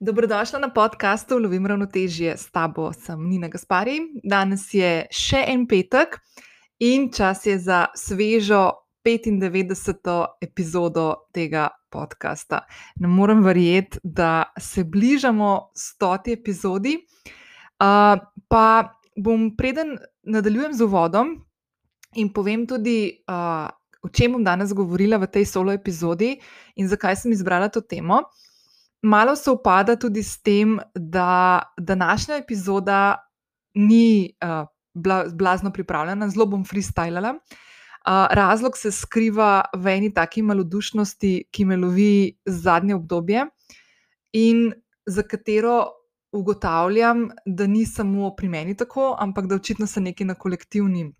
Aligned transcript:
Dobrodošla 0.00 0.58
na 0.58 0.68
podkastu 0.74 1.38
Lovim 1.38 1.66
ravnotežje 1.66 2.36
s 2.36 2.50
tabo, 2.50 2.92
sem 2.92 3.28
Nina 3.28 3.46
Gaspari. 3.48 4.00
Danes 4.26 4.66
je 4.74 5.06
še 5.14 5.44
en 5.52 5.68
petek 5.70 6.16
in 6.82 7.12
čas 7.14 7.46
je 7.46 7.54
za 7.62 7.86
svežo 7.94 8.72
95. 9.06 10.10
epizodo 10.42 11.30
tega 11.30 11.68
podcasta. 11.94 12.64
Ne 12.98 13.08
morem 13.08 13.44
verjeti, 13.46 14.02
da 14.02 14.50
se 14.58 14.82
bližamo 14.84 15.70
100. 15.78 16.32
epizodi. 16.32 16.98
Uh, 17.78 18.18
pa 18.50 18.66
bom, 19.14 19.52
preden 19.56 19.94
nadaljujem 20.26 20.74
z 20.74 20.88
uvodom 20.90 21.36
in 22.18 22.32
povem 22.34 22.66
tudi, 22.66 23.22
uh, 23.30 23.70
o 24.02 24.10
čem 24.10 24.34
bom 24.34 24.42
danes 24.42 24.74
govorila 24.74 25.22
v 25.22 25.30
tej 25.30 25.46
solo 25.46 25.70
epizodi 25.70 26.34
in 26.74 26.90
zakaj 26.90 27.22
sem 27.22 27.32
izbrala 27.32 27.70
to 27.70 27.78
temo 27.80 28.24
malo 29.04 29.36
se 29.36 29.50
upada 29.50 29.96
tudi 29.96 30.22
s 30.22 30.42
tem, 30.42 30.78
da 30.94 31.62
današnja 31.76 32.36
epizoda 32.36 33.16
ni 33.74 34.36
uh, 34.44 34.66
blazno 35.34 35.72
pripravljena, 35.72 36.28
zelo 36.28 36.46
bom 36.46 36.64
freestylala. 36.64 37.34
Uh, 37.34 38.26
razlog 38.30 38.76
se 38.76 38.92
skriva 38.92 39.64
v 39.76 39.96
eni 39.96 40.12
taki 40.14 40.42
malodušnosti, 40.42 41.48
ki 41.50 41.64
me 41.64 41.76
lovi 41.76 42.38
zadnje 42.46 42.94
obdobje 42.94 43.46
in 44.32 44.72
za 45.06 45.22
katero 45.22 45.86
ugotavljam, 46.32 47.28
da 47.46 47.66
ni 47.66 47.86
samo 47.86 48.34
pri 48.36 48.48
meni 48.48 48.76
tako, 48.76 49.16
ampak 49.18 49.46
da 49.46 49.54
očitno 49.54 49.86
se 49.86 50.00
nekaj 50.00 50.26
na 50.26 50.34
kolektivni 50.34 51.12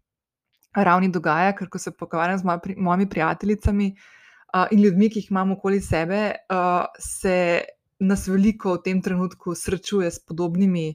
ravni 0.75 1.09
dogaja, 1.09 1.53
ker 1.57 1.69
ko 1.69 1.79
se 1.79 1.93
pogovarjam 1.97 2.39
z 2.39 2.45
moj, 2.45 2.59
pri, 2.63 2.75
mojimi 2.77 3.09
prijateljicami 3.09 3.93
uh, 3.93 4.24
in 4.71 4.83
ljudmi, 4.85 5.11
ki 5.11 5.23
jih 5.23 5.31
imam 5.31 5.53
okoli 5.57 5.81
sebe, 5.83 6.21
uh, 6.53 6.85
se 6.99 7.65
nas 8.01 8.27
veliko 8.29 8.77
v 8.77 8.83
tem 8.85 9.01
trenutku 9.03 9.55
srečuje 9.55 10.11
s 10.11 10.19
podobnimi 10.19 10.95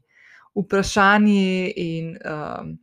vprašanji 0.56 1.74
in 1.78 2.14
um, 2.24 2.78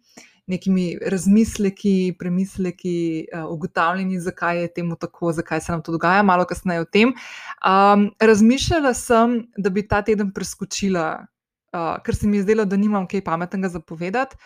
nekimi 0.46 0.98
razmisleki, 1.02 2.14
premisleki, 2.18 3.26
uh, 3.32 3.46
ugotavljanji, 3.52 4.20
zakaj 4.20 4.60
je 4.62 4.74
temu 4.74 4.96
tako, 4.96 5.32
zakaj 5.32 5.60
se 5.60 5.72
nam 5.72 5.82
to 5.82 5.92
dogaja, 5.92 6.22
malo 6.22 6.44
kasneje 6.44 6.84
o 6.84 6.84
tem. 6.84 7.14
Um, 7.64 8.10
razmišljala 8.20 8.94
sem, 8.94 9.40
da 9.56 9.70
bi 9.70 9.86
ta 9.88 10.02
teden 10.02 10.30
preskočila, 10.32 11.08
uh, 11.72 11.96
ker 12.04 12.14
se 12.14 12.28
mi 12.28 12.38
je 12.38 12.46
zdelo, 12.46 12.64
da 12.64 12.76
nimam 12.76 13.08
kaj 13.10 13.24
pametnega 13.24 13.72
zapovedati. 13.74 14.36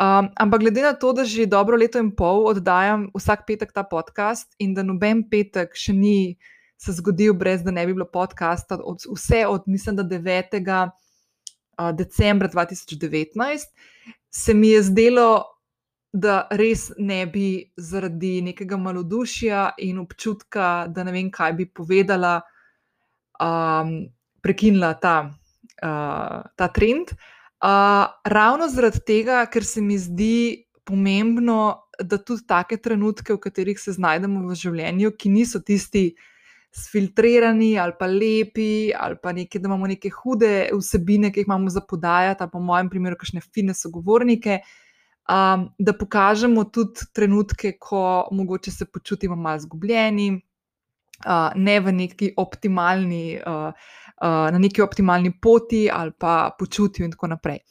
Um, 0.00 0.30
ampak 0.40 0.60
glede 0.60 0.80
na 0.80 0.94
to, 0.96 1.12
da 1.12 1.28
že 1.28 1.44
dobro 1.44 1.76
leto 1.76 2.00
in 2.00 2.08
pol 2.08 2.48
oddajam 2.48 3.12
vsak 3.12 3.44
petek 3.44 3.68
ta 3.68 3.84
podcast 3.84 4.48
in 4.56 4.72
da 4.72 4.80
noben 4.80 5.28
petek 5.28 5.76
še 5.76 5.92
ni 5.92 6.40
se 6.80 6.94
zgodil, 6.96 7.34
brez 7.36 7.60
da 7.60 7.68
ne 7.68 7.84
bi 7.84 7.92
bilo 7.92 8.06
podcasta, 8.08 8.78
od, 8.80 9.04
vse 9.04 9.44
od, 9.44 9.68
mislim, 9.68 10.00
da 10.00 10.04
9. 10.08 10.56
decembra 11.92 12.48
2019, 12.48 13.68
se 14.32 14.54
mi 14.54 14.72
je 14.72 14.82
zdelo, 14.88 15.44
da 16.12 16.48
res 16.50 16.88
ne 16.96 17.26
bi 17.26 17.68
zaradi 17.76 18.40
nekega 18.42 18.80
malodušja 18.80 19.74
in 19.84 20.00
občutka, 20.00 20.88
da 20.88 21.04
ne 21.04 21.12
vem, 21.12 21.28
kaj 21.28 21.52
bi 21.60 21.68
povedala, 21.68 22.40
um, 23.36 24.08
prekinila 24.40 24.94
ta, 24.96 25.28
uh, 25.28 26.40
ta 26.56 26.72
trend. 26.72 27.12
Uh, 27.12 27.39
ravno 27.60 28.68
zaradi 28.72 29.00
tega, 29.06 29.44
ker 29.52 29.64
se 29.64 29.80
mi 29.80 29.98
zdi 29.98 30.66
pomembno, 30.84 31.86
da 32.00 32.18
tudi 32.18 32.46
take 32.48 32.76
trenutke, 32.80 33.34
v 33.34 33.40
katerih 33.40 33.78
se 33.78 33.92
znajdemo 33.92 34.46
v 34.48 34.56
življenju, 34.56 35.12
ki 35.18 35.32
niso 35.32 35.60
tisti, 35.60 36.10
sfiltrirani 36.70 37.72
ali 37.82 37.96
pa 37.98 38.06
lepi, 38.06 38.92
ali 38.94 39.16
pa 39.22 39.32
neke, 39.34 39.58
da 39.58 39.66
imamo 39.66 39.88
neke 39.90 40.10
hude 40.14 40.70
vsebine, 40.70 41.32
ki 41.34 41.42
jih 41.42 41.48
imamo 41.50 41.70
za 41.70 41.82
podajati, 41.82 42.46
pa 42.46 42.58
v 42.58 42.62
mojem 42.62 42.90
primeru, 42.92 43.18
kakšne 43.18 43.42
fine 43.42 43.74
sogovornike. 43.74 44.60
Um, 45.30 45.68
da 45.78 45.94
pokažemo 45.94 46.64
tudi 46.74 47.06
trenutke, 47.14 47.76
ko 47.78 48.28
mogoče 48.34 48.70
se 48.70 48.86
počutimo 48.86 49.36
malo 49.36 49.60
izgubljeni, 49.62 50.30
uh, 51.26 51.50
ne 51.54 51.76
v 51.80 51.92
neki 51.92 52.32
optimalni, 52.36 53.38
uh, 53.38 53.70
uh, 53.70 54.09
na 54.20 54.58
neki 54.58 54.82
optimalni 54.82 55.32
poti 55.40 55.88
ali 55.92 56.12
pa 56.18 56.50
počutju, 56.58 57.04
in 57.04 57.14
tako 57.14 57.30
naprej. 57.32 57.62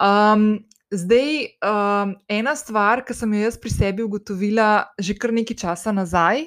Um, 0.00 0.64
zdaj, 0.90 1.44
um, 1.62 2.14
ena 2.28 2.54
stvar, 2.56 3.04
ki 3.04 3.14
sem 3.14 3.34
jo 3.34 3.42
jaz 3.44 3.58
pri 3.60 3.70
sebi 3.70 4.06
ugotovila 4.06 4.90
že 4.98 5.14
kar 5.18 5.34
nekaj 5.34 5.56
časa 5.56 5.92
nazaj, 5.92 6.46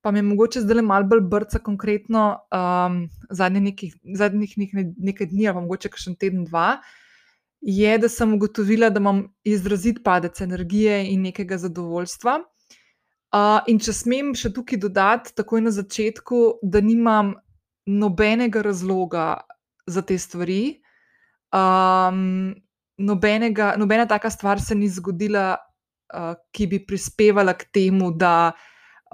pa 0.00 0.12
mi 0.12 0.20
je 0.20 0.28
mogoče 0.28 0.60
zdaj 0.62 0.82
malo 0.86 1.08
bolj 1.10 1.24
brca, 1.26 1.58
konkretno 1.58 2.38
um, 2.54 3.08
zadnjih 3.30 3.62
nekaj, 3.62 3.90
zadnjih 4.14 4.58
nekaj, 4.58 4.84
nekaj 4.96 5.26
dni, 5.32 5.48
ali 5.48 5.64
mogoče 5.64 5.90
še 5.96 6.12
en 6.12 6.16
teden, 6.20 6.44
dva, 6.46 6.76
je, 7.60 7.96
da 7.98 8.08
sem 8.08 8.34
ugotovila, 8.36 8.90
da 8.90 9.02
imam 9.02 9.24
izrazit 9.44 10.04
padec 10.04 10.40
energije 10.40 11.00
in 11.10 11.26
nekega 11.26 11.58
zadovoljstva. 11.58 12.38
Uh, 13.34 13.58
in 13.66 13.80
če 13.82 13.92
smem 13.92 14.30
še 14.38 14.52
tukaj 14.54 14.78
dodati, 14.80 15.34
takoj 15.34 15.64
na 15.64 15.72
začetku, 15.74 16.60
da 16.62 16.80
nimam 16.80 17.34
nobenega 17.86 18.62
razloga 18.62 19.40
za 19.86 20.02
te 20.02 20.18
stvari. 20.18 20.82
Um, 21.54 22.54
nobenega, 22.98 23.74
nobena 23.76 24.06
taka 24.06 24.30
stvar 24.30 24.60
se 24.60 24.74
ni 24.74 24.88
zgodila, 24.88 25.56
uh, 26.14 26.34
ki 26.52 26.66
bi 26.66 26.80
prispevala 26.86 27.54
k 27.54 27.68
temu, 27.72 28.10
da 28.10 28.52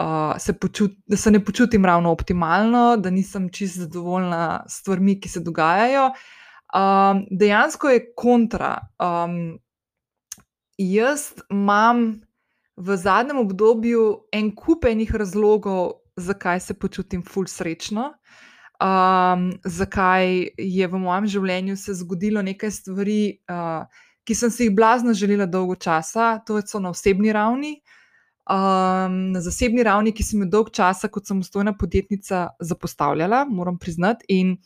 uh, 0.00 0.38
se 0.38 0.53
počut, 0.53 0.97
da 1.06 1.16
se 1.16 1.31
ne 1.31 1.44
počutim 1.44 1.84
ravno 1.84 2.12
optimalno, 2.12 2.97
da 2.97 3.11
nisem 3.11 3.50
čisto 3.53 3.81
zadovoljna 3.81 4.65
s 4.69 4.81
stvarmi, 4.81 5.21
ki 5.21 5.28
se 5.28 5.41
dogajajo. 5.41 6.11
Um, 6.72 7.27
dejansko 7.31 7.88
je 7.88 8.06
kontra. 8.16 8.78
Um, 8.99 9.59
jaz 10.78 11.32
imam 11.50 12.22
v 12.77 12.97
zadnjem 12.97 13.38
obdobju 13.38 14.28
en 14.32 14.55
kup 14.56 14.84
enih 14.88 15.15
razlogov, 15.15 15.91
zakaj 16.16 16.61
se 16.61 16.75
počutim 16.75 17.22
ful 17.22 17.47
srečno. 17.47 18.12
Um, 18.82 19.53
zakaj 19.65 20.48
je 20.59 20.87
v 20.91 20.98
mojem 20.98 21.26
življenju 21.37 21.76
se 21.78 21.94
zgodilo 21.94 22.43
nekaj 22.43 22.72
stvari, 22.75 23.38
uh, 23.47 23.84
ki 24.26 24.34
sem 24.34 24.50
si 24.50 24.66
jih 24.66 24.72
blazno 24.75 25.15
želela 25.15 25.47
dolgo 25.47 25.76
časa, 25.78 26.41
to 26.47 26.59
so 26.66 26.81
na 26.82 26.91
osebni 26.91 27.31
ravni, 27.34 27.76
um, 28.50 29.15
na 29.37 29.43
zasebni 29.44 29.84
ravni, 29.87 30.10
ki 30.10 30.26
sem 30.26 30.43
jo 30.43 30.48
dolg 30.50 30.72
časa 30.75 31.10
kot 31.12 31.31
samostojna 31.31 31.76
podjetnica 31.78 32.48
zapostavljala, 32.59 33.44
moram 33.50 33.78
priznati. 33.78 34.26
In 34.34 34.56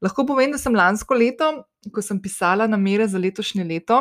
lahko 0.00 0.24
povem, 0.24 0.54
da 0.56 0.60
sem 0.60 0.76
lansko 0.76 1.18
leto, 1.18 1.50
ko 1.92 2.04
sem 2.04 2.22
pisala 2.24 2.70
namere 2.70 3.04
za 3.08 3.20
letošnje 3.20 3.68
leto, 3.68 4.00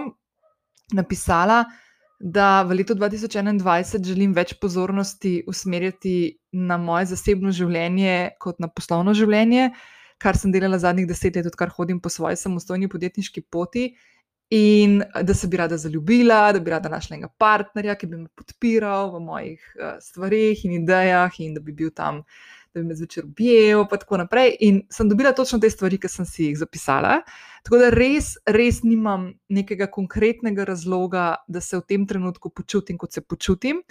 napisala, 0.95 1.65
da 2.19 2.63
v 2.63 2.79
letu 2.79 2.95
2021 2.97 4.03
želim 4.03 4.33
več 4.33 4.55
pozornosti 4.61 5.43
usmerjati 5.47 6.39
na 6.51 6.77
moje 6.77 7.11
zasebno 7.13 7.51
življenje 7.53 8.37
kot 8.41 8.59
na 8.59 8.67
poslovno 8.67 9.13
življenje, 9.13 9.69
kar 10.17 10.37
sem 10.37 10.51
delala 10.51 10.79
zadnjih 10.81 11.07
deset 11.07 11.37
let, 11.37 11.45
odkar 11.45 11.69
hodim 11.75 12.01
po 12.01 12.09
svoji 12.09 12.39
samostojni 12.41 12.89
podjetniški 12.89 13.45
poti. 13.53 13.91
In 14.49 15.01
da 15.27 15.33
se 15.35 15.49
bi 15.51 15.57
rada 15.59 15.75
zaljubila, 15.77 16.53
da 16.55 16.61
bi 16.63 16.71
rada 16.71 16.89
našla 16.89 17.17
enega 17.17 17.27
partnerja, 17.37 17.97
ki 17.99 18.07
bi 18.07 18.21
me 18.21 18.29
podpiral 18.31 19.11
v 19.11 19.19
mojih 19.25 19.65
uh, 19.75 19.97
stvarih 19.99 20.61
in 20.65 20.77
idejah, 20.77 21.35
in 21.43 21.57
da 21.57 21.61
bi 21.61 21.75
bil 21.75 21.91
tam, 21.91 22.21
da 22.77 22.83
bi 22.83 22.87
me 22.87 22.95
zvečer 22.95 23.25
objel, 23.25 23.81
in 23.81 23.87
tako 23.99 24.17
naprej. 24.21 24.55
In 24.59 24.81
sem 24.89 25.09
dobila 25.09 25.33
točno 25.33 25.59
te 25.59 25.69
stvari, 25.69 25.97
ki 25.97 26.07
sem 26.07 26.25
si 26.25 26.45
jih 26.45 26.57
zapisala. 26.57 27.21
Tako 27.65 27.79
da 27.81 27.89
res, 27.89 28.35
res 28.45 28.83
nimam 28.83 29.31
nekega 29.49 29.89
konkretnega 29.91 30.65
razloga, 30.67 31.35
da 31.47 31.61
se 31.61 31.77
v 31.77 31.85
tem 31.87 32.05
trenutku 32.07 32.49
počutim, 32.49 32.97
kot 32.97 33.13
se 33.13 33.21
počutim. 33.21 33.81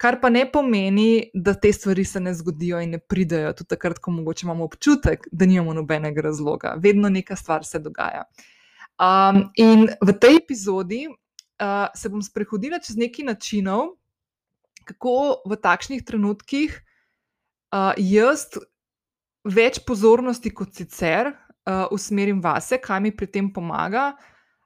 Kar 0.00 0.18
pa 0.20 0.28
ne 0.32 0.42
pomeni, 0.50 1.30
da 1.34 1.54
te 1.54 1.70
stvari 1.72 2.04
se 2.04 2.20
ne 2.20 2.32
zgodijo 2.34 2.80
in 2.82 2.96
ne 2.96 2.98
pridejo, 2.98 3.52
tudi 3.54 3.70
takrat, 3.76 4.00
ko 4.02 4.10
mogoče 4.10 4.46
imamo 4.46 4.64
občutek, 4.64 5.28
da 5.30 5.46
nimamo 5.46 5.74
nobenega 5.74 6.24
razloga. 6.24 6.74
Vedno 6.82 7.08
neka 7.08 7.36
stvar 7.36 7.64
se 7.64 7.78
dogaja. 7.78 8.24
Um, 8.98 9.50
in 9.54 9.86
v 10.02 10.16
tej 10.18 10.40
epizodi 10.40 11.04
uh, 11.10 11.86
se 11.94 12.08
bom 12.08 12.22
sprehodila 12.22 12.78
čez 12.82 12.96
neki 12.98 13.22
načinov, 13.26 13.94
kako 14.84 15.42
v 15.46 15.56
takšnih 15.62 16.02
trenutkih 16.06 16.74
uh, 17.74 17.92
jaz 17.98 18.46
več 19.44 19.80
pozornosti 19.84 20.52
kot 20.54 20.72
sicer 20.78 21.32
uh, 21.32 21.88
usmerim 21.92 22.40
vase, 22.44 22.78
kaj 22.78 23.02
mi 23.02 23.12
pri 23.12 23.28
tem 23.28 23.50
pomaga. 23.52 24.12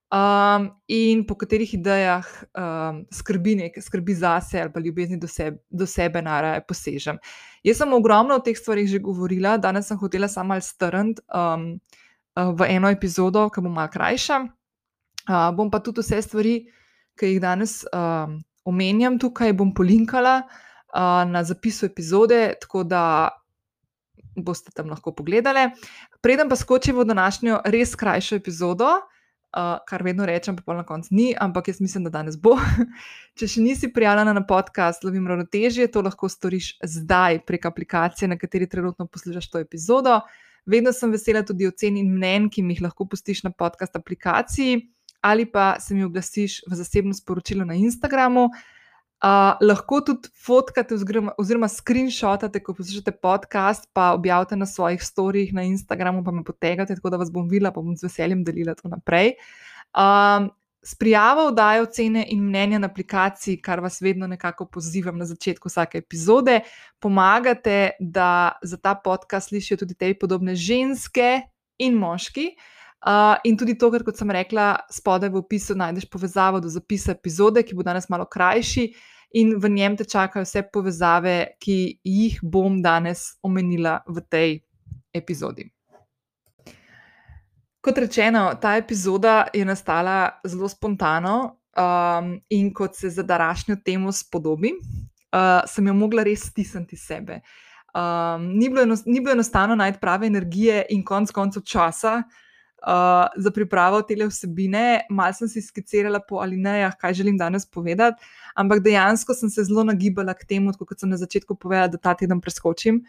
Um, 0.09 0.71
in 0.89 1.27
po 1.29 1.35
katerih 1.37 1.69
idejah 1.77 2.25
um, 2.57 3.03
skrbi, 3.13 3.59
nek, 3.59 3.75
skrbi 3.85 4.15
zase 4.17 4.57
ali 4.63 4.73
pa 4.73 4.81
ljubezni 4.81 5.19
do 5.21 5.29
sebe, 5.29 5.59
do 5.69 5.85
sebe 5.85 6.23
naraje 6.25 6.63
posežem. 6.65 7.19
Jaz 7.67 7.83
sem 7.83 7.93
ogromno 7.93 8.39
o 8.39 8.41
teh 8.41 8.57
stvarih 8.57 8.89
že 8.89 9.03
govorila, 9.05 9.59
danes 9.61 9.91
sem 9.91 10.01
hotela 10.01 10.29
samo 10.29 10.55
malo 10.55 10.65
strniti. 10.65 11.21
Um, 11.29 11.75
v 12.39 12.69
eno 12.71 12.91
epizodo, 12.91 13.49
ki 13.51 13.63
bo 13.65 13.71
malo 13.73 13.91
krajša. 13.93 14.39
Uh, 15.29 15.51
bom 15.57 15.71
pa 15.71 15.81
tudi 15.83 16.05
vse 16.05 16.23
stvari, 16.23 16.55
ki 17.19 17.35
jih 17.35 17.41
danes 17.43 17.83
uh, 17.91 18.31
omenjam 18.69 19.19
tukaj, 19.19 19.53
bom 19.59 19.75
polinkala 19.75 20.47
na 20.95 21.45
zapisu 21.45 21.87
epizode, 21.87 22.55
tako 22.61 22.83
da 22.85 23.29
boste 24.37 24.71
tam 24.75 24.91
lahko 24.91 25.13
pogledali. 25.13 25.71
Preden 26.21 26.49
pa 26.49 26.57
skočimo 26.57 27.03
v 27.03 27.05
današnjo 27.05 27.61
res 27.65 27.95
krajšo 27.97 28.37
epizodo, 28.37 28.87
uh, 28.87 29.79
kar 29.87 30.03
vedno 30.03 30.27
rečem, 30.27 30.57
pa 30.57 30.75
na 30.75 30.85
koncu 30.87 31.09
ni, 31.11 31.35
ampak 31.41 31.69
jaz 31.69 31.81
mislim, 31.81 32.05
da 32.05 32.11
danes 32.11 32.39
bo. 32.41 32.57
Če 33.39 33.49
še 33.49 33.63
nisi 33.63 33.93
prijavljena 33.93 34.33
na 34.33 34.45
podcast 34.47 35.05
Lovim 35.05 35.27
ravnotežje, 35.29 35.91
to 35.93 36.03
lahko 36.03 36.29
storiš 36.29 36.77
zdaj 36.83 37.43
prek 37.47 37.67
aplikacije, 37.67 38.29
na 38.29 38.39
kateri 38.39 38.69
trenutno 38.69 39.07
poslušaš 39.07 39.51
to 39.51 39.63
epizodo. 39.63 40.21
Vedno 40.69 40.93
sem 40.93 41.13
vesela 41.13 41.43
tudi 41.43 41.67
ocen 41.67 41.97
in 41.97 42.11
mnen, 42.13 42.51
ki 42.53 42.63
mi 42.63 42.77
jih 42.77 42.89
lahko 42.89 43.07
pustiš 43.09 43.43
na 43.47 43.51
podcast 43.51 43.97
aplikaciji 43.97 44.89
ali 45.21 45.49
pa 45.51 45.81
se 45.83 45.97
mi 45.97 46.05
oglasiš 46.07 46.61
v 46.71 46.77
zasebno 46.79 47.11
sporočilo 47.15 47.65
na 47.67 47.75
Instagramu. 47.75 48.45
Uh, 48.45 48.78
lahko 49.61 50.01
tudi 50.07 50.29
fotkate 50.47 50.95
oziroma, 50.95 51.33
oziroma 51.39 51.69
screenshotate, 51.69 52.61
ko 52.63 52.75
poslušate 52.75 53.13
podcast, 53.19 53.89
pa 53.93 54.13
objavite 54.13 54.57
na 54.57 54.67
svojih 54.67 55.03
storijih 55.03 55.55
na 55.55 55.63
Instagramu, 55.63 56.25
pa 56.25 56.31
me 56.31 56.45
potegate, 56.45 56.95
tako 56.95 57.11
da 57.11 57.17
vas 57.17 57.33
bom 57.33 57.49
videla, 57.49 57.73
pa 57.73 57.81
bom 57.81 57.97
z 57.97 58.07
veseljem 58.07 58.45
delila 58.45 58.75
to 58.75 58.89
naprej. 58.89 59.35
Um, 59.91 60.51
s 60.83 60.95
prijavo 60.95 61.51
dajo 61.51 61.87
cene 61.91 62.25
in 62.31 62.45
mnenja 62.47 62.79
na 62.79 62.87
aplikaciji, 62.87 63.59
kar 63.63 63.81
vas 63.81 64.01
vedno 64.01 64.27
nekako 64.27 64.67
pozivam 64.67 65.19
na 65.19 65.27
začetku 65.27 65.69
vsake 65.69 65.99
epizode. 65.99 66.61
Pomagate, 66.99 67.91
da 68.01 68.53
za 68.63 68.77
ta 68.77 68.95
podcast 68.95 69.49
slišijo 69.49 69.83
tudi 69.83 69.95
te 69.95 70.15
podobne 70.15 70.55
ženske 70.55 71.41
in 71.79 71.99
moški. 71.99 72.53
Uh, 72.55 72.78
in 73.45 73.57
tudi 73.57 73.77
to, 73.79 73.91
kar 73.91 74.03
kot 74.03 74.19
sem 74.19 74.31
rekla, 74.31 74.73
spodaj 74.91 75.31
v 75.31 75.39
opisu 75.39 75.77
najdeš 75.79 76.09
povezavo 76.11 76.61
do 76.61 76.69
zapisa 76.69 77.13
epizode, 77.15 77.63
ki 77.63 77.77
bo 77.79 77.87
danes 77.87 78.09
malo 78.11 78.27
krajši 78.27 78.89
in 79.39 79.55
v 79.61 79.69
njem 79.69 79.97
te 79.97 80.05
čakajo 80.05 80.43
vse 80.45 80.65
povezave, 80.73 81.55
ki 81.61 82.01
jih 82.03 82.39
bom 82.43 82.81
danes 82.83 83.39
omenila 83.43 84.01
v 84.09 84.25
tej 84.29 84.57
epizodi. 85.15 85.69
Kot 87.81 87.99
rečeno, 87.99 88.51
ta 88.61 88.75
epizoda 88.77 89.47
je 89.55 89.65
nastala 89.65 90.41
zelo 90.45 90.69
spontano 90.69 91.37
um, 91.79 92.35
in 92.51 92.73
kot 92.75 92.97
se 92.97 93.11
za 93.11 93.23
današnjo 93.23 93.77
temo 93.85 94.13
spodobi, 94.13 94.73
uh, 94.75 95.63
sem 95.67 95.87
jo 95.87 95.95
mogla 95.95 96.25
res 96.27 96.49
stisniti 96.51 96.97
sebe. 96.97 97.41
Um, 97.95 98.51
ni, 98.59 98.69
bilo 98.69 98.83
enost, 98.83 99.07
ni 99.07 99.21
bilo 99.21 99.33
enostavno 99.33 99.77
najti 99.77 100.01
prave 100.01 100.27
energije 100.27 100.83
in 100.91 101.05
konec 101.05 101.31
koncev 101.31 101.63
časa, 101.63 102.19
uh, 102.19 102.48
uh, 102.87 103.27
za 103.37 103.51
pripravo 103.51 104.03
te 104.03 104.15
vsebine, 104.15 105.07
malo 105.11 105.33
sem 105.33 105.49
si 105.49 105.63
skicirala 105.63 106.21
po 106.21 106.41
alinejah, 106.43 106.97
kaj 106.99 107.15
želim 107.15 107.39
danes 107.39 107.67
povedati, 107.67 108.23
ampak 108.55 108.83
dejansko 108.83 109.35
sem 109.35 109.51
se 109.51 109.65
zelo 109.65 109.85
nagibala 109.85 110.35
k 110.35 110.47
temu, 110.47 110.73
kot 110.73 111.01
sem 111.01 111.11
na 111.11 111.17
začetku 111.17 111.55
povedala, 111.55 111.89
da 111.89 111.99
ta 111.99 112.15
teden 112.15 112.41
preskočim. 112.41 113.03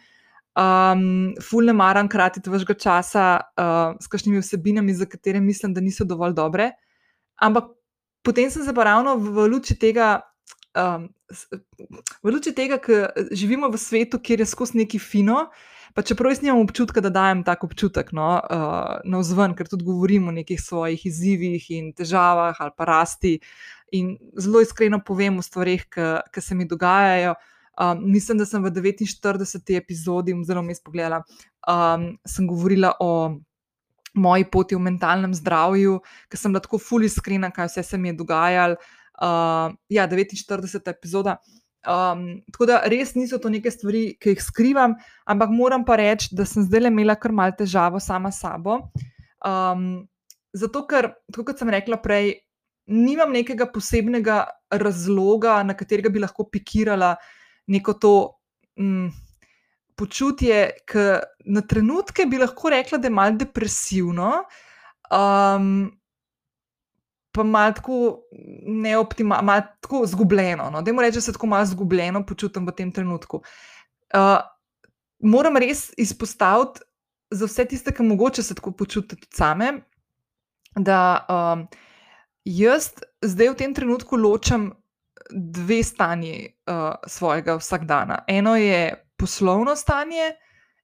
Um, 0.58 1.34
ful 1.38 1.64
ne 1.64 1.72
maram 1.72 2.08
kratiti 2.10 2.50
vašega 2.50 2.74
časa 2.74 3.26
uh, 3.38 3.94
s 4.00 4.10
kakšnimi 4.10 4.42
vsebinami, 4.42 4.94
za 4.94 5.06
katere 5.06 5.40
mislim, 5.40 5.74
da 5.74 5.80
niso 5.80 6.04
dovolj 6.04 6.34
dobre. 6.34 6.72
Ampak 7.38 7.70
potem 8.22 8.50
sem 8.50 8.64
se 8.64 8.74
pa 8.74 8.84
ravno 8.84 9.16
v, 9.16 9.46
luči 9.46 9.78
tega. 9.78 10.20
Um, 10.74 11.08
v 12.22 12.34
luči 12.34 12.50
tega, 12.54 12.78
ker 12.82 13.14
živimo 13.30 13.70
v 13.70 13.78
svetu, 13.78 14.18
kjer 14.18 14.42
je 14.42 14.46
skozi 14.50 14.82
neki 14.82 14.98
fino, 14.98 15.46
uh, 15.46 15.79
Pa 15.94 16.02
čeprav 16.06 16.30
jaz 16.30 16.42
nimam 16.42 16.62
občutka, 16.62 17.00
da 17.00 17.10
dajem 17.10 17.42
tako 17.44 17.66
občutek 17.66 18.12
no, 18.12 18.28
uh, 18.38 19.00
na 19.04 19.20
vzven, 19.20 19.54
ker 19.58 19.68
tudi 19.68 19.84
govorim 19.84 20.28
o 20.28 20.34
nekih 20.34 20.60
svojih 20.62 21.06
izzivih 21.06 21.70
in 21.74 21.92
težavah 21.96 22.56
ali 22.60 22.74
pa 22.76 22.86
rasti. 22.88 23.38
In 23.92 24.14
zelo 24.38 24.62
iskreno 24.62 25.00
povem 25.06 25.38
o 25.38 25.42
stvarih, 25.42 25.86
ki 25.90 26.40
se 26.40 26.54
mi 26.54 26.68
dogajajo. 26.68 27.34
Um, 27.80 28.02
mislim, 28.12 28.38
da 28.38 28.46
sem 28.46 28.62
v 28.62 28.70
49. 28.70 29.76
epizodi, 29.76 30.34
zelo 30.44 30.62
mi 30.62 30.74
spogledala, 30.74 31.22
um, 31.64 32.10
sem 32.28 32.46
govorila 32.46 32.92
o 33.00 33.40
moji 34.14 34.44
poti 34.50 34.76
v 34.76 34.82
mentalnem 34.84 35.34
zdravju, 35.34 36.00
ker 36.28 36.38
sem 36.38 36.54
lahko 36.54 36.78
fully 36.82 37.08
iskrena, 37.08 37.50
kaj 37.54 37.70
vse 37.70 37.86
se 37.86 37.98
mi 37.98 38.10
je 38.10 38.18
dogajalo. 38.20 38.76
Uh, 39.20 39.72
ja, 39.88 40.06
49. 40.08 40.90
epizoda. 40.90 41.38
Um, 41.80 42.42
tako 42.52 42.66
da 42.68 42.82
res 42.92 43.14
niso 43.16 43.38
to 43.40 43.48
neke 43.48 43.70
stvari, 43.72 44.02
ki 44.20 44.34
jih 44.34 44.42
skrivam, 44.44 44.98
ampak 45.24 45.52
moram 45.54 45.84
pa 45.84 45.96
reči, 45.96 46.34
da 46.36 46.44
sem 46.44 46.66
zdaj 46.66 46.90
imela 46.90 47.16
kar 47.16 47.32
mal 47.32 47.54
težavo 47.56 48.00
sama 48.00 48.32
s 48.32 48.42
sabo. 48.44 48.90
Um, 49.40 50.04
zato, 50.52 50.84
ker, 50.86 51.14
kot 51.32 51.56
sem 51.56 51.72
rekla 51.72 51.96
prej, 52.02 52.34
nimam 52.90 53.32
nekega 53.32 53.70
posebnega 53.72 54.42
razloga, 54.82 55.62
na 55.64 55.76
katerega 55.78 56.12
bi 56.12 56.20
lahko 56.20 56.44
pikirala 56.52 57.14
neko 57.70 57.94
to 58.02 58.14
um, 58.76 59.08
počutje, 59.96 60.60
ki 60.88 61.06
na 61.48 61.64
trenutke 61.64 62.26
bi 62.28 62.40
lahko 62.40 62.72
rekla, 62.72 63.00
da 63.00 63.08
je 63.08 63.14
mal 63.14 63.36
depresivno. 63.40 64.42
Um, 65.10 65.88
pa 67.32 67.42
malo 67.42 67.74
neoptimalno, 68.66 69.44
malo 69.44 70.06
zgubljeno. 70.06 70.70
No? 70.70 70.82
Da 70.82 70.92
mu 70.92 71.00
rečem, 71.00 71.20
da 71.20 71.20
se 71.20 71.32
tako 71.32 71.46
malo 71.46 71.66
zgubljeno 71.66 72.24
počutim 72.26 72.66
v 72.66 72.74
tem 72.76 72.92
trenutku. 72.92 73.42
Uh, 74.14 74.40
moram 75.18 75.56
res 75.56 75.90
izpostaviti 75.96 76.80
za 77.30 77.46
vse 77.46 77.64
tiste, 77.64 77.94
ki 77.94 78.02
mogoče 78.02 78.42
se 78.42 78.54
tako 78.54 78.72
počutijo 78.72 79.18
same, 79.34 79.72
da 80.76 81.26
um, 81.28 81.66
jaz 82.44 82.90
zdaj 83.22 83.52
v 83.54 83.58
tem 83.58 83.74
trenutku 83.74 84.16
ločem 84.16 84.72
dve 85.30 85.82
stanji 85.82 86.48
uh, 86.66 86.94
svojega 87.06 87.54
vsakdana. 87.60 88.24
Eno 88.26 88.56
je 88.56 89.06
poslovno 89.16 89.76
stanje, 89.76 90.34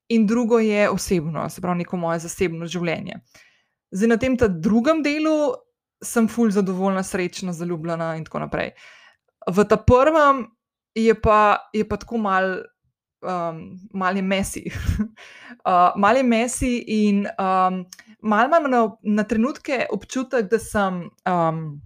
in 0.09 0.27
drugo 0.27 0.59
je 0.59 0.91
osebno, 0.91 1.49
se 1.49 1.61
pravi, 1.61 1.79
neko 1.79 1.97
moje 1.97 2.19
zasebno 2.19 2.67
življenje. 2.67 3.21
Zdaj, 3.91 4.09
na 4.09 4.19
tem 4.19 4.37
drugem 4.39 5.03
delu 5.03 5.55
sem 6.05 6.29
fulj 6.29 6.51
zadovoljna, 6.57 7.03
srečna, 7.03 7.53
zaljubljena 7.53 8.15
in 8.17 8.25
tako 8.25 8.45
naprej. 8.45 8.73
V 9.47 9.65
ta 9.69 9.77
prvem 9.77 10.47
je 10.95 11.15
pa, 11.21 11.71
je 11.73 11.89
pa 11.89 11.97
tako 11.97 12.19
mal. 12.19 12.57
Um, 13.27 13.79
Mali 13.97 14.23
mesi, 14.23 14.61
uh, 15.67 15.97
mali 15.97 16.23
mesi, 16.23 16.85
in 16.87 17.25
um, 17.27 17.81
malo 18.21 18.47
imam 18.47 18.71
na, 18.71 18.81
na 19.03 19.25
trenutke 19.25 19.87
občutek, 19.91 20.51
da 20.51 20.59
sem 20.59 21.09
um, 21.27 21.81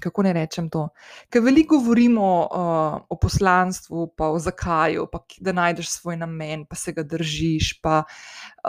kako 0.00 0.22
ne 0.22 0.32
rečem 0.32 0.68
to. 0.70 0.88
Ker 1.30 1.42
veliko 1.42 1.78
govorimo 1.78 2.26
uh, 2.40 2.98
o 3.08 3.18
poslanstvu, 3.20 4.06
pa 4.16 4.28
o 4.32 4.38
zakaju, 4.38 5.06
pa 5.12 5.20
da 5.40 5.52
najdeš 5.52 5.90
svoj 5.90 6.16
namen, 6.16 6.64
pa 6.66 6.76
se 6.76 6.92
ga 6.92 7.02
držiš. 7.02 7.80
Pa, 7.82 8.02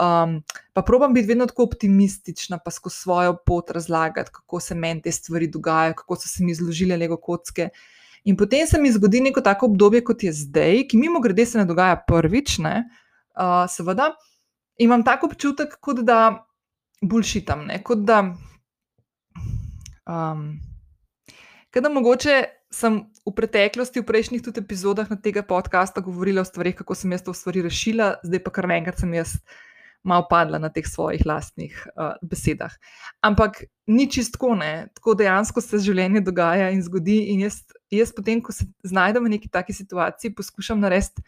um, 0.00 0.40
pa 0.72 0.82
probam 0.82 1.14
biti 1.14 1.28
vedno 1.28 1.46
tako 1.46 1.68
optimistična, 1.70 2.58
pa 2.64 2.70
skozi 2.70 2.96
svojo 2.96 3.36
pot 3.46 3.70
razlagati, 3.70 4.30
kako 4.32 4.60
se 4.60 4.74
meni 4.74 5.02
te 5.02 5.12
stvari 5.12 5.48
dogajajo, 5.48 5.94
kako 5.94 6.16
so 6.16 6.28
se 6.28 6.44
mi 6.44 6.54
zložile 6.54 6.96
lego 6.96 7.16
kocke. 7.16 7.68
In 8.24 8.36
potem 8.36 8.66
se 8.66 8.80
mi 8.80 8.92
zgodi 8.92 9.20
neko 9.20 9.40
tako 9.40 9.66
obdobje, 9.66 10.02
kot 10.04 10.22
je 10.22 10.32
zdaj, 10.32 10.88
ki 10.90 10.98
mimo 10.98 11.20
grede 11.22 11.46
se 11.46 11.58
ne 11.58 11.64
dogaja 11.64 11.96
prvič, 12.08 12.58
ne, 12.58 12.80
uh, 13.38 13.64
seveda. 13.70 14.10
Imam 14.82 15.04
tako 15.04 15.30
občutek, 15.30 15.76
kot 15.80 16.02
da 16.02 16.46
bulšitam, 17.02 17.68
kot 17.84 18.02
da. 18.08 18.22
Um, 20.06 20.58
Ker 21.76 21.82
da 21.84 21.90
mogoče 21.92 22.34
sem 22.72 22.94
v 23.20 23.30
preteklosti, 23.36 24.00
v 24.00 24.08
prejšnjih 24.08 24.40
tudi 24.40 24.62
epizodah 24.62 25.10
tega 25.20 25.42
podcasta 25.44 26.00
govorila 26.00 26.40
o 26.40 26.48
stvarih, 26.48 26.72
kako 26.78 26.94
sem 26.96 27.12
jaz 27.12 27.20
to 27.26 27.34
stvari 27.36 27.60
rešila, 27.66 28.14
zdaj 28.24 28.40
pa 28.46 28.52
kar 28.56 28.64
naenkrat 28.70 29.02
sem 29.02 29.12
jaz 29.12 29.34
malo 30.00 30.24
padla 30.30 30.56
na 30.56 30.70
teh 30.72 30.88
svojih 30.88 31.26
lastnih 31.28 31.76
uh, 31.92 32.16
besedah. 32.24 32.72
Ampak 33.20 33.60
ni 33.92 34.08
čistko, 34.08 34.54
ne, 34.56 34.88
tako 34.96 35.18
dejansko 35.20 35.60
se 35.60 35.82
življenje 35.84 36.24
dogaja 36.24 36.72
in 36.72 36.80
zgodi. 36.80 37.18
In 37.34 37.44
jaz, 37.44 37.60
jaz 37.92 38.16
potem, 38.16 38.40
ko 38.40 38.56
se 38.56 38.64
znajdem 38.80 39.28
v 39.28 39.36
neki 39.36 39.52
taki 39.52 39.76
situaciji, 39.76 40.32
poskušam 40.32 40.80
narediti, 40.80 41.20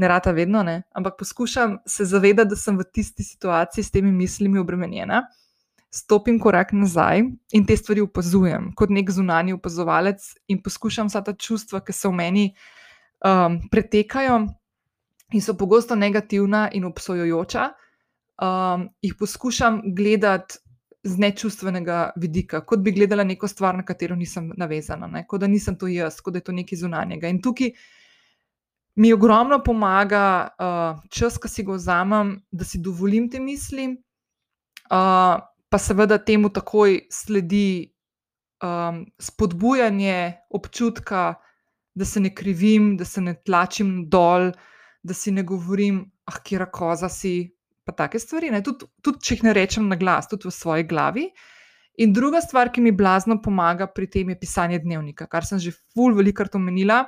ne 0.00 0.08
rata 0.08 0.32
vedno, 0.32 0.64
ne, 0.64 0.80
ampak 0.96 1.20
poskušam 1.20 1.82
se 1.84 2.08
zavedati, 2.08 2.56
da 2.56 2.56
sem 2.56 2.80
v 2.80 2.88
tisti 2.88 3.20
situaciji 3.36 3.84
s 3.84 3.92
temi 3.92 4.16
mislimi 4.16 4.64
obremenjena 4.64 5.26
stopim 5.94 6.40
korak 6.40 6.72
nazaj 6.72 7.22
in 7.52 7.66
te 7.66 7.76
stvari 7.76 8.02
opazujem 8.02 8.72
kot 8.74 8.90
nek 8.90 9.10
zunanji 9.14 9.54
opazovalec 9.54 10.26
in 10.50 10.58
poskušam 10.62 11.06
vsa 11.06 11.22
ta 11.22 11.36
čustva, 11.38 11.84
ki 11.86 11.94
se 11.94 12.08
v 12.08 12.18
meni 12.18 12.44
um, 13.22 13.60
pretekajo 13.70 14.40
in 15.32 15.42
so 15.42 15.54
pogosto 15.58 15.94
negativna 15.94 16.66
in 16.74 16.84
obsojujoča, 16.90 17.68
um, 18.42 18.88
jih 19.02 19.16
poskušam 19.18 19.82
gledati. 19.96 20.60
Z 21.04 21.20
nečustvenega 21.20 22.14
vidika, 22.16 22.62
kot 22.64 22.80
bi 22.80 22.94
gledala 22.96 23.26
neko 23.28 23.44
stvar, 23.44 23.76
na 23.76 23.82
katero 23.84 24.16
nisem 24.16 24.46
navezana, 24.56 25.04
ne? 25.04 25.26
kot 25.28 25.42
da 25.42 25.46
nisem 25.52 25.76
to 25.76 25.84
jaz, 25.92 26.16
kot 26.24 26.32
da 26.32 26.40
je 26.40 26.46
to 26.46 26.52
nekaj 26.56 26.78
zunanjega. 26.80 27.28
In 27.28 27.42
tukaj 27.44 27.74
mi 28.96 29.10
ogromno 29.12 29.58
pomaga 29.60 30.22
uh, 30.56 31.02
čas, 31.12 31.36
ki 31.36 31.50
si 31.52 31.66
ga 31.68 31.76
vzamem, 31.76 32.30
da 32.48 32.64
si 32.64 32.80
dovolim 32.80 33.28
te 33.28 33.36
misli, 33.36 33.84
uh, 34.88 35.44
pa 35.74 35.78
seveda 35.82 36.20
temu 36.22 36.52
takoj 36.54 37.00
sledi 37.10 37.90
um, 38.62 39.00
spodbujanje 39.18 40.46
občutka, 40.54 41.34
da 41.94 42.06
se 42.06 42.20
ne 42.20 42.30
krivim, 42.34 42.92
da 42.96 43.04
se 43.04 43.20
ne 43.20 43.34
tlačim 43.34 44.04
dol, 44.10 44.52
da 45.02 45.16
si 45.18 45.32
ne 45.34 45.42
govorim, 45.42 45.98
ah, 46.30 46.38
kera 46.46 46.68
koza 46.70 47.10
si, 47.10 47.50
pa 47.82 47.90
take 47.90 48.22
stvari. 48.22 48.52
Tudi, 48.62 48.86
tudi 49.02 49.18
če 49.18 49.34
jih 49.34 49.44
ne 49.48 49.56
rečem 49.58 49.90
na 49.90 49.98
glas, 49.98 50.30
tudi 50.30 50.46
v 50.46 50.54
svoji 50.54 50.86
glavi. 50.86 51.26
In 52.06 52.14
druga 52.14 52.38
stvar, 52.38 52.70
ki 52.70 52.86
mi 52.86 52.94
blazno 52.94 53.40
pomaga 53.42 53.90
pri 53.90 54.06
tem, 54.06 54.30
je 54.30 54.38
pisanje 54.46 54.78
dnevnika, 54.78 55.26
kar 55.26 55.42
sem 55.42 55.58
že 55.58 55.74
ful 55.74 56.14
velikrat 56.14 56.54
omenila, 56.54 57.02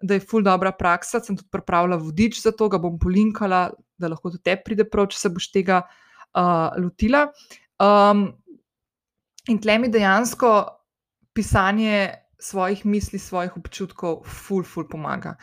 da 0.00 0.16
je 0.16 0.24
ful 0.24 0.40
dobra 0.40 0.72
praksa. 0.72 1.20
Sem 1.20 1.36
tudi 1.36 1.52
pripravila 1.52 2.00
vodič 2.00 2.40
za 2.40 2.56
to, 2.56 2.72
ga 2.72 2.80
bom 2.80 2.96
polinkala, 2.96 3.66
da 4.00 4.08
lahko 4.08 4.32
tudi 4.32 4.46
te 4.48 4.56
pride 4.56 4.88
prav, 4.88 5.12
če 5.12 5.20
se 5.20 5.36
boš 5.36 5.52
tega 5.52 5.84
uh, 5.84 6.70
lotila. 6.80 7.28
Um, 7.80 8.26
in 9.48 9.58
tle 9.58 9.78
mi 9.78 9.88
dejansko 9.88 10.50
pisanje 11.32 12.10
svojih 12.40 12.84
misli, 12.86 13.18
svojih 13.18 13.56
občutkov, 13.56 14.22
ful, 14.24 14.64
ful 14.64 14.88
pomaga. 14.88 15.36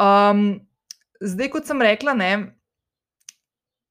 Um, 0.00 0.60
zdaj, 1.20 1.50
kot 1.52 1.68
sem 1.68 1.82
rekla, 1.84 2.14
ne, 2.16 2.32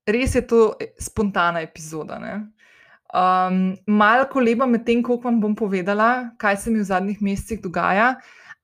res 0.10 0.36
je 0.38 0.44
to 0.50 0.74
spontana 1.02 1.62
epizoda. 1.66 2.18
Ne. 2.22 2.36
Um, 3.10 3.78
malo 3.86 4.26
koleba 4.30 4.66
med 4.70 4.86
tem, 4.86 5.04
koliko 5.06 5.30
vam 5.30 5.40
bom 5.42 5.56
povedala, 5.58 6.32
kaj 6.42 6.62
se 6.64 6.74
mi 6.74 6.82
v 6.82 6.90
zadnjih 6.90 7.22
mesecih 7.22 7.62
dogaja. 7.62 8.16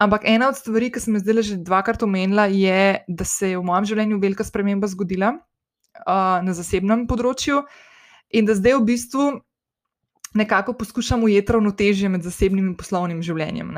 Ampak 0.01 0.25
ena 0.27 0.49
od 0.51 0.57
stvari, 0.57 0.89
ki 0.91 0.99
sem 0.99 1.15
jih 1.15 1.23
zdaj 1.23 1.43
že 1.45 1.57
dvakrat 1.63 2.03
omenila, 2.03 2.49
je, 2.51 3.05
da 3.07 3.25
se 3.25 3.53
je 3.53 3.57
v 3.57 3.65
mojem 3.65 3.85
življenju 3.93 4.19
velika 4.19 4.43
sprememba 4.43 4.89
zgodila 4.91 5.37
uh, 5.37 6.41
na 6.43 6.53
zasebnem 6.53 7.05
področju 7.07 7.63
in 8.35 8.47
da 8.47 8.55
zdaj 8.57 8.75
v 8.77 8.85
bistvu 8.91 9.25
nekako 10.35 10.75
poskušam 10.75 11.23
ujeti 11.23 11.55
ravnotežje 11.55 12.11
med 12.11 12.27
zasebnim 12.27 12.73
in 12.73 12.75
poslovnim 12.77 13.21
življenjem. 13.23 13.71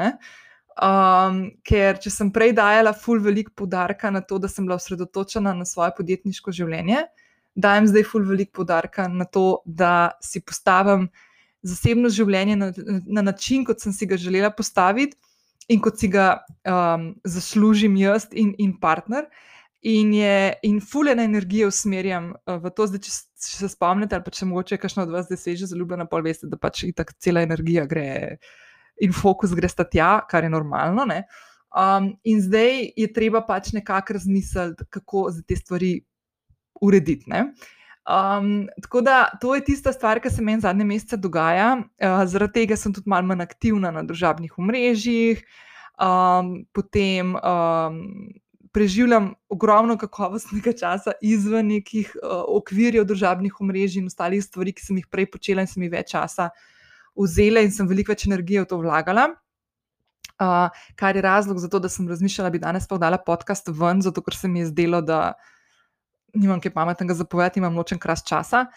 Um, 0.78 1.38
ker 1.66 2.02
če 2.02 2.10
sem 2.14 2.34
prej 2.34 2.56
dajala 2.58 2.94
ful 2.98 3.22
veliko 3.22 3.54
podarka 3.64 4.10
na 4.14 4.22
to, 4.26 4.42
da 4.42 4.50
sem 4.50 4.66
bila 4.66 4.78
osredotočena 4.78 5.54
na 5.58 5.66
svoje 5.66 5.94
podjetniško 5.98 6.54
življenje, 6.54 7.06
uh, 7.06 7.28
dajem 7.58 7.88
zdaj 7.90 8.06
ful 8.06 8.26
veliko 8.26 8.62
podarka 8.62 9.08
na 9.08 9.26
to, 9.26 9.62
da 9.66 10.12
si 10.22 10.42
postavim 10.46 11.08
zasebno 11.66 12.10
življenje 12.14 12.56
na, 12.60 12.72
na 13.06 13.24
način, 13.32 13.66
kot 13.66 13.82
sem 13.82 13.94
si 13.94 14.06
ga 14.06 14.18
želela 14.22 14.52
postaviti 14.54 15.18
in 15.68 15.82
kot 15.84 15.98
si 16.00 16.08
ga 16.08 16.38
um, 16.64 17.10
zaslužim 17.28 17.98
jaz 18.00 18.30
in, 18.32 18.54
in 18.62 18.76
partner. 18.80 19.26
In, 19.81 20.13
je, 20.13 20.53
in 20.65 20.79
fulene 20.81 21.24
energije 21.24 21.67
usmerjam 21.67 22.31
uh, 22.34 22.55
v 22.63 22.72
to, 22.74 22.88
da 22.89 22.98
če, 22.98 23.12
če 23.38 23.57
se 23.60 23.69
spomnite, 23.69 24.17
ali 24.17 24.25
pa 24.25 24.34
če 24.34 24.48
mogoče 24.50 24.79
kakšno 24.81 25.05
od 25.05 25.13
vas 25.13 25.27
zdaj 25.29 25.60
že 25.60 25.69
zaljubljena, 25.69 26.07
pol 26.10 26.25
veste, 26.25 26.50
da 26.50 26.57
pač 26.57 26.81
tako 26.98 27.13
cela 27.22 27.43
energija 27.46 27.86
gre 27.86 28.39
in 29.05 29.13
fokus 29.13 29.53
gre 29.53 29.69
sta 29.69 29.86
tja, 29.86 30.17
kar 30.29 30.43
je 30.48 30.50
normalno. 30.50 31.05
Um, 31.77 32.15
in 32.25 32.41
zdaj 32.41 32.88
je 32.98 33.07
treba 33.13 33.43
pač 33.46 33.69
nekako 33.75 34.17
razmisliti, 34.17 34.88
kako 34.89 35.27
za 35.31 35.43
te 35.46 35.55
stvari 35.55 35.91
urediti. 36.81 37.29
Um, 38.07 38.67
tako 38.81 39.01
da 39.01 39.27
to 39.41 39.55
je 39.55 39.63
tista 39.67 39.93
stvar, 39.93 40.22
ki 40.24 40.29
se 40.34 40.41
meni 40.41 40.62
zadnje 40.62 40.86
mesece 40.86 41.17
dogaja. 41.22 41.75
Uh, 41.77 42.24
zaradi 42.25 42.63
tega 42.63 42.77
sem 42.79 42.93
tudi 42.93 43.10
malo 43.10 43.27
manj 43.27 43.43
aktivna 43.43 43.91
na 43.91 44.01
družabnih 44.07 44.57
omrežjih, 44.57 45.43
um, 46.01 46.63
potem 46.74 47.36
um, 47.36 48.01
preživljam 48.77 49.31
ogromno 49.50 49.96
kakovostnega 49.98 50.75
časa 50.77 51.15
izven 51.25 51.72
nekih 51.74 52.12
uh, 52.19 52.43
okvirjev 52.60 53.07
družabnih 53.10 53.55
omrežij 53.63 54.03
in 54.03 54.10
ostalih 54.12 54.43
stvari, 54.46 54.75
ki 54.77 54.86
sem 54.86 55.00
jih 55.01 55.07
prej 55.10 55.31
počela 55.34 55.65
in 55.65 55.69
sem 55.72 55.81
jih 55.81 55.93
več 55.96 56.12
časa 56.13 56.51
vzela 57.17 57.63
in 57.65 57.74
sem 57.74 57.89
veliko 57.89 58.13
več 58.13 58.27
energije 58.29 58.62
v 58.62 58.69
to 58.69 58.77
vlagala. 58.84 59.31
Uh, 60.38 60.69
kar 60.93 61.17
je 61.17 61.24
razlog 61.25 61.57
za 61.57 61.69
to, 61.74 61.81
da 61.81 61.89
sem 61.89 62.05
razmišljala, 62.05 62.51
da 62.51 62.53
bi 62.53 62.62
danes 62.62 62.86
pa 62.86 63.00
dala 63.01 63.17
podcast 63.17 63.72
ven, 63.74 64.03
zato 64.05 64.22
ker 64.22 64.38
se 64.38 64.48
mi 64.48 64.62
je 64.62 64.67
zdelo, 64.69 65.01
da 65.01 65.34
nimam 66.38 66.62
kaj 66.62 66.75
pametnega 66.75 67.15
zapovedati, 67.17 67.57
imam 67.57 67.74
nočen 67.74 67.98
kras 67.98 68.22
časa. 68.27 68.67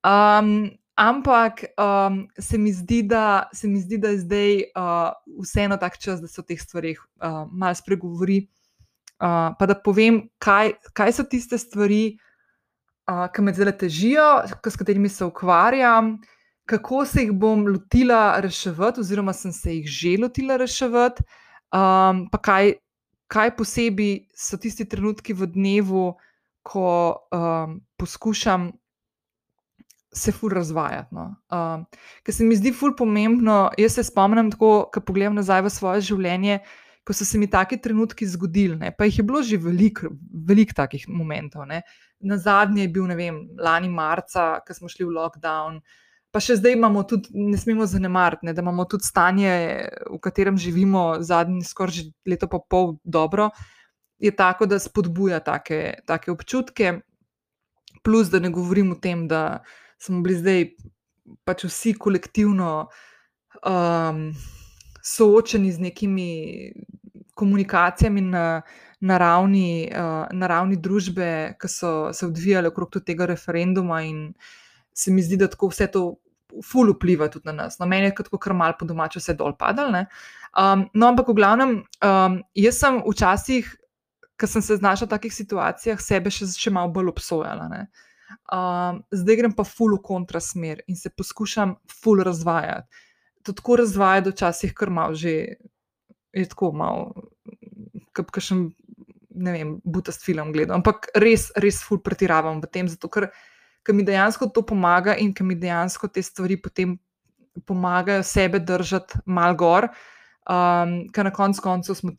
Um, 0.00 0.70
ampak 0.96 1.66
um, 1.76 2.22
se, 2.38 2.56
mi 2.56 2.72
zdi, 2.72 3.02
da, 3.02 3.50
se 3.52 3.68
mi 3.68 3.82
zdi, 3.84 3.98
da 4.00 4.14
je 4.14 4.22
zdaj 4.24 4.56
uh, 4.72 5.12
vseeno 5.44 5.76
tak 5.76 6.00
čas, 6.00 6.24
da 6.24 6.32
se 6.32 6.40
o 6.40 6.46
teh 6.48 6.60
stvarih 6.60 6.96
uh, 7.20 7.44
malo 7.52 7.76
spregovori. 7.76 8.46
Uh, 9.20 9.52
pa 9.58 9.66
da 9.68 9.76
povem, 9.76 10.22
kaj, 10.40 10.72
kaj 10.96 11.12
so 11.12 11.24
tiste 11.28 11.58
stvari, 11.60 12.16
uh, 13.04 13.26
ki 13.28 13.42
me 13.44 13.52
zelo 13.52 13.72
težijo, 13.76 14.28
s 14.48 14.78
katerimi 14.80 15.10
se 15.12 15.24
ukvarjam, 15.24 16.14
kako 16.64 17.04
se 17.04 17.26
jih 17.26 17.32
bom 17.36 17.66
lotila 17.68 18.40
reševati, 18.40 19.00
oziroma 19.00 19.34
sem 19.36 19.52
se 19.52 19.74
jih 19.74 19.88
že 19.90 20.16
lotila 20.22 20.56
reševati, 20.56 21.26
um, 21.68 22.24
pa 22.32 22.40
kaj, 22.40 22.74
kaj 23.28 23.56
posebej 23.56 24.14
so 24.32 24.56
tisti 24.56 24.88
trenutki 24.88 25.36
v 25.36 25.50
dnevu, 25.52 26.04
ko 26.62 26.88
um, 27.34 27.80
poskušam 28.00 28.70
se 30.12 30.32
ful 30.32 30.50
razvajati. 30.50 31.14
No. 31.14 31.34
Um, 31.52 31.84
ker 32.24 32.34
se 32.34 32.44
mi 32.44 32.56
zdi 32.56 32.72
ful 32.72 32.94
pomembno, 32.96 33.70
jaz 33.78 33.98
se 33.98 34.04
spomnim, 34.04 34.50
ko 34.52 34.88
pogledam 35.06 35.38
nazaj 35.38 35.62
v 35.66 35.72
svoje 35.74 36.06
življenje. 36.10 36.60
Ko 37.04 37.16
so 37.16 37.24
se 37.24 37.38
mi 37.40 37.48
taki 37.50 37.78
trenutki 37.80 38.26
zgodili, 38.28 38.76
ne, 38.76 38.90
pa 38.92 39.06
jih 39.08 39.18
je 39.18 39.24
bilo 39.24 39.40
že 39.42 39.56
veliko, 39.56 40.10
veliko 40.46 40.76
takih 40.76 41.08
momentov. 41.08 41.64
Ne. 41.66 41.82
Na 42.20 42.36
zadnje 42.38 42.84
je 42.84 42.92
bil, 42.92 43.06
ne 43.08 43.16
vem, 43.16 43.40
lani 43.58 43.88
marca, 43.88 44.60
ko 44.66 44.76
smo 44.76 44.90
šli 44.92 45.08
v 45.08 45.16
lockdown, 45.16 45.80
pa 46.30 46.42
še 46.44 46.58
zdaj 46.60 46.76
imamo 46.76 47.02
tudi, 47.08 47.32
ne 47.34 47.58
smemo 47.58 47.86
zanemariti, 47.88 48.46
ne, 48.46 48.54
da 48.54 48.62
imamo 48.62 48.84
tudi 48.84 49.08
stanje, 49.08 49.52
v 50.10 50.20
katerem 50.22 50.60
živimo 50.60 51.22
zadnji 51.26 51.64
skoraj 51.66 52.10
leto 52.28 52.50
pa 52.50 52.60
pol 52.60 52.98
dobro, 53.04 53.50
je 54.20 54.30
tako, 54.36 54.68
da 54.68 54.78
spodbuja 54.78 55.40
take, 55.40 56.00
take 56.06 56.30
občutke. 56.30 57.00
Plus, 58.04 58.28
da 58.32 58.38
ne 58.40 58.50
govorim 58.52 58.92
o 58.92 59.00
tem, 59.00 59.26
da 59.28 59.62
smo 60.00 60.20
bili 60.24 60.36
zdaj 60.38 60.64
pač 61.44 61.64
vsi 61.64 61.94
kolektivno 61.98 62.70
um, 63.64 64.20
soočeni 65.02 65.72
z 65.72 65.80
nekimi 65.80 66.30
komunikacijami 67.34 68.20
na, 68.20 68.62
na, 69.00 69.18
ravni, 69.18 69.90
uh, 69.92 70.26
na 70.32 70.46
ravni 70.46 70.76
družbe, 70.76 71.56
ki 71.60 71.68
so 71.68 71.92
se 72.12 72.26
odvijale 72.26 72.68
okrog 72.68 73.00
tega 73.04 73.26
referenduma, 73.26 74.02
in 74.02 74.32
se 74.92 75.10
mi 75.10 75.22
zdi, 75.22 75.40
da 75.40 75.48
tako 75.48 75.72
vse 75.74 75.90
to. 75.92 76.10
Ful 76.66 76.88
vpliva 76.90 77.28
tudi 77.30 77.46
na 77.46 77.52
nas. 77.54 77.76
Na 77.78 77.84
no, 77.86 77.88
meni 77.92 78.08
je 78.08 78.14
kot 78.18 78.26
kar 78.42 78.50
mal 78.58 78.72
po 78.74 78.82
domačem, 78.82 79.22
vse 79.22 79.36
dol 79.38 79.52
padalo. 79.54 80.00
Um, 80.58 80.80
no, 80.98 81.06
ampak 81.06 81.28
v 81.30 81.36
glavnem, 81.38 81.76
um, 82.02 82.40
jaz 82.58 82.80
sem 82.82 82.96
včasih 83.06 83.68
ker 84.40 84.48
sem 84.48 84.62
se 84.62 84.76
znašla 84.76 85.06
v 85.06 85.12
takih 85.12 85.34
situacijah, 85.34 86.00
sebe 86.00 86.32
še, 86.32 86.48
še 86.56 86.72
malo 86.72 86.92
bolj 86.94 87.12
obsojala. 87.12 87.68
Um, 88.48 89.02
zdaj 89.12 89.40
grem 89.42 89.54
pa 89.56 89.66
ful 89.68 89.98
v 89.98 90.02
kontrasmer 90.06 90.80
in 90.88 90.96
se 90.96 91.12
poskušam 91.12 91.76
ful 92.00 92.24
razvajati. 92.24 93.06
To 93.46 93.52
tako 93.56 93.76
razvajati, 93.80 94.24
da 94.24 94.34
včasih 94.34 94.74
kar 94.76 94.90
malo 94.90 95.14
že 95.14 95.56
je 96.32 96.46
tako 96.48 96.72
malo, 96.72 97.12
kot 98.14 98.38
še 98.38 98.56
ne 99.40 99.52
vem, 99.54 99.70
butast 99.84 100.24
film 100.24 100.52
gledam. 100.52 100.80
Ampak 100.80 101.08
res, 101.18 101.48
res 101.56 101.80
ful 101.86 102.00
pretiravam 102.04 102.60
v 102.60 102.70
tem, 102.70 102.88
zato 102.90 103.08
ker, 103.12 103.30
ker 103.86 103.96
mi 103.96 104.04
dejansko 104.06 104.50
to 104.54 104.62
pomaga 104.66 105.16
in 105.16 105.32
ker 105.34 105.46
mi 105.48 105.56
dejansko 105.58 106.10
te 106.12 106.22
stvari 106.22 106.60
potem 106.60 106.98
pomagajo 107.66 108.22
sebe 108.26 108.60
držati 108.60 109.24
mal 109.26 109.56
gor. 109.58 109.88
Um, 110.50 111.04
ker 111.14 111.28
na 111.28 111.32
koncu 111.34 111.62
koncev 111.62 111.94
smo, 111.94 112.12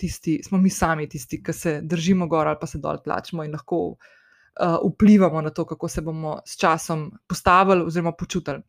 smo 0.46 0.58
mi 0.62 0.70
sami 0.70 1.08
tisti, 1.10 1.42
ki 1.44 1.54
se 1.54 1.80
držimo 1.84 2.28
gor 2.32 2.48
ali 2.48 2.58
pa 2.62 2.68
se 2.68 2.80
dol 2.80 3.01
plačemo 3.04 3.44
in 3.44 3.51
lahko 3.51 3.80
uh, 3.92 4.78
vplivamo 4.94 5.42
na 5.42 5.50
to, 5.50 5.66
kako 5.66 5.88
se 5.88 6.01
bomo 6.01 6.40
s 6.46 6.58
časom 6.58 7.10
postavili 7.28 7.84
oziroma 7.84 8.13
počutili. 8.13 8.62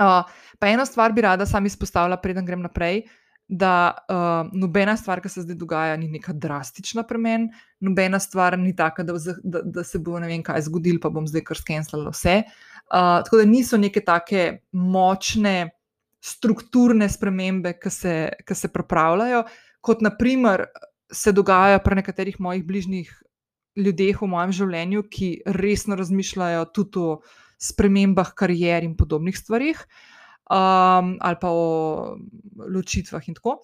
Uh, 0.00 0.22
pa 0.58 0.70
ena 0.72 0.86
stvar 0.86 1.12
bi 1.12 1.22
rada 1.22 1.46
sam 1.46 1.66
izpostavila, 1.66 2.18
preden 2.20 2.46
grem 2.46 2.64
naprej. 2.64 3.04
Da 3.44 3.92
uh, 4.08 4.48
nobena 4.56 4.94
stvar, 4.96 5.20
ki 5.20 5.28
se 5.28 5.42
zdaj 5.44 5.58
dogaja, 5.60 5.96
ni 6.00 6.08
neka 6.08 6.32
drastična 6.32 7.02
premen, 7.04 7.50
nobena 7.84 8.16
stvar 8.18 8.56
ni 8.58 8.72
taka, 8.76 9.04
da, 9.04 9.18
da, 9.42 9.60
da 9.60 9.84
se 9.84 10.00
bo 10.00 10.16
ne 10.18 10.30
vem 10.30 10.42
kaj 10.42 10.64
zgodilo, 10.64 11.02
pa 11.02 11.10
bom 11.12 11.26
zdaj 11.28 11.44
kar 11.44 11.60
skenirala 11.60 12.14
vse. 12.14 12.38
Uh, 12.88 13.20
tako 13.26 13.42
da 13.42 13.44
niso 13.48 13.76
neke 13.76 14.00
take 14.00 14.46
močne, 14.72 15.74
strukturne 16.24 17.08
spremembe, 17.12 17.74
ki 17.76 17.92
se, 17.92 18.16
ki 18.48 18.56
se 18.56 18.72
pripravljajo, 18.72 19.44
kot 19.84 20.00
naprimer 20.00 20.64
se 21.12 21.32
dogajajo 21.36 21.82
pri 21.84 22.00
nekaterih 22.00 22.40
mojih 22.40 22.64
bližnjih 22.64 23.10
ljudeh 23.76 24.20
v 24.22 24.28
mojem 24.30 24.54
življenju, 24.56 25.02
ki 25.10 25.28
resno 25.58 25.98
razmišljajo 26.00 26.64
tudi 26.72 27.02
o 27.02 27.18
spremembah 27.64 28.34
karier 28.36 28.84
in 28.84 28.92
podobnih 28.96 29.36
stvarih, 29.38 29.80
um, 30.52 31.16
ali 31.20 31.40
pa 31.40 31.48
o 31.48 32.16
ločitvah 32.60 33.24
in 33.28 33.38
tako. 33.38 33.58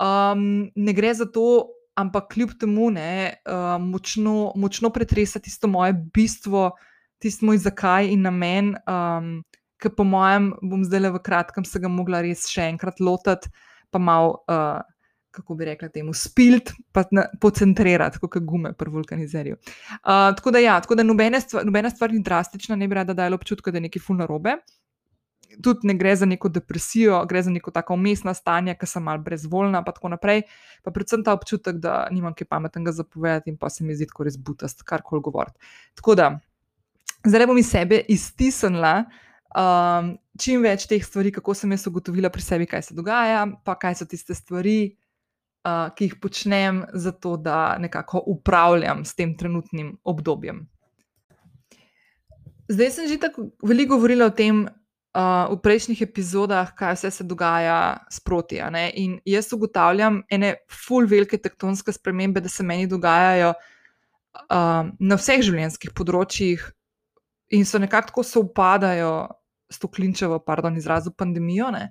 Um, 0.00 0.70
ne 0.74 0.92
gre 0.96 1.12
za 1.14 1.26
to, 1.26 1.74
ampak 1.98 2.30
kljub 2.32 2.54
temu 2.60 2.88
ne, 2.94 3.42
um, 3.44 3.90
močno, 3.92 4.52
močno 4.56 4.92
pretresa 4.94 5.42
tisto 5.42 5.68
moje 5.68 5.98
bistvo, 6.14 6.70
tisto 7.20 7.46
moj 7.46 7.60
zakaj 7.66 8.08
in 8.14 8.24
namen. 8.24 8.76
Um, 8.88 9.40
ki 9.80 9.88
po 9.96 10.04
mojem, 10.04 10.52
bom 10.60 10.84
zdaj 10.84 11.00
le 11.00 11.10
v 11.16 11.22
kratkem 11.24 11.64
se 11.64 11.80
ga 11.80 11.88
mogla 11.88 12.20
res 12.24 12.44
še 12.52 12.68
enkrat 12.68 13.00
lotiti, 13.00 13.48
pa 13.90 13.98
malo 13.98 14.42
uh, 14.44 14.84
kako 15.30 15.54
bi 15.54 15.64
rekla 15.64 15.88
temu, 15.88 16.14
spilt, 16.14 16.72
pa 16.92 17.04
pocentrirati, 17.40 18.18
kot 18.18 18.38
gume 18.42 18.72
pri 18.72 18.90
vulkanizerju. 18.90 19.56
Uh, 19.56 20.30
tako 20.36 20.50
da, 20.50 20.58
ja, 20.58 20.80
tako 20.80 20.94
da 20.94 21.06
nobena, 21.06 21.40
stvar, 21.40 21.66
nobena 21.66 21.90
stvar 21.90 22.12
ni 22.12 22.22
drastična, 22.22 22.76
ne 22.76 22.88
bi 22.88 22.94
rada 22.94 23.14
dajala 23.14 23.38
občutka, 23.38 23.70
da 23.70 23.78
je 23.78 23.86
nekaj 23.88 24.02
fulno 24.06 24.26
robe. 24.26 24.56
Tudi 25.62 25.88
ne 25.90 25.94
gre 25.98 26.14
za 26.16 26.26
neko 26.26 26.48
depresijo, 26.48 27.24
gre 27.26 27.42
za 27.42 27.50
neko 27.50 27.70
tako 27.70 27.94
umestno 27.94 28.34
stanje, 28.34 28.74
ki 28.78 28.86
sem 28.86 29.02
malo 29.02 29.22
brezvoljna, 29.22 29.82
pa 29.84 29.92
tako 29.92 30.12
naprej. 30.14 30.42
Pa 30.82 30.90
predvsem 30.90 31.24
ta 31.24 31.34
občutek, 31.34 31.80
da 31.82 32.04
nimam 32.10 32.34
kaj 32.34 32.46
pametnega 32.46 32.92
zapovedati 32.92 33.50
in 33.50 33.58
pa 33.58 33.70
se 33.70 33.84
mi 33.84 33.94
zdi, 33.94 34.06
da 34.06 34.22
je 34.22 34.30
res 34.30 34.38
butast, 34.38 34.82
kar 34.86 35.02
koli 35.02 35.22
govoriti. 35.22 35.58
Tako 35.98 36.14
da, 36.14 36.30
zdaj 37.26 37.46
bom 37.46 37.58
iz 37.58 37.68
sebe 37.70 38.04
iztisnila 38.08 39.04
um, 39.56 40.14
čim 40.40 40.62
več 40.64 40.86
teh 40.90 41.02
stvari, 41.04 41.32
kako 41.34 41.54
sem 41.56 41.72
jaz 41.74 41.86
ugotovila 41.90 42.30
pri 42.32 42.44
sebi, 42.44 42.68
kaj 42.70 42.90
se 42.90 42.96
dogaja, 42.96 43.44
pa 43.64 43.76
kaj 43.78 44.00
so 44.00 44.08
tiste 44.08 44.36
stvari, 44.36 44.94
uh, 45.64 45.88
ki 45.94 46.08
jih 46.08 46.18
počnem, 46.22 46.84
zato 46.92 47.36
da 47.36 47.78
nekako 47.78 48.22
upravljam 48.26 49.04
s 49.04 49.14
tem 49.14 49.36
trenutnim 49.36 49.96
obdobjem. 50.04 50.66
Zdaj 52.70 52.90
sem 52.90 53.08
že 53.08 53.18
tako 53.18 53.50
veliko 53.66 53.96
govorila 53.96 54.30
o 54.30 54.34
tem 54.34 54.62
uh, 54.64 55.50
v 55.50 55.58
prejšnjih 55.62 56.02
epizodah, 56.06 56.70
kaj 56.74 56.94
vse 56.94 57.10
se 57.10 57.24
dogaja 57.24 57.98
sproti. 58.10 58.60
In 58.94 59.18
jaz 59.24 59.52
ugotavljam 59.52 60.22
ene 60.30 60.54
full 60.70 61.06
velike 61.06 61.38
tektonske 61.38 61.92
spremembe, 61.92 62.40
da 62.40 62.48
se 62.48 62.62
meni 62.62 62.86
dogajajo 62.86 63.54
uh, 63.54 64.86
na 64.98 65.18
vseh 65.18 65.42
življenjskih 65.42 65.90
področjih. 65.94 66.62
In 67.50 67.66
so 67.66 67.80
nekako 67.82 68.12
tako 68.12 68.22
soupadajo 68.22 69.12
s 69.70 69.78
to 69.78 69.88
klinčevo, 69.90 70.38
pardon, 70.38 70.76
izrazu 70.78 71.10
pandemijo, 71.10 71.70
ne, 71.74 71.90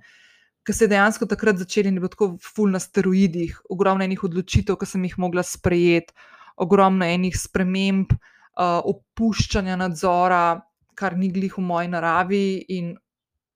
uh, 0.70 0.70
ki 0.70 0.74
se 0.78 0.86
je 0.86 0.94
dejansko 0.94 1.26
takrat 1.26 1.58
začeli 1.58 1.90
in 1.90 1.98
je 1.98 2.02
bilo 2.04 2.14
tako 2.14 2.28
ful 2.46 2.70
na 2.70 2.80
steroidih, 2.80 3.56
ogromno 3.74 4.06
enih 4.06 4.22
odločitev, 4.24 4.78
ki 4.78 4.86
sem 4.86 5.08
jih 5.08 5.16
mogla 5.18 5.42
sprejeti, 5.42 6.14
ogromno 6.62 7.08
enih 7.10 7.34
sprememb, 7.34 8.14
uh, 8.14 8.78
opuščanja 8.86 9.80
nadzora, 9.82 10.60
kar 10.94 11.18
ni 11.18 11.32
glih 11.34 11.58
v 11.58 11.64
moji 11.66 11.90
naravi 11.90 12.44
in 12.76 12.94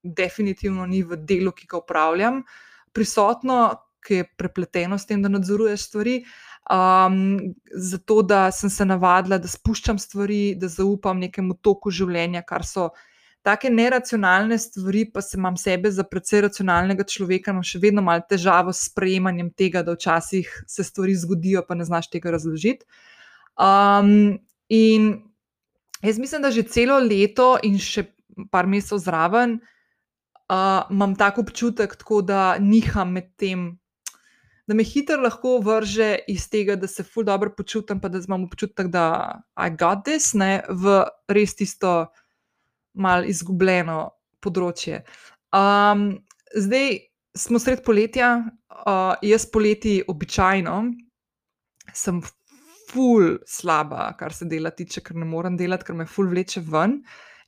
definitivno 0.01 0.87
ni 0.89 1.03
v 1.05 1.19
delu, 1.21 1.53
ki 1.53 1.69
ga 1.69 1.83
upravljam, 1.83 2.41
prisotno, 2.95 3.59
ki 4.03 4.23
je 4.23 4.27
prepleteno 4.39 4.97
s 4.97 5.05
tem, 5.05 5.21
da 5.21 5.29
nadzoruješ 5.29 5.85
stvari. 5.91 6.17
Um, 6.73 7.53
zato, 7.75 8.21
da 8.25 8.47
sem 8.55 8.71
se 8.73 8.87
navadila, 8.87 9.37
da 9.37 9.51
spuščam 9.51 9.99
stvari, 9.99 10.55
da 10.57 10.71
zaupam 10.71 11.21
nekemu 11.21 11.59
toku 11.61 11.91
življenja, 11.91 12.41
kar 12.47 12.65
so 12.65 12.89
take 13.43 13.69
neracionalne 13.69 14.57
stvari, 14.57 15.03
pa 15.11 15.21
se 15.21 15.37
imam 15.37 15.57
sebe 15.57 15.91
za 15.91 16.03
precej 16.03 16.45
racionalnega 16.47 17.03
človeka, 17.03 17.51
imam 17.51 17.65
še 17.67 17.81
vedno 17.83 18.01
malo 18.01 18.23
težavo 18.29 18.71
s 18.73 18.87
sprejemanjem 18.89 19.51
tega, 19.51 19.83
da 19.83 19.97
včasih 19.97 20.49
se 20.67 20.83
stvari 20.83 21.15
zgodijo, 21.19 21.65
pa 21.67 21.75
ne 21.75 21.85
znaš 21.85 22.07
tega 22.13 22.31
razložiti. 22.31 22.87
Um, 23.59 24.39
in 24.69 25.11
jaz 26.01 26.19
mislim, 26.19 26.41
da 26.41 26.51
že 26.51 26.63
celo 26.63 26.97
leto 27.03 27.57
in 27.63 27.77
še 27.77 28.07
par 28.51 28.65
mesecev 28.65 29.03
zraven 29.03 29.59
uh, 29.59 30.87
imam 30.89 31.15
tako 31.15 31.43
občutek, 31.43 31.95
tako 31.99 32.21
da 32.21 32.57
niham 32.59 33.11
med 33.11 33.33
tem. 33.37 33.73
Da 34.67 34.73
me 34.73 34.85
hitro 34.87 35.19
lahko 35.19 35.57
vrže 35.59 36.23
iz 36.31 36.47
tega, 36.49 36.77
da 36.79 36.87
se 36.87 37.03
fuldo 37.03 37.33
dobro 37.33 37.51
počutim, 37.51 37.99
pa 37.99 38.07
da 38.07 38.21
imam 38.23 38.45
občutek, 38.47 38.87
da 38.87 39.43
I 39.59 39.67
got 39.69 40.05
this, 40.07 40.31
ne, 40.33 40.63
v 40.69 41.03
res 41.27 41.55
tisto, 41.59 42.05
malo 42.93 43.25
izgubljeno 43.29 43.99
področje. 44.43 45.03
Um, 45.55 46.23
zdaj 46.53 46.97
smo 47.37 47.59
sred 47.61 47.81
poletja, 47.85 48.35
uh, 48.85 49.15
jaz 49.25 49.47
poleti 49.49 50.01
običajno 50.07 50.77
sem 51.93 52.21
ful 52.91 53.37
slaba, 53.49 54.11
kar 54.17 54.33
se 54.33 54.45
dela 54.49 54.71
tiče, 54.71 55.01
ker 55.05 55.17
ne 55.17 55.27
morem 55.27 55.57
delati, 55.57 55.87
ker 55.87 55.97
me 55.97 56.05
ful 56.09 56.29
vleče 56.31 56.61
ven. 56.69 56.99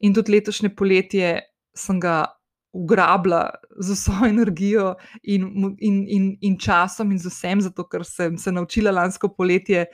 In 0.04 0.16
tudi 0.16 0.34
letošnje 0.36 0.74
poletje 0.76 1.38
sem 1.78 2.00
ga 2.02 2.24
ugrabila 2.76 3.46
z 3.80 3.96
vso 3.96 4.26
energijo 4.34 4.94
in, 5.24 5.48
in, 5.80 6.02
in, 6.08 6.28
in 6.42 6.58
časom 6.60 7.14
in 7.14 7.22
z 7.22 7.32
vsem, 7.32 7.62
zato 7.64 7.88
ker 7.88 8.04
sem 8.08 8.38
se 8.38 8.52
naučila 8.52 8.92
lansko 8.96 9.32
poletje 9.38 9.86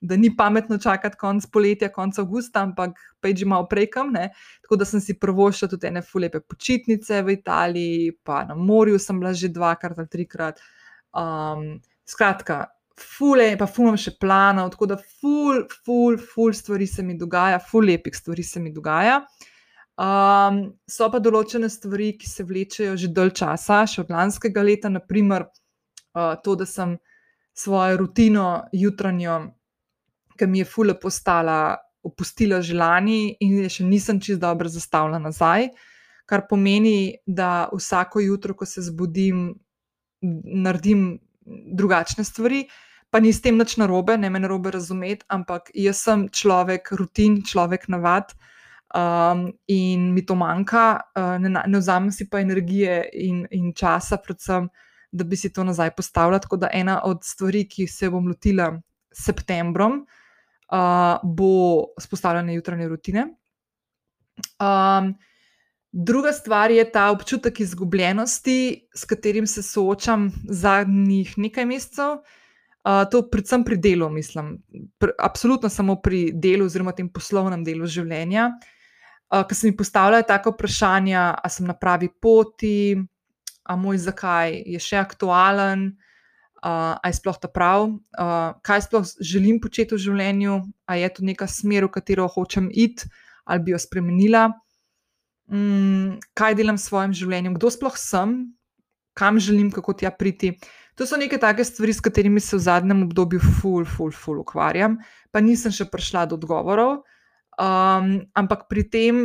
da 0.00 0.16
ni 0.16 0.30
pametno 0.36 0.78
čakati 0.78 1.16
konec 1.16 1.46
poletja, 1.52 1.90
konec 1.92 2.18
avgusta, 2.18 2.62
ampak 2.64 2.96
pač 3.20 3.42
že 3.42 3.46
malo 3.46 3.68
prekam. 3.68 4.12
Ne? 4.12 4.30
Tako 4.64 4.80
da 4.80 4.88
sem 4.88 5.00
si 5.00 5.18
prvošila 5.18 5.68
tudi 5.68 5.90
ene 5.90 6.02
fulepe 6.02 6.40
počitnice 6.40 7.22
v 7.22 7.36
Italiji, 7.36 8.12
pa 8.24 8.44
na 8.48 8.56
morju 8.56 8.98
sem 8.98 9.20
bila 9.20 9.34
že 9.36 9.52
dvakrat 9.52 9.98
ali 9.98 10.08
trikrat. 10.08 10.60
Um, 11.12 11.80
skratka, 12.08 12.66
fule, 13.00 13.52
pa 13.58 13.66
fumam 13.68 13.96
še 13.98 14.16
planov, 14.20 14.72
tako 14.74 14.90
da 14.94 14.96
ful, 14.96 15.64
ful, 15.84 16.16
ful 16.18 16.52
stvari 16.56 16.86
se 16.86 17.04
mi 17.04 17.16
dogaja, 17.18 17.60
ful 17.60 17.84
lepih 17.84 18.16
stvari 18.16 18.44
se 18.46 18.60
mi 18.60 18.72
dogaja. 18.72 19.20
Um, 20.00 20.62
so 20.88 21.10
pa 21.12 21.20
določene 21.20 21.68
stvari, 21.68 22.14
ki 22.16 22.28
se 22.28 22.44
vlečejo 22.48 22.96
že 22.96 23.12
dalj 23.12 23.34
časa, 23.42 23.82
še 23.84 24.04
od 24.06 24.12
lanskega 24.14 24.64
leta, 24.64 24.88
naprimer 24.88 25.44
uh, 25.44 26.36
to, 26.40 26.56
da 26.56 26.64
sem 26.64 26.96
svojo 27.52 27.98
rutino 28.00 28.46
jutranjo 28.72 29.50
ki 30.40 30.48
mi 30.48 30.64
je 30.64 30.64
fule 30.64 30.96
postala, 31.00 31.76
opustila 32.02 32.62
želani 32.64 33.36
in 33.40 33.58
je 33.60 33.68
še 33.68 33.84
nisem 33.84 34.20
čist 34.20 34.40
dobro 34.40 34.68
zastavila 34.72 35.20
nazaj. 35.20 35.68
Kar 36.30 36.46
pomeni, 36.48 37.18
da 37.26 37.68
vsako 37.74 38.22
jutro, 38.24 38.54
ko 38.54 38.66
se 38.66 38.82
zbudim, 38.86 39.50
naredim 40.22 41.18
drugačne 41.76 42.24
stvari, 42.24 42.64
pa 43.10 43.20
ni 43.20 43.32
s 43.34 43.42
tem 43.42 43.58
nič 43.58 43.74
narobe, 43.80 44.16
ne 44.16 44.30
me 44.30 44.40
narobe 44.40 44.70
razumeti, 44.70 45.26
ampak 45.28 45.72
jaz 45.74 46.04
sem 46.06 46.28
človek 46.28 46.92
rutin, 46.94 47.40
človek 47.42 47.88
navad 47.90 48.30
um, 48.94 49.48
in 49.66 50.12
mi 50.14 50.22
to 50.26 50.36
manjka, 50.38 50.84
uh, 51.18 51.34
ne, 51.42 51.50
ne 51.50 51.82
vzamem 51.82 52.14
si 52.14 52.28
pa 52.30 52.40
energije 52.40 53.02
in, 53.26 53.42
in 53.50 53.74
časa, 53.74 54.20
predvsem, 54.22 54.70
da 55.10 55.26
bi 55.26 55.36
si 55.36 55.50
to 55.50 55.66
nazaj 55.66 55.90
postavila. 55.98 56.38
Tako 56.38 56.60
da 56.62 56.70
ena 56.72 57.00
od 57.04 57.26
stvari, 57.26 57.64
ki 57.66 57.88
se 57.90 58.12
bom 58.14 58.30
lotila 58.30 58.70
septembrom, 59.10 60.04
uh, 60.04 60.20
bo 61.22 61.84
spostavljanje 61.98 62.54
jutranje 62.54 62.88
rutine. 62.88 63.26
Um, 64.60 65.14
druga 65.92 66.32
stvar 66.32 66.70
je 66.70 66.84
ta 66.92 67.10
občutek 67.10 67.60
izgubljenosti, 67.60 68.88
s 68.94 69.04
katerim 69.04 69.46
se 69.46 69.62
soočam 69.62 70.30
zadnjih 70.48 71.38
nekaj 71.38 71.66
mesecev. 71.66 72.20
Uh, 72.80 73.04
to 73.10 73.26
predvsem 73.28 73.64
pri 73.64 73.76
delu, 73.76 74.08
mislim, 74.08 74.54
pr 74.98 75.10
absolutno 75.18 75.68
samo 75.68 75.98
pri 76.00 76.30
delu, 76.32 76.64
oziroma 76.64 76.94
tem 76.96 77.10
poslovnem 77.12 77.64
delu 77.64 77.86
življenja. 77.86 78.46
Uh, 79.30 79.42
Ker 79.46 79.56
se 79.56 79.68
mi 79.68 79.76
postavljajo 79.76 80.24
tako 80.28 80.54
vprašanja, 80.54 81.34
ali 81.42 81.50
sem 81.50 81.66
na 81.66 81.76
pravi 81.76 82.08
poti, 82.08 82.96
ali 83.62 83.80
moj 83.80 83.98
zakaj 83.98 84.62
je 84.66 84.80
še 84.80 84.96
aktualen, 84.96 85.90
uh, 86.62 86.96
ali 87.00 87.12
je 87.12 87.18
sploh 87.18 87.38
ta 87.40 87.48
prav, 87.48 87.88
uh, 87.88 88.52
kaj 88.62 88.86
sploh 88.88 89.04
želim 89.20 89.60
početi 89.60 89.96
v 89.96 90.02
življenju, 90.04 90.60
ali 90.86 91.04
je 91.04 91.10
to 91.16 91.24
neka 91.24 91.48
smer, 91.48 91.88
v 91.88 91.94
katero 91.96 92.28
hočem 92.28 92.68
iti, 92.72 93.08
ali 93.44 93.64
bi 93.64 93.72
jo 93.72 93.80
spremenila, 93.80 94.50
um, 95.50 96.18
kaj 96.36 96.58
delam 96.60 96.78
s 96.78 96.90
svojim 96.90 97.16
življenjem, 97.16 97.56
kdo 97.56 97.72
sploh 97.72 97.96
sem, 97.98 98.52
kam 99.16 99.40
želim, 99.40 99.72
kako 99.72 99.96
tja 99.96 100.12
priti. 100.14 100.54
To 101.00 101.06
so 101.08 101.16
neke 101.16 101.38
take 101.40 101.64
stvari, 101.64 101.92
s 101.96 102.04
katerimi 102.04 102.40
se 102.40 102.56
v 102.56 102.60
zadnjem 102.60 103.02
obdobju 103.08 103.40
ful, 103.40 103.84
ful, 103.88 104.12
ful 104.12 104.40
ukvarjam, 104.42 104.98
pa 105.32 105.40
nisem 105.40 105.72
še 105.72 105.88
prišla 105.88 106.26
do 106.28 106.36
odgovorov. 106.36 107.02
Um, 107.60 108.20
ampak 108.36 108.68
pri 108.68 108.84
tem 108.88 109.16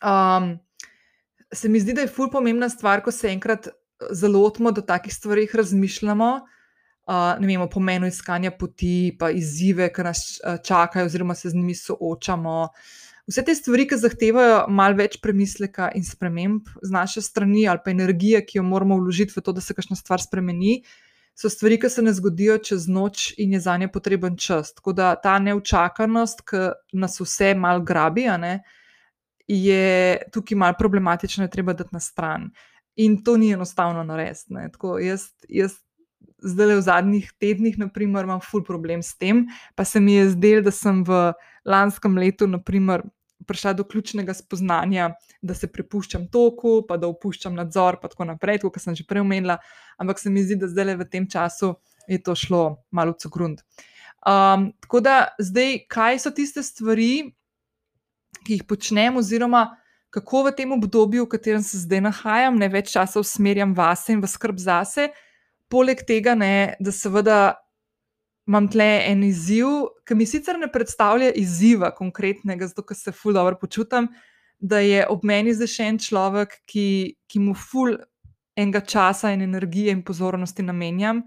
um, 0.00 0.46
se 1.52 1.68
mi 1.68 1.80
zdi, 1.80 1.96
da 1.96 2.04
je 2.04 2.12
ful 2.12 2.30
pomembna 2.32 2.68
stvar, 2.68 3.02
ko 3.04 3.12
se 3.12 3.32
enkrat 3.32 3.68
zalotimo, 4.10 4.72
da 4.72 4.80
o 4.80 4.86
takih 4.86 5.14
stvarih 5.14 5.54
razmišljamo, 5.54 6.30
uh, 6.34 7.40
ne 7.40 7.46
vem, 7.46 7.60
o 7.60 7.68
pomenu 7.70 8.06
iskanja 8.06 8.50
poti, 8.50 9.16
pa 9.18 9.30
izzive, 9.30 9.90
ki 9.92 10.06
nas 10.06 10.24
čakajo, 10.64 11.06
oziroma 11.06 11.34
se 11.34 11.50
z 11.50 11.54
njimi 11.54 11.74
soočamo. 11.74 12.68
Vse 13.28 13.44
te 13.44 13.54
stvari, 13.54 13.84
ki 13.88 13.98
zahtevajo 14.00 14.62
malo 14.72 14.96
več 14.96 15.18
premisleka 15.20 15.90
in 15.96 16.04
sprememb 16.04 16.68
z 16.80 16.92
naše 16.92 17.20
strani, 17.22 17.66
ali 17.68 17.82
pa 17.84 17.92
energije, 17.92 18.40
ki 18.44 18.58
jo 18.58 18.64
moramo 18.64 18.96
vložiti 19.02 19.36
v 19.36 19.44
to, 19.44 19.52
da 19.52 19.60
se 19.60 19.76
kakšna 19.76 19.98
stvar 20.00 20.22
spremeni, 20.22 20.78
so 21.36 21.50
stvari, 21.52 21.76
ki 21.78 21.90
se 21.92 22.02
ne 22.02 22.14
zgodijo 22.16 22.56
čez 22.64 22.88
noč 22.88 23.34
in 23.38 23.52
je 23.52 23.60
za 23.60 23.76
nje 23.76 23.90
potreben 23.92 24.36
čas. 24.36 24.72
Tako 24.74 24.96
da 24.96 25.12
ta 25.20 25.36
neučakanost, 25.38 26.40
ki 26.48 26.64
nas 26.96 27.20
vse 27.20 27.52
malo 27.54 27.84
grabi, 27.84 28.24
ne, 28.40 28.62
je 29.48 30.18
tukaj 30.32 30.56
malo 30.56 30.76
problematična, 30.78 31.44
je 31.44 31.52
treba 31.52 31.76
dati 31.76 31.92
na 31.92 32.00
stran. 32.00 32.50
In 32.98 33.20
to 33.22 33.36
ni 33.38 33.52
enostavno 33.54 34.02
narediti. 34.04 34.54
Jaz, 35.06 35.28
jaz 35.48 35.78
zdaj 36.42 36.74
v 36.76 36.82
zadnjih 36.82 37.30
tednih, 37.38 37.78
naprimer, 37.78 38.26
imam 38.26 38.42
ful 38.42 38.64
problem 38.66 39.02
s 39.02 39.14
tem, 39.18 39.46
pa 39.74 39.84
se 39.86 40.00
mi 40.00 40.16
je 40.16 40.32
zdelo, 40.34 40.64
da 40.66 40.72
sem 40.74 41.04
v 41.06 41.32
lanskem 41.66 42.18
letu, 42.18 42.46
naprimer, 42.50 43.04
prišla 43.46 43.72
do 43.78 43.84
ključnega 43.86 44.34
spoznanja, 44.34 45.12
da 45.42 45.54
se 45.54 45.70
prepuščam 45.70 46.26
toku, 46.32 46.82
pa 46.88 46.98
da 47.00 47.08
opuščam 47.08 47.54
nadzor, 47.56 48.00
pa 48.02 48.10
tako 48.10 48.26
naprej, 48.28 48.60
kot 48.64 48.80
sem 48.82 48.96
že 48.98 49.06
prej 49.08 49.22
omenila. 49.22 49.58
Ampak 49.98 50.18
se 50.18 50.30
mi 50.30 50.42
zdi, 50.44 50.58
da 50.58 50.68
zdaj 50.68 50.98
v 50.98 51.06
tem 51.08 51.28
času 51.30 51.76
je 52.10 52.18
to 52.22 52.34
šlo 52.34 52.82
malo 52.90 53.14
v 53.14 53.30
grund. 53.32 53.62
Um, 54.26 54.72
tako 54.82 55.00
da 55.00 55.16
zdaj, 55.38 55.84
kaj 55.88 56.18
so 56.18 56.34
tiste 56.34 56.62
stvari, 56.66 57.30
ki 58.44 58.58
jih 58.58 58.66
počnem, 58.66 59.16
oziroma 59.22 59.78
kako 60.10 60.44
v 60.48 60.52
tem 60.56 60.72
obdobju, 60.72 61.24
v 61.24 61.32
katerem 61.36 61.62
se 61.62 61.82
zdaj 61.84 62.00
nahajam, 62.08 62.58
ne 62.58 62.68
več 62.72 62.92
časa 62.94 63.20
usmerjam 63.20 63.74
vase 63.76 64.14
in 64.14 64.22
v 64.24 64.30
skrb 64.30 64.60
zase, 64.60 65.10
poleg 65.68 66.04
tega, 66.08 66.34
ne, 66.34 66.76
da 66.80 66.94
seveda 66.94 67.38
imam 68.48 68.68
tle 68.72 68.88
en 69.04 69.22
izziv, 69.26 69.68
ki 70.08 70.16
mi 70.16 70.26
sicer 70.26 70.56
ne 70.56 70.70
predstavlja 70.72 71.34
izziva 71.36 71.90
konkretnega, 71.94 72.70
zato 72.70 72.86
ker 72.88 72.96
se 72.96 73.12
ful 73.12 73.36
dobro 73.36 73.58
počutim, 73.60 74.08
da 74.58 74.80
je 74.80 75.04
ob 75.06 75.26
meni 75.28 75.52
zdaj 75.54 75.70
še 75.74 75.88
en 75.92 75.98
človek, 76.02 76.56
ki, 76.66 76.86
ki 77.28 77.42
mu 77.44 77.52
ful 77.54 77.98
enega 78.58 78.80
časa 78.80 79.34
in 79.36 79.44
energije 79.44 79.92
in 79.94 80.00
pozornosti 80.02 80.64
namenjam, 80.66 81.22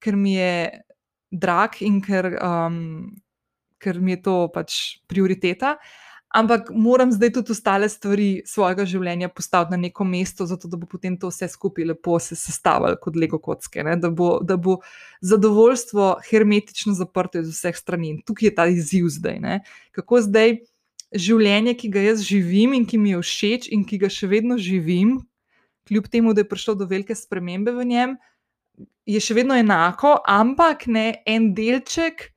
ker 0.00 0.16
mi 0.16 0.36
je 0.38 0.70
drag 1.30 1.82
in 1.84 1.98
ker, 2.00 2.30
um, 2.40 3.10
ker 3.82 4.00
mi 4.00 4.14
je 4.14 4.22
to 4.24 4.36
pač 4.54 4.78
prioriteta. 5.10 5.76
Ampak 6.30 6.68
moram 6.70 7.10
zdaj 7.12 7.32
tudi 7.34 7.50
ostale 7.50 7.88
stvari 7.90 8.42
svojega 8.46 8.84
življenja 8.86 9.28
postaviti 9.34 9.74
na 9.74 9.80
neko 9.82 10.04
mesto, 10.06 10.46
zato 10.46 10.68
da 10.70 10.78
bo 10.78 10.86
potem 10.86 11.16
to 11.18 11.26
vse 11.26 11.48
skupaj 11.50 11.88
lepo 11.90 12.18
se 12.22 12.38
sestavljalo 12.38 13.00
kot 13.02 13.16
lego 13.18 13.40
kocke, 13.42 13.82
da 13.98 14.10
bo, 14.14 14.36
da 14.38 14.54
bo 14.56 14.76
zadovoljstvo 15.26 16.12
hermetično 16.28 16.94
zaprto 16.94 17.42
iz 17.42 17.50
vseh 17.50 17.74
strani. 17.76 18.14
In 18.14 18.22
tukaj 18.22 18.46
je 18.46 18.54
ta 18.54 18.68
izziv 18.70 19.10
zdaj. 19.10 19.40
Ne? 19.42 19.58
Kako 19.90 20.22
zdaj 20.28 20.60
življenje, 21.10 21.74
ki 21.74 21.90
ga 21.90 22.06
jaz 22.06 22.22
živim 22.22 22.78
in 22.78 22.86
ki 22.86 22.98
mi 22.98 23.10
je 23.16 23.24
všeč 23.26 23.66
in 23.74 23.82
ki 23.82 23.98
ga 23.98 24.10
še 24.12 24.30
vedno 24.30 24.58
živim, 24.58 25.18
kljub 25.90 26.06
temu, 26.06 26.34
da 26.34 26.44
je 26.44 26.50
prišlo 26.52 26.76
do 26.78 26.86
velike 26.86 27.16
spremembe 27.18 27.74
v 27.74 27.88
njem, 27.90 28.18
je 29.10 29.18
še 29.18 29.34
vedno 29.34 29.58
enako, 29.58 30.20
ampak 30.30 30.86
ne 30.86 31.24
en 31.26 31.50
delček 31.58 32.30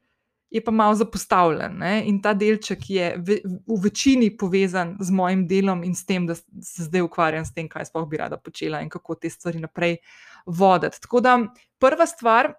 je 0.53 0.61
pa 0.63 0.71
malo 0.71 0.95
zapostavljen. 0.95 1.77
Ne? 1.77 2.03
In 2.05 2.19
ta 2.21 2.33
delček 2.37 2.89
je 2.89 3.07
v, 3.17 3.39
v 3.67 3.77
večini 3.81 4.29
povezan 4.37 4.93
z 5.01 5.09
mojim 5.11 5.47
delom 5.49 5.81
in 5.83 5.95
s 5.97 6.05
tem, 6.05 6.27
da 6.29 6.35
se 6.35 6.85
zdaj 6.85 7.01
ukvarjam 7.01 7.45
s 7.45 7.53
tem, 7.55 7.65
kaj 7.69 7.89
sploh 7.89 8.05
bi 8.09 8.19
rada 8.21 8.37
počela 8.37 8.83
in 8.85 8.89
kako 8.93 9.15
te 9.15 9.31
stvari 9.33 9.63
naprej 9.63 9.97
voditi. 10.45 11.01
Tako 11.01 11.23
da 11.25 11.39
prva 11.81 12.05
stvar, 12.05 12.53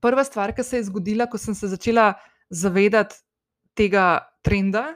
prva 0.00 0.24
stvar, 0.24 0.54
ki 0.54 0.62
se 0.62 0.78
je 0.78 0.86
zgodila, 0.86 1.26
ko 1.26 1.38
sem 1.38 1.58
se 1.58 1.66
začela 1.66 2.12
zavedati 2.50 3.18
tega 3.74 4.30
trenda. 4.46 4.92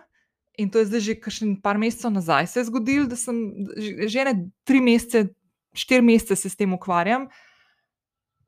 In 0.62 0.70
to 0.70 0.78
je 0.78 0.86
zdaj 0.86 1.00
že 1.00 1.18
kar 1.18 1.34
nekaj 1.42 1.78
mesecev 1.82 2.14
nazaj, 2.14 2.46
se 2.46 2.60
je 2.60 2.68
zgodilo, 2.70 3.10
da 3.10 3.18
sem 3.18 3.34
že 4.06 4.24
ne 4.28 4.34
tri 4.62 4.78
mesece, 4.80 5.32
štiri 5.74 6.04
mesece 6.04 6.36
se 6.36 6.50
s 6.52 6.56
tem 6.56 6.70
ukvarjam, 6.76 7.26
uh, 7.26 7.51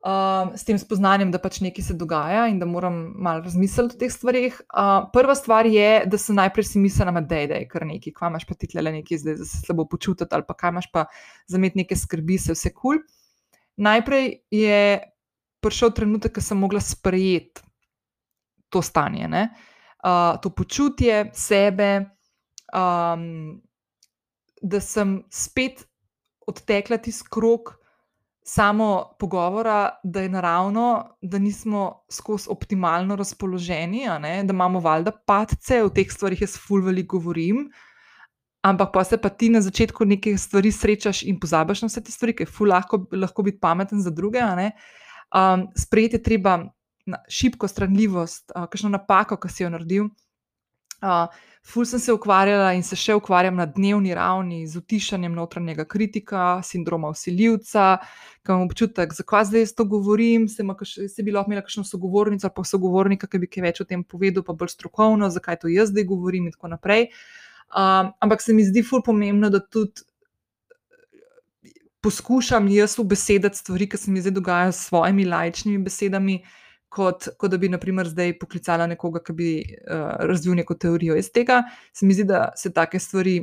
uh, 0.05 0.53
s 0.55 0.63
tem 0.67 0.77
spoznanjem, 0.79 1.31
da 1.33 1.41
pač 1.41 1.59
nekaj 1.65 1.87
se 1.87 1.95
dogaja 1.97 2.45
in 2.51 2.59
da 2.61 2.67
moram 2.69 2.99
malo 3.17 3.41
razmisliti 3.45 3.97
o 3.97 4.01
teh 4.03 4.13
stvarih. 4.13 4.61
Uh, 4.69 5.09
prva 5.13 5.35
stvar 5.35 5.65
je, 5.65 6.05
da 6.05 6.17
se 6.21 6.33
najprej 6.33 6.69
si 6.69 6.79
mislim, 6.79 7.17
da 7.27 7.41
je 7.41 7.67
kar 7.71 7.87
nekaj, 7.89 8.13
kaj 8.13 8.31
imaš 8.33 8.45
pa 8.45 8.53
ti 8.53 8.69
tle 8.71 8.85
nekaj, 8.85 9.23
zdaj, 9.23 9.37
da 9.41 9.49
se 9.49 9.61
slabo 9.65 9.87
počutiti, 9.89 10.29
ali 10.31 10.45
pa 10.47 10.53
kaj 10.53 10.75
imaš 10.75 10.89
pa 10.93 11.05
za 11.47 11.57
imeti 11.57 11.81
neke 11.81 11.97
skrbi, 11.97 12.37
se 12.37 12.53
vse 12.53 12.73
kul. 12.73 12.99
Cool. 12.99 13.03
Najprej 13.75 14.31
je 14.55 14.81
prišel 15.59 15.91
trenutek, 15.97 16.37
ko 16.37 16.41
sem 16.41 16.61
mogla 16.61 16.79
sprejeti 16.79 17.65
to 18.69 18.81
stanje, 18.81 19.27
uh, 19.27 20.37
to 20.41 20.49
počutje 20.49 21.31
sebe. 21.33 22.09
Um, 22.73 23.61
Da 24.65 24.79
sem 24.81 25.19
spet 25.29 25.83
odtekla 26.49 26.97
tisti 26.97 27.27
krok, 27.29 27.75
samo 28.47 29.03
pogovora, 29.19 29.89
da 30.03 30.21
je 30.21 30.29
naravno, 30.29 31.17
da 31.21 31.39
nismo 31.39 32.05
skozi 32.11 32.47
optimalno 32.49 33.15
razpoloženi, 33.15 34.05
da 34.21 34.53
imamo 34.53 34.79
valjda 34.79 35.11
padce 35.25 35.81
v 35.83 35.89
teh 35.89 36.11
stvarih, 36.11 36.41
jaz 36.41 36.59
ful 36.67 36.85
veliko 36.85 37.17
govorim. 37.17 37.65
Ampak 38.65 38.91
pa 38.93 39.03
se 39.03 39.17
pa 39.21 39.29
ti 39.29 39.49
na 39.49 39.61
začetku 39.61 40.05
nekaj 40.05 40.37
stvari 40.37 40.71
srečaš 40.71 41.23
in 41.23 41.39
pozabiš 41.39 41.81
na 41.81 41.89
vse 41.89 42.03
te 42.03 42.13
stvari, 42.13 42.35
ki 42.37 42.45
je 42.45 42.51
ful 42.53 42.69
lahko, 42.69 43.01
lahko 43.11 43.43
biti 43.45 43.59
pameten 43.61 44.01
za 44.01 44.13
druge. 44.13 44.41
Um, 44.41 45.67
sprejeti 45.77 46.15
je 46.15 46.23
treba 46.23 46.59
šibkost, 47.29 47.79
ranljivost, 47.79 48.51
uh, 48.55 48.69
kakšno 48.69 48.89
napako, 48.89 49.37
ki 49.41 49.49
si 49.49 49.63
jo 49.63 49.69
naredil. 49.73 50.09
Uh, 51.05 51.29
Ful 51.65 51.85
sem 51.85 51.99
se 51.99 52.13
ukvarjala 52.13 52.75
in 52.77 52.83
se 52.85 52.93
še 52.93 53.15
ukvarjam 53.17 53.55
na 53.57 53.65
dnevni 53.65 54.11
ravni 54.13 54.59
z 54.69 54.77
utišanjem 54.77 55.33
notranjega 55.33 55.81
kritika, 55.89 56.43
sindroma 56.61 57.09
usiljivca, 57.09 57.85
ki 58.45 58.51
imam 58.53 58.67
občutek, 58.67 59.15
zakaj 59.17 59.47
zdaj 59.49 59.65
to 59.79 59.87
govorim. 59.89 60.45
Se, 60.45 60.61
kaš, 60.61 60.91
se 61.09 61.25
bi 61.25 61.33
lahko 61.33 61.49
imela 61.49 61.63
kakšno 61.65 61.81
sogovornico 61.89 62.45
ali 62.45 62.53
pa 62.53 62.65
sogovornika, 62.69 63.29
ki 63.31 63.41
bi 63.41 63.49
kaj 63.49 63.65
več 63.65 63.81
o 63.81 63.87
tem 63.89 64.03
povedal, 64.05 64.45
pa 64.45 64.53
bolj 64.53 64.75
strokovno, 64.75 65.31
zakaj 65.33 65.63
to 65.63 65.71
jaz 65.73 65.89
zdaj 65.89 66.05
govorim 66.11 66.45
in 66.45 66.53
tako 66.53 66.69
naprej. 66.75 67.07
Um, 67.73 68.13
ampak 68.21 68.45
se 68.45 68.53
mi 68.53 68.67
zdi 68.67 68.85
ful 68.85 69.01
pomembno, 69.01 69.49
da 69.49 69.63
tudi. 69.63 70.05
Poskušam 72.05 72.67
jaz 72.69 72.99
ubesediti 73.01 73.57
stvari, 73.57 73.89
ki 73.89 73.97
se 73.97 74.11
mi 74.13 74.21
zdaj 74.21 74.35
dogajajo 74.37 74.75
s 74.77 74.83
svojimi 74.91 75.25
lajčnimi 75.25 75.81
besedami, 75.81 76.35
uh, 76.43 76.64
kot, 76.89 77.27
kot 77.37 77.51
da 77.51 77.57
bi, 77.57 77.69
na 77.69 77.79
primer, 77.81 78.07
zdaj 78.07 78.37
poklicala 78.39 78.87
nekoga, 78.87 79.21
ki 79.23 79.33
bi 79.35 79.49
uh, 79.61 80.07
razvil 80.29 80.55
neko 80.55 80.77
teorijo 80.79 81.17
iz 81.19 81.31
tega. 81.31 81.63
Se 81.93 82.05
mi 82.05 82.13
zdi, 82.13 82.27
da 82.29 82.49
se 82.55 82.71
take 82.73 82.99
stvari, 82.99 83.41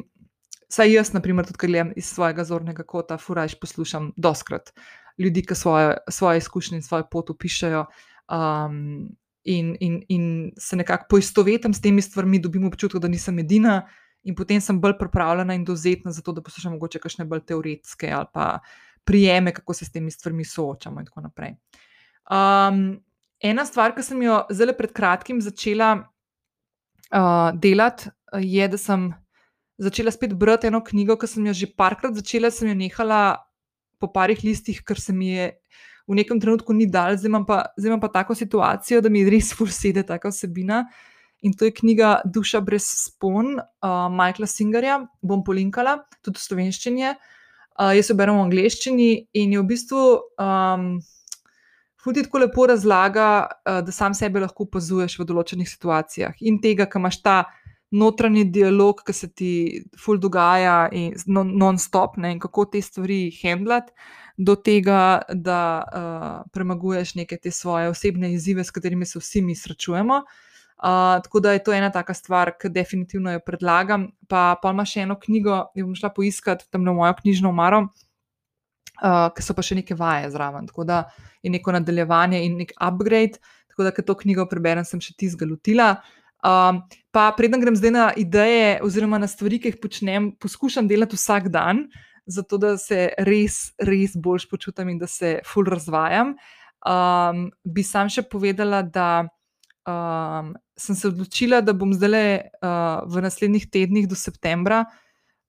saj 0.73 0.93
jaz, 0.93 1.13
na 1.13 1.21
primer, 1.21 1.47
tudi 1.47 1.67
gledam 1.67 1.93
iz 1.97 2.09
svojega 2.09 2.45
zornega 2.49 2.87
kota, 2.89 3.19
furajš 3.21 3.59
poslušam 3.61 4.13
doskrat 4.17 4.73
ljudi, 5.19 5.43
ki 5.47 5.55
svoje, 5.55 5.97
svoje 6.11 6.39
izkušnje 6.39 6.79
in 6.79 6.83
svoje 6.83 7.05
pot 7.11 7.31
opišajo. 7.31 7.87
Um, 8.33 9.09
in, 9.45 9.77
in, 9.81 10.03
in 10.09 10.53
se 10.59 10.77
nekako 10.77 11.07
poistovetim 11.11 11.75
s 11.75 11.81
temi 11.81 12.03
stvarmi, 12.03 12.39
dobim 12.39 12.65
občutek, 12.67 13.01
da 13.03 13.09
nisem 13.09 13.39
edina. 13.39 13.83
In 14.23 14.37
potem 14.39 14.61
sem 14.61 14.79
bolj 14.81 14.95
pripravljena 14.99 15.55
in 15.55 15.65
dozetna 15.65 16.13
za 16.13 16.23
to, 16.23 16.33
da 16.33 16.43
poslušam 16.43 16.73
mogoče 16.73 17.01
kakšne 17.03 17.25
bolj 17.27 17.43
teoretske 17.47 18.11
ali 18.11 18.27
pa 18.33 18.59
prijeme, 19.05 19.53
kako 19.53 19.75
se 19.75 19.85
s 19.85 19.93
temi 19.93 20.11
stvarmi 20.11 20.45
soočamo, 20.45 21.01
in 21.01 21.07
tako 21.07 21.21
naprej. 21.21 21.57
Um, 22.31 23.03
Ena 23.43 23.65
stvar, 23.67 23.95
ki 23.97 24.05
sem 24.07 24.21
jo 24.23 24.43
zelo 24.55 24.75
pred 24.79 24.93
kratkim 24.95 25.41
začela 25.43 25.91
uh, 25.99 27.51
delati, 27.59 28.13
je, 28.39 28.69
da 28.71 28.79
sem 28.79 29.09
začela 29.83 30.13
spet 30.15 30.35
brati 30.39 30.71
eno 30.71 30.81
knjigo, 30.85 31.17
ki 31.19 31.27
sem 31.27 31.49
jo 31.51 31.55
že 31.57 31.71
parkrat 31.77 32.15
začela, 32.15 32.53
sem 32.55 32.71
jo 32.71 32.77
nehala 32.79 33.43
po 33.99 34.11
parih 34.11 34.39
listih, 34.47 34.79
ker 34.87 35.01
se 35.01 35.15
mi 35.15 35.35
je 35.35 35.51
v 36.09 36.19
nekem 36.19 36.41
trenutku 36.43 36.75
ni 36.75 36.87
dal, 36.91 37.17
zdaj 37.19 37.31
imam 37.31 37.47
pa, 37.47 37.65
zdaj 37.79 37.93
imam 37.93 38.03
pa 38.03 38.11
tako 38.15 38.35
situacijo, 38.35 39.01
da 39.03 39.11
mi 39.11 39.23
res 39.27 39.53
fursede 39.55 40.03
taka 40.07 40.33
vsebina. 40.33 40.85
In 41.43 41.55
to 41.59 41.67
je 41.67 41.75
knjiga 41.75 42.21
Duša 42.25 42.61
brez 42.63 42.87
spon, 42.87 43.57
uh, 43.59 44.07
Michaela 44.11 44.47
Singerja, 44.47 45.01
bom 45.23 45.43
polinkala, 45.43 45.99
tudi 46.23 46.39
v 46.39 46.43
slovenščini. 46.47 47.09
Uh, 47.73 47.91
jaz 47.97 48.13
jo 48.13 48.19
berem 48.19 48.39
v 48.39 48.45
angleščini 48.47 49.09
in 49.43 49.57
je 49.57 49.63
v 49.63 49.67
bistvu. 49.67 50.03
Um, 50.39 51.01
Fudi 52.03 52.23
tako 52.23 52.39
lepo 52.39 52.67
razlaga, 52.67 53.47
eh, 53.67 53.83
da 53.83 53.93
sam 53.93 54.15
sebe 54.15 54.41
lahko 54.43 54.67
opazuješ 54.67 55.19
v 55.21 55.27
določenih 55.29 55.69
situacijah 55.71 56.41
in 56.41 56.59
tega, 56.63 56.87
ki 56.91 56.99
imaš 56.99 57.21
ta 57.23 57.37
notranji 57.93 58.45
dialog, 58.51 59.03
ki 59.07 59.13
se 59.13 59.29
ti 59.29 59.53
ful 60.01 60.19
dogaja 60.19 60.89
non-stop, 61.27 62.17
ne, 62.17 62.33
in 62.33 62.41
kako 62.41 62.65
te 62.73 62.81
stvari 62.83 63.27
handlati, 63.43 63.93
do 64.39 64.57
tega, 64.57 65.23
da 65.29 65.59
uh, 65.85 66.39
premaguješ 66.57 67.15
neke 67.21 67.37
te 67.37 67.53
svoje 67.53 67.91
osebne 67.93 68.33
izzive, 68.33 68.65
s 68.65 68.73
katerimi 68.73 69.07
se 69.07 69.21
vsi 69.21 69.43
mi 69.43 69.55
srečujemo. 69.55 70.23
Uh, 70.83 71.21
tako 71.23 71.41
da 71.41 71.53
je 71.53 71.63
to 71.63 71.73
ena 71.73 71.93
taka 71.93 72.15
stvar, 72.15 72.55
ki 72.59 72.73
definitivno 72.73 73.37
jo 73.37 73.43
predlagam. 73.45 74.09
Pa, 74.29 74.57
pa 74.63 74.73
ima 74.73 74.89
še 74.89 75.05
eno 75.05 75.19
knjigo, 75.21 75.67
ki 75.77 75.85
bom 75.85 75.93
šla 75.95 76.11
poiskati 76.17 76.67
tam 76.73 76.89
na 76.89 76.97
mojo 76.97 77.13
knjižno 77.21 77.53
omaro 77.53 77.85
uh, 77.85 78.12
ki 79.03 79.43
so 79.43 79.55
pa 79.57 79.65
še 79.67 79.79
neke 79.81 79.97
vaje 79.99 80.31
zraven. 80.33 80.69
Tako 80.71 80.87
da 80.89 81.03
je 81.43 81.51
neko 81.51 81.75
nadaljevanje 81.75 82.43
in 82.47 82.59
nek 82.63 82.75
upgrade. 82.79 83.43
Tako 83.73 83.89
da, 83.89 83.93
ker 83.95 84.07
to 84.07 84.17
knjigo 84.21 84.47
preberem, 84.51 84.85
sem 84.87 85.01
še 85.03 85.17
tizga 85.19 85.49
lotila. 85.49 85.95
Um, 86.43 86.83
pa 87.15 87.31
preden 87.37 87.63
grem 87.63 87.77
zdaj 87.79 87.93
na 87.95 88.07
ideje, 88.19 88.81
oziroma 88.85 89.21
na 89.23 89.29
stvari, 89.31 89.61
ki 89.63 89.73
jih 89.73 89.79
počnem, 89.83 90.33
poskušam 90.43 90.89
delati 90.91 91.17
vsak 91.17 91.47
dan, 91.55 91.87
zato 92.27 92.59
da 92.59 92.75
se 92.79 93.13
res, 93.27 93.71
res 93.79 94.17
bolj 94.19 94.49
počutim 94.51 94.91
in 94.91 94.99
da 94.99 95.09
se 95.11 95.37
ful 95.47 95.67
razvajam. 95.71 96.35
Um, 96.83 97.47
bi 97.63 97.87
sam 97.87 98.11
še 98.11 98.27
povedala, 98.27 98.83
da 98.83 99.25
um, 99.87 100.53
sem 100.79 100.99
se 100.99 101.09
odločila, 101.09 101.63
da 101.63 101.75
bom 101.79 101.95
zdaj 101.95 102.27
uh, 102.35 103.07
v 103.07 103.23
naslednjih 103.23 103.71
tednih 103.71 104.11
do 104.11 104.19
septembra 104.19 104.83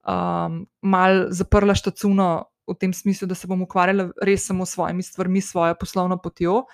um, 0.06 0.64
mal 0.82 1.26
zaprla 1.34 1.74
štacuno 1.74 2.46
v 2.66 2.76
tem 2.78 2.92
smislu, 2.92 3.28
da 3.28 3.34
se 3.34 3.46
bom 3.46 3.62
ukvarjala 3.62 4.10
res 4.22 4.46
samo 4.46 4.66
s 4.66 4.76
svojimi 4.76 5.02
stvarmi, 5.02 5.40
svojo 5.40 5.76
poslovno 5.80 6.18
potjo. 6.18 6.64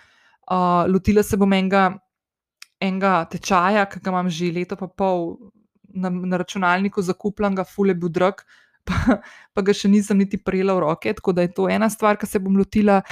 Uh, 0.50 0.86
lotila 0.90 1.22
se 1.22 1.36
bom 1.36 1.52
enega, 1.52 1.90
enega 2.80 3.24
tečaja, 3.30 3.86
ki 3.90 4.00
ga 4.02 4.10
imam 4.10 4.30
že 4.30 4.52
leto 4.52 4.78
in 4.80 4.90
pol 4.96 5.36
na, 5.94 6.10
na 6.10 6.40
računalniku 6.40 7.02
zakupljen, 7.02 7.54
ga 7.54 7.64
fule 7.64 7.94
bil 7.94 8.08
drag. 8.08 8.42
Pa, 8.90 9.20
pa 9.52 9.60
ga 9.60 9.74
še 9.76 9.90
nisem 9.92 10.16
niti 10.16 10.38
prijela 10.40 10.72
v 10.72 10.80
roke, 10.80 11.12
tako 11.12 11.34
da 11.36 11.44
je 11.44 11.50
to 11.52 11.66
ena 11.68 11.84
stvar, 11.92 12.16
ki 12.16 12.24
se 12.26 12.40
bom 12.40 12.56
lotila. 12.56 13.02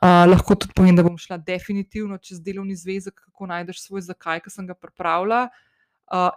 Uh, 0.00 0.24
lahko 0.24 0.56
tudi 0.56 0.72
povem, 0.72 0.96
da 0.96 1.04
bom 1.04 1.18
šla 1.20 1.36
definitivno 1.36 2.16
čez 2.16 2.40
delovni 2.40 2.72
zvezek, 2.74 3.12
kako 3.28 3.50
najdeš 3.52 3.82
svoj 3.84 4.06
zakaj, 4.08 4.40
ki 4.40 4.50
sem 4.50 4.66
ga 4.66 4.74
pripravila. 4.74 5.42
Uh, 5.44 5.67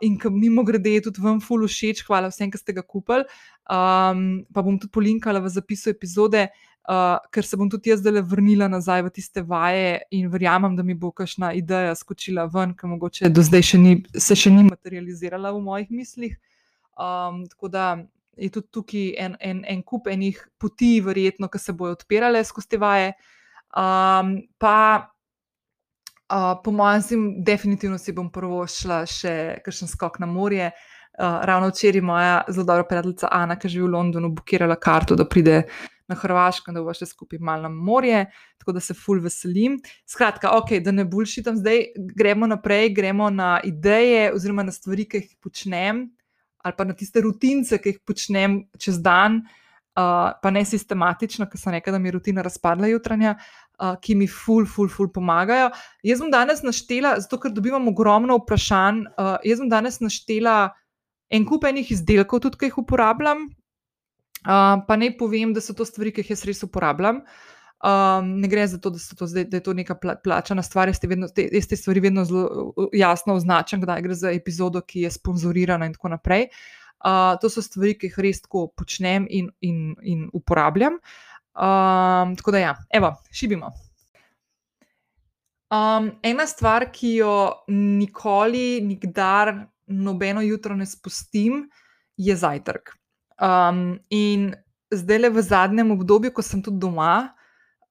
in 0.01 0.17
ki 0.19 0.29
mimo 0.29 0.63
grede 0.63 0.93
je 0.93 1.01
tudi 1.07 1.21
vam 1.21 1.39
ful 1.41 1.63
všeč, 1.67 2.03
hvala 2.07 2.31
vsem, 2.31 2.51
ki 2.51 2.59
ste 2.59 2.75
ga 2.75 2.83
kupili. 2.83 3.25
Um, 3.71 4.43
pa 4.51 4.61
bom 4.61 4.77
tudi 4.79 4.91
polinkala 4.91 5.39
v 5.39 5.51
zapisu 5.51 5.93
epizode, 5.93 6.47
uh, 6.89 7.17
ker 7.31 7.45
se 7.47 7.57
bom 7.57 7.69
tudi 7.71 7.91
jaz 7.93 8.01
zdaj 8.03 8.23
vrnila 8.27 8.67
nazaj 8.71 9.05
v 9.07 9.13
tiste 9.15 9.43
vaje 9.47 10.01
in 10.11 10.29
verjamem, 10.31 10.75
da 10.75 10.83
mi 10.83 10.95
bo 10.95 11.11
kakšna 11.11 11.53
ideja 11.55 11.95
skočila 11.95 12.47
ven, 12.51 12.75
ki 12.75 12.89
mogoče 12.91 13.31
do 13.31 13.43
zdaj 13.45 13.67
še 13.71 13.81
ni, 13.81 13.93
se 14.17 14.35
še 14.35 14.51
ni 14.51 14.65
materializirala 14.67 15.53
v 15.55 15.63
mojih 15.67 15.93
mislih. 15.93 16.35
Um, 16.99 17.45
tako 17.47 17.71
da 17.71 17.85
je 18.37 18.49
tudi 18.51 18.67
tukaj 18.71 19.07
en, 19.19 19.37
en, 19.39 19.63
en 19.67 19.83
kup 19.83 20.07
enih 20.11 20.39
poti, 20.59 20.99
verjetno, 21.03 21.47
ki 21.51 21.59
se 21.59 21.75
bodo 21.77 21.95
odpirale 21.99 22.43
skozi 22.43 22.73
te 22.73 22.81
vaje. 22.81 23.13
Um, 23.71 24.35
pa 24.59 25.11
Uh, 26.31 26.61
po 26.63 26.71
mojem, 26.71 27.01
zim, 27.01 27.23
definitivno 27.43 27.97
si 27.97 28.13
bom 28.15 28.29
prvo 28.31 28.63
šla 28.63 29.01
še 29.09 29.33
kakšen 29.65 29.89
skok 29.91 30.21
na 30.23 30.29
morje. 30.31 30.69
Uh, 31.19 31.41
ravno 31.43 31.67
včeraj 31.67 32.01
moja 32.01 32.35
zelo 32.47 32.63
dobra 32.69 32.85
prijateljica 32.87 33.27
Ana, 33.35 33.57
ki 33.59 33.67
živi 33.73 33.83
v 33.83 33.91
Londonu, 33.97 34.29
blokirala 34.31 34.77
karto, 34.79 35.17
da 35.19 35.25
pride 35.27 35.65
na 36.07 36.15
Hrvaško 36.15 36.71
in 36.71 36.79
da 36.79 36.83
bo 36.85 36.93
še 36.95 37.09
skupaj 37.09 37.41
malo 37.43 37.67
na 37.67 37.71
morje, 37.71 38.23
tako 38.61 38.77
da 38.77 38.83
se 38.83 38.95
ful 38.95 39.19
veselim. 39.23 39.75
Skratka, 40.07 40.53
ok, 40.55 40.77
da 40.85 40.95
ne 40.95 41.03
bulšitam, 41.03 41.59
zdaj 41.59 41.83
gremo 42.15 42.47
naprej, 42.47 42.93
gremo 42.95 43.27
na 43.33 43.57
ideje 43.67 44.29
oziroma 44.31 44.63
na 44.63 44.71
stvari, 44.75 45.09
ki 45.11 45.25
jih 45.25 45.33
počnem, 45.43 46.05
ali 46.63 46.77
pa 46.77 46.87
na 46.87 46.95
tiste 46.95 47.23
rutince, 47.27 47.79
ki 47.81 47.95
jih 47.95 48.05
počnem 48.07 48.61
čez 48.79 49.03
dan. 49.03 49.41
Uh, 49.91 50.31
pa 50.39 50.47
ne 50.55 50.61
sistematično, 50.63 51.49
ker 51.51 51.59
sem 51.59 51.75
rekel, 51.75 51.91
da 51.91 51.99
mi 51.99 52.07
je 52.07 52.15
rutina 52.15 52.45
razpadla 52.45 52.87
jutranja, 52.93 53.33
uh, 53.81 53.95
ki 54.01 54.15
mi 54.15 54.27
ful, 54.29 54.65
ful, 54.69 54.89
ful 54.89 55.09
pomagajo. 55.13 55.71
Jaz 56.05 56.21
bom 56.21 56.31
danes 56.33 56.63
naštela, 56.65 57.15
zato 57.23 57.39
ker 57.41 57.53
dobivam 57.55 57.89
ogromno 57.91 58.37
vprašanj, 58.41 59.05
uh, 59.15 59.37
jaz 59.47 59.63
bom 59.63 59.71
danes 59.71 59.99
naštela 60.03 60.57
en 61.31 61.47
kup 61.47 61.65
enih 61.67 61.89
izdelkov, 61.95 62.43
tudi 62.45 62.61
ki 62.61 62.71
jih 62.71 62.81
uporabljam. 62.83 63.47
Uh, 64.41 64.81
pa 64.87 64.97
ne 64.97 65.11
povem, 65.17 65.53
da 65.53 65.61
so 65.63 65.73
to 65.77 65.85
stvari, 65.87 66.13
ki 66.13 66.25
jih 66.25 66.35
jaz 66.35 66.45
res 66.49 66.63
uporabljam. 66.67 67.23
Um, 67.81 68.35
ne 68.37 68.45
gre 68.45 68.61
za 68.69 68.77
to, 68.77 68.91
da, 68.93 68.99
to 69.17 69.25
zdaj, 69.25 69.47
da 69.49 69.57
je 69.57 69.63
to 69.65 69.73
neka 69.73 69.95
pla, 69.97 70.13
plačana 70.21 70.61
stvar, 70.61 70.91
jaz 70.91 70.99
te, 71.01 71.09
vedno, 71.09 71.25
te, 71.33 71.47
jaz 71.49 71.65
te 71.69 71.79
stvari 71.79 72.03
vedno 72.03 72.21
zelo 72.29 72.89
jasno 72.93 73.33
označam, 73.39 73.81
kdaj 73.81 74.03
gre 74.05 74.17
za 74.17 74.33
epizodo, 74.37 74.83
ki 74.85 75.07
je 75.07 75.13
sponzorirana 75.17 75.89
in 75.89 75.95
tako 75.97 76.11
naprej. 76.13 76.45
Uh, 76.51 76.81
Uh, 77.01 77.33
to 77.41 77.49
so 77.49 77.63
stvari, 77.65 77.95
ki 77.97 78.11
jih 78.11 78.17
res 78.21 78.43
tako 78.43 78.67
počnem 78.77 79.25
in, 79.33 79.47
in, 79.65 79.95
in 80.05 80.27
uporabljam. 80.37 80.99
Um, 81.51 82.35
tako 82.35 82.51
da, 82.51 82.57
ja, 82.57 82.75
evo, 82.89 83.15
šibimo. 83.31 83.71
Um, 85.71 86.11
ena 86.23 86.47
stvar, 86.47 86.87
ki 86.91 87.15
jo 87.15 87.35
nikoli, 87.67 88.81
nikdar, 88.83 89.53
nobeno 89.87 90.41
jutro 90.41 90.75
ne 90.75 90.85
spustim, 90.85 91.65
je 92.17 92.35
zajtrk. 92.35 92.95
Um, 93.41 93.99
in 94.09 94.53
zdaj 94.91 95.19
le 95.19 95.29
v 95.29 95.43
zadnjem 95.43 95.91
obdobju, 95.91 96.31
ko 96.35 96.43
sem 96.43 96.63
tudi 96.63 96.79
doma, 96.79 97.33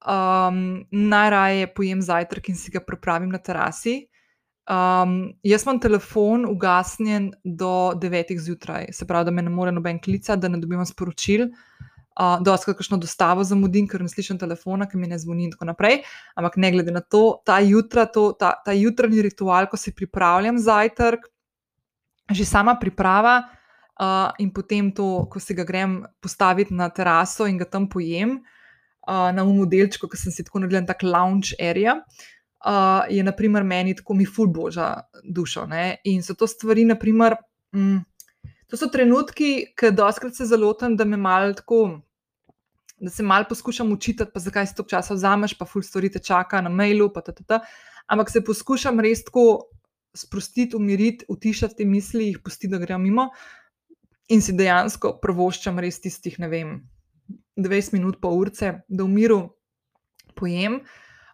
um, 0.05 0.81
najraje 0.91 1.69
pojem 1.75 2.01
zajtrk 2.01 2.49
in 2.49 2.57
si 2.57 2.73
ga 2.73 2.81
pripravim 2.85 3.29
na 3.29 3.41
terasi. 3.41 4.07
Um, 4.69 5.33
jaz 5.43 5.65
imam 5.65 5.81
telefon 5.81 6.45
ugasnjen 6.49 7.31
do 7.43 7.93
9 7.97 8.37
zjutraj, 8.39 8.91
se 8.93 9.05
pravi, 9.09 9.25
da 9.25 9.31
me 9.31 9.41
ne 9.41 9.53
more 9.53 9.73
noben 9.73 9.99
klicati, 10.01 10.41
da 10.41 10.49
ne 10.49 10.61
dobim 10.61 10.85
sporočil. 10.85 11.49
Uh, 11.49 11.90
da, 12.43 12.55
skratka, 12.57 12.79
kakšno 12.79 12.99
dostavo 13.01 13.43
zamudim, 13.47 13.87
ker 13.89 14.03
ne 14.03 14.09
slišim 14.11 14.39
telefona, 14.41 14.87
ki 14.89 14.99
mi 14.99 15.09
ne 15.09 15.19
zvoni 15.19 15.47
in 15.47 15.53
tako 15.53 15.69
naprej. 15.71 16.01
Ampak 16.37 16.57
ne 16.61 16.71
glede 16.75 16.93
na 16.95 17.01
to, 17.01 17.41
ta, 17.45 17.59
jutra, 17.65 18.05
to, 18.05 18.31
ta, 18.39 18.53
ta 18.65 18.75
jutranji 18.77 19.23
ritual, 19.25 19.69
ko 19.71 19.77
se 19.77 19.93
pripravljam 19.95 20.59
za 20.59 20.81
zajtrk, 20.81 21.25
že 22.31 22.45
sama 22.47 22.77
priprava 22.79 23.41
uh, 23.43 24.31
in 24.39 24.53
potem 24.53 24.91
to, 24.95 25.25
ko 25.31 25.39
se 25.39 25.53
ga 25.57 25.65
grem 25.67 26.01
postaviti 26.21 26.73
na 26.73 26.89
teraso 26.89 27.47
in 27.49 27.57
ga 27.59 27.65
tam 27.65 27.89
pojem 27.89 28.37
uh, 28.39 29.31
na 29.35 29.43
umodelčku, 29.43 30.07
ki 30.07 30.19
sem 30.19 30.31
si 30.31 30.45
tako 30.47 30.63
naredila, 30.63 30.85
tako 30.93 31.11
lounge 31.11 31.57
area. 31.59 31.99
Uh, 31.99 32.29
uh, 32.65 33.05
je 33.09 33.23
naprimer, 33.23 33.63
meni 33.63 33.95
tako 33.95 34.13
mi 34.13 34.25
ful 34.25 34.47
boža 34.47 34.93
dušo. 35.23 35.65
Ne? 35.65 35.95
In 36.03 36.23
so 36.23 36.33
to 36.33 36.47
stvari, 36.47 36.85
naprimer, 36.85 37.35
mm, 37.75 37.97
to 38.69 38.77
so 38.77 38.89
trenutki, 38.89 39.73
ki 39.77 39.91
doskrat 39.95 40.35
se 40.35 40.45
zalotam, 40.45 40.95
da 40.97 41.05
me 41.05 41.17
mal 41.17 41.53
tako. 41.55 42.01
Da 43.01 43.09
se 43.09 43.23
malo 43.25 43.47
poskušam 43.49 43.91
učiti, 43.91 44.27
pa 44.33 44.39
zakaj 44.39 44.67
si 44.69 44.75
to 44.77 44.85
časa 44.85 45.15
vzameš, 45.17 45.55
pa 45.57 45.65
ful 45.65 45.81
stvari 45.81 46.11
te 46.13 46.19
čaka 46.21 46.61
na 46.61 46.69
mailu, 46.69 47.09
pa 47.13 47.23
ta, 47.25 47.33
ta, 47.33 47.43
ta. 47.43 47.59
ampak 48.07 48.29
se 48.29 48.43
poskušam 48.45 48.99
res 48.99 49.23
tako 49.25 49.71
sprostiti, 50.13 50.75
umiriti, 50.75 51.25
utišati 51.29 51.81
te 51.81 51.85
misli, 51.85 52.27
jih 52.27 52.39
pustiti, 52.43 52.71
da 52.71 52.77
grejo 52.77 52.99
mimo 52.99 53.29
in 54.31 54.41
si 54.43 54.53
dejansko 54.55 55.15
prvoščam 55.23 55.79
res 55.81 55.99
tistih, 56.03 56.37
ne 56.39 56.47
vem, 56.51 56.75
20 57.59 57.95
minut, 57.97 58.19
pol 58.21 58.37
urce, 58.39 58.73
da 58.87 59.03
v 59.03 59.11
miru 59.11 59.39
pojem. 60.37 60.81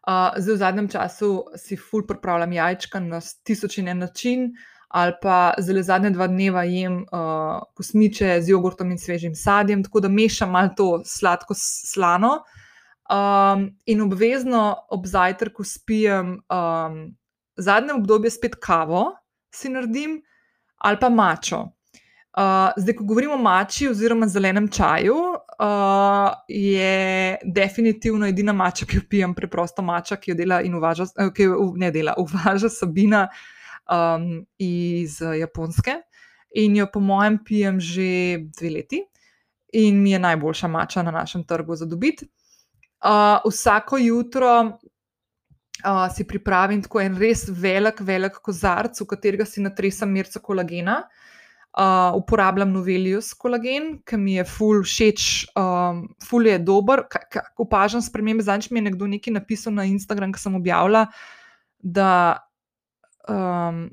Uh, 0.08 0.32
zdaj 0.40 0.56
v 0.56 0.62
zadnjem 0.62 0.88
času 0.90 1.30
si 1.60 1.76
ful 1.78 2.06
pripravljam 2.08 2.56
jajčka 2.56 3.02
na 3.04 3.20
tisoč 3.44 3.82
in 3.82 3.92
en 3.92 4.06
način, 4.06 4.48
ali 4.88 5.14
pa 5.22 5.54
zelo 5.60 5.82
zadnje 5.84 6.10
dva 6.16 6.28
dneva 6.28 6.64
jem 6.64 7.02
uh, 7.02 7.62
kosmiče 7.76 8.42
z 8.42 8.50
jogurtom 8.50 8.92
in 8.92 9.00
svežim 9.00 9.36
sadjem, 9.36 9.84
tako 9.84 10.00
da 10.00 10.10
mešam 10.10 10.52
malo 10.52 10.70
to 10.78 11.02
sladko 11.06 11.54
slano. 11.58 12.40
Um, 13.08 13.70
in 13.86 14.02
obvezno 14.02 14.76
ob 14.90 15.06
zajtrku 15.06 15.64
spijem, 15.64 16.40
um, 16.52 17.16
zadnje 17.58 17.94
obdobje 17.94 18.32
spet 18.32 18.56
kavo 18.60 19.12
si 19.56 19.70
naredim, 19.70 20.22
ali 20.78 21.00
pa 21.00 21.10
mačo. 21.10 21.68
Uh, 22.38 22.70
zdaj, 22.78 22.94
ko 22.96 23.04
govorimo 23.04 23.34
o 23.34 23.42
mači 23.42 23.88
oziroma 23.90 24.28
zelenem 24.28 24.68
čaju, 24.70 25.16
uh, 25.60 26.32
je 26.48 27.38
definitivno 27.44 28.28
edina 28.28 28.54
mača, 28.54 28.86
ki 28.86 29.00
jo 29.00 29.06
pijem, 29.10 29.34
preprosto 29.34 29.82
mača, 29.82 30.16
ki 30.16 30.32
jo 30.32 30.36
dela 30.38 30.60
in 30.62 30.76
uvaža, 30.78 31.08
ki 31.34 31.48
jo 31.48 31.72
ne 31.76 31.92
dela, 31.92 32.14
uvaža 32.24 32.70
Sabina 32.70 33.28
um, 33.92 34.46
iz 34.60 35.22
Japonske. 35.22 36.02
In 36.56 36.76
jo, 36.76 36.88
po 36.94 37.00
mojem, 37.00 37.40
pijem 37.44 37.80
že 37.80 38.38
dve 38.58 38.70
leti, 38.70 39.02
in 39.74 40.02
mi 40.02 40.12
je 40.12 40.20
najboljša 40.20 40.68
mača 40.68 41.04
na 41.04 41.12
našem 41.12 41.44
trgu 41.44 41.76
za 41.76 41.86
dobiti. 41.86 42.28
Uh, 43.04 43.52
vsako 43.52 43.98
jutro 43.98 44.80
uh, 45.86 46.08
si 46.16 46.24
pripravim 46.28 46.82
tako 46.84 47.02
en 47.02 47.18
res 47.18 47.46
velik, 47.50 48.02
velik 48.02 48.40
kozarc, 48.42 49.02
v 49.02 49.06
katerega 49.06 49.46
si 49.46 49.62
natresam 49.62 50.12
merco 50.12 50.42
kolagena. 50.42 51.04
Uh, 51.78 52.16
uporabljam 52.18 52.72
Novelius 52.74 53.36
kolagen, 53.38 54.00
ki 54.02 54.18
mi 54.18 54.40
je 54.40 54.44
ful 54.50 54.80
všeč, 54.82 55.26
um, 55.54 56.08
ful 56.26 56.48
je 56.50 56.56
dober. 56.58 57.04
Opažam 57.62 58.02
spremembe. 58.02 58.42
Zdaj 58.42 58.72
mi 58.72 58.82
je 58.82 58.88
nekdo 58.88 59.06
nekaj 59.06 59.36
napisal 59.36 59.76
na 59.78 59.86
Instagram, 59.86 60.34
ki 60.34 60.42
sem 60.42 60.56
objavila, 60.58 61.06
da, 61.78 62.47
um, 63.30 63.88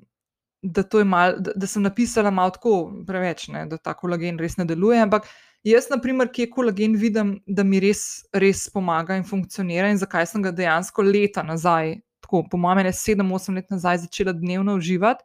da, 0.62 0.84
mal, 1.04 1.38
da, 1.40 1.52
da 1.56 1.66
sem 1.66 1.82
napisala 1.82 2.30
malo 2.30 2.54
tako 2.54 2.76
preveč, 3.06 3.48
ne, 3.52 3.66
da 3.70 3.78
ta 3.78 3.94
kolagen 3.94 4.38
res 4.40 4.56
ne 4.56 4.64
deluje. 4.64 5.00
Ampak 5.02 5.28
jaz, 5.64 5.90
na 5.90 6.00
primer, 6.00 6.30
ki 6.32 6.46
je 6.46 6.50
kolagen, 6.50 6.96
vidim, 7.00 7.38
da 7.46 7.64
mi 7.64 7.80
res, 7.80 8.24
res 8.32 8.68
pomaga 8.72 9.16
in 9.16 9.24
funkcionira, 9.28 9.90
in 9.92 10.00
zakaj 10.00 10.28
sem 10.30 10.44
ga 10.44 10.52
dejansko 10.54 11.04
leta 11.04 11.44
nazaj, 11.44 11.98
tako 12.24 12.46
po 12.50 12.60
mojem, 12.60 12.86
ne 12.88 12.94
7-8 12.94 13.60
let 13.60 13.74
nazaj, 13.74 14.04
začela 14.06 14.32
dnevno 14.32 14.78
uživati 14.80 15.24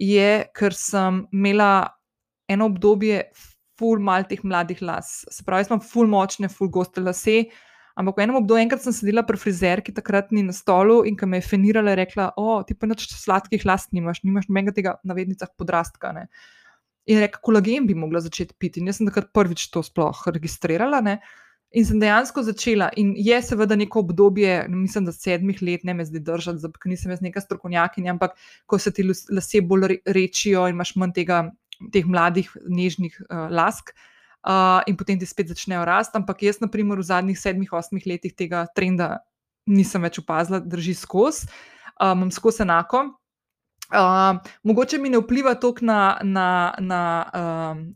je, 0.00 0.44
ker 0.56 0.74
sem 0.74 1.24
imela 1.32 1.94
eno 2.50 2.68
obdobje, 2.70 3.22
ful 3.78 4.02
mal 4.02 4.26
teh 4.28 4.42
mladih 4.44 4.82
las. 4.82 5.24
Se 5.30 5.44
pravi, 5.46 5.66
imam 5.68 5.82
ful 5.82 6.10
močne, 6.10 6.48
ful 6.48 6.70
goste 6.70 7.02
lase. 7.02 7.44
Ampak 7.94 8.16
v 8.18 8.24
enem 8.26 8.40
obdobju, 8.40 8.58
enkrat 8.58 8.82
sem 8.82 8.94
sedela 8.94 9.22
pri 9.22 9.38
frizerki, 9.38 9.94
takrat 9.94 10.32
ni 10.34 10.42
na 10.42 10.54
stolu 10.54 11.04
in 11.06 11.14
ki 11.14 11.28
me 11.30 11.38
je 11.38 11.46
fenirala, 11.46 11.92
je 11.94 12.00
rekla: 12.02 12.32
O, 12.34 12.58
ti 12.66 12.74
pa 12.74 12.88
nič 12.90 13.06
sladkih 13.06 13.62
las 13.68 13.86
nimaš, 13.94 14.24
nimaš 14.26 14.48
nobenega 14.50 14.74
tega 14.74 14.96
na 15.06 15.14
vednicah 15.14 15.52
podrastka. 15.54 16.10
Ne? 16.16 16.26
In 17.06 17.20
reka, 17.22 17.38
kolagen 17.38 17.86
bi 17.86 17.94
mogla 17.94 18.18
začeti 18.24 18.56
piti. 18.58 18.82
In 18.82 18.90
jaz 18.90 18.98
sem 18.98 19.06
takrat 19.06 19.30
prvič 19.36 19.68
to 19.70 19.82
sploh 19.86 20.24
registrirala. 20.26 20.98
Ne? 21.06 21.20
In 21.74 21.86
sem 21.86 22.00
dejansko 22.02 22.42
začela, 22.46 22.88
in 22.98 23.12
je 23.18 23.38
seveda 23.42 23.78
neko 23.78 24.02
obdobje, 24.02 24.64
mislim, 24.70 25.06
da 25.06 25.14
sedmih 25.14 25.62
let, 25.62 25.86
ne 25.86 25.94
me 25.94 26.06
zdaj 26.06 26.22
držati, 26.26 26.70
ker 26.78 26.90
nisem 26.90 27.14
jaz 27.14 27.22
neka 27.22 27.42
strokovnjakinja, 27.42 28.14
ampak 28.14 28.34
ko 28.70 28.78
se 28.78 28.92
ti 28.94 29.06
lase 29.06 29.62
bolj 29.62 29.98
rečijo 30.06 30.66
in 30.70 30.74
imaš 30.78 30.94
manj 30.98 31.14
tega, 31.18 31.40
teh 31.94 32.06
mladih, 32.06 32.50
nežnih 32.70 33.18
uh, 33.26 33.48
lask, 33.50 33.90
uh, 33.90 34.13
in 34.86 34.96
potem 34.96 35.18
ti 35.18 35.26
spet 35.26 35.48
začnejo 35.48 35.84
rasti. 35.84 36.18
Ampak 36.20 36.42
jaz, 36.44 36.60
na 36.60 36.68
primer, 36.68 37.00
v 37.00 37.08
zadnjih 37.08 37.38
sedmih, 37.38 37.72
osmih 37.72 38.04
letih 38.06 38.34
tega 38.36 38.66
trenda 38.76 39.24
nisem 39.66 40.04
več 40.04 40.20
opazila, 40.20 40.60
drži 40.60 40.94
skozi, 40.96 41.48
uh, 42.00 42.12
imam 42.12 42.30
skozi 42.32 42.64
enako. 42.64 43.06
Uh, 43.94 44.40
mogoče 44.64 44.98
mi 44.98 45.12
ne 45.12 45.20
vpliva 45.20 45.54
toliko 45.60 45.84
na, 45.84 46.18
na, 46.24 46.74
na, 46.80 47.00
um, 47.36 47.86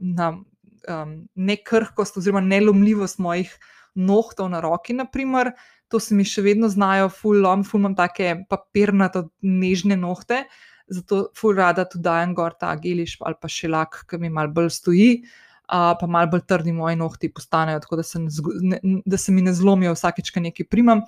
na 0.00 0.28
um, 0.34 1.14
nekrhkost 1.36 2.16
oziroma 2.18 2.40
nelomljivost 2.44 3.20
mojih 3.22 3.52
nohtov 3.94 4.50
na 4.52 4.60
roki, 4.64 4.96
naprimer. 4.96 5.52
To 5.92 6.00
se 6.00 6.16
mi 6.16 6.24
še 6.26 6.42
vedno 6.42 6.68
znajo, 6.72 7.10
fulom, 7.12 7.62
fulom 7.64 7.92
imam 7.92 7.96
take 7.96 8.32
papirnato 8.50 9.28
nežne 9.44 9.96
nohte, 10.00 10.42
zato 10.90 11.28
ful 11.36 11.54
rada 11.56 11.84
tudi 11.88 12.04
dajem 12.08 12.32
gor 12.34 12.56
ta 12.58 12.72
geliš 12.76 13.18
ali 13.22 13.38
pa 13.40 13.48
še 13.48 13.70
lak, 13.70 14.02
ki 14.10 14.18
mi 14.20 14.32
mal 14.32 14.50
bolj 14.52 14.72
stoji. 14.80 15.10
Uh, 15.20 15.53
pa 15.68 16.06
malo 16.06 16.30
bolj 16.30 16.44
trdi 16.48 16.72
moji 16.72 16.96
nohti 16.96 17.30
postanejo, 17.32 17.80
tako 17.80 17.96
da 17.96 18.02
se, 18.02 18.18
ne, 18.20 18.80
da 19.06 19.16
se 19.18 19.32
mi 19.32 19.42
ne 19.42 19.54
zlomijo 19.54 19.94
vsakeč, 19.94 20.30
ko 20.34 20.42
nekaj 20.44 20.68
primam. 20.70 21.04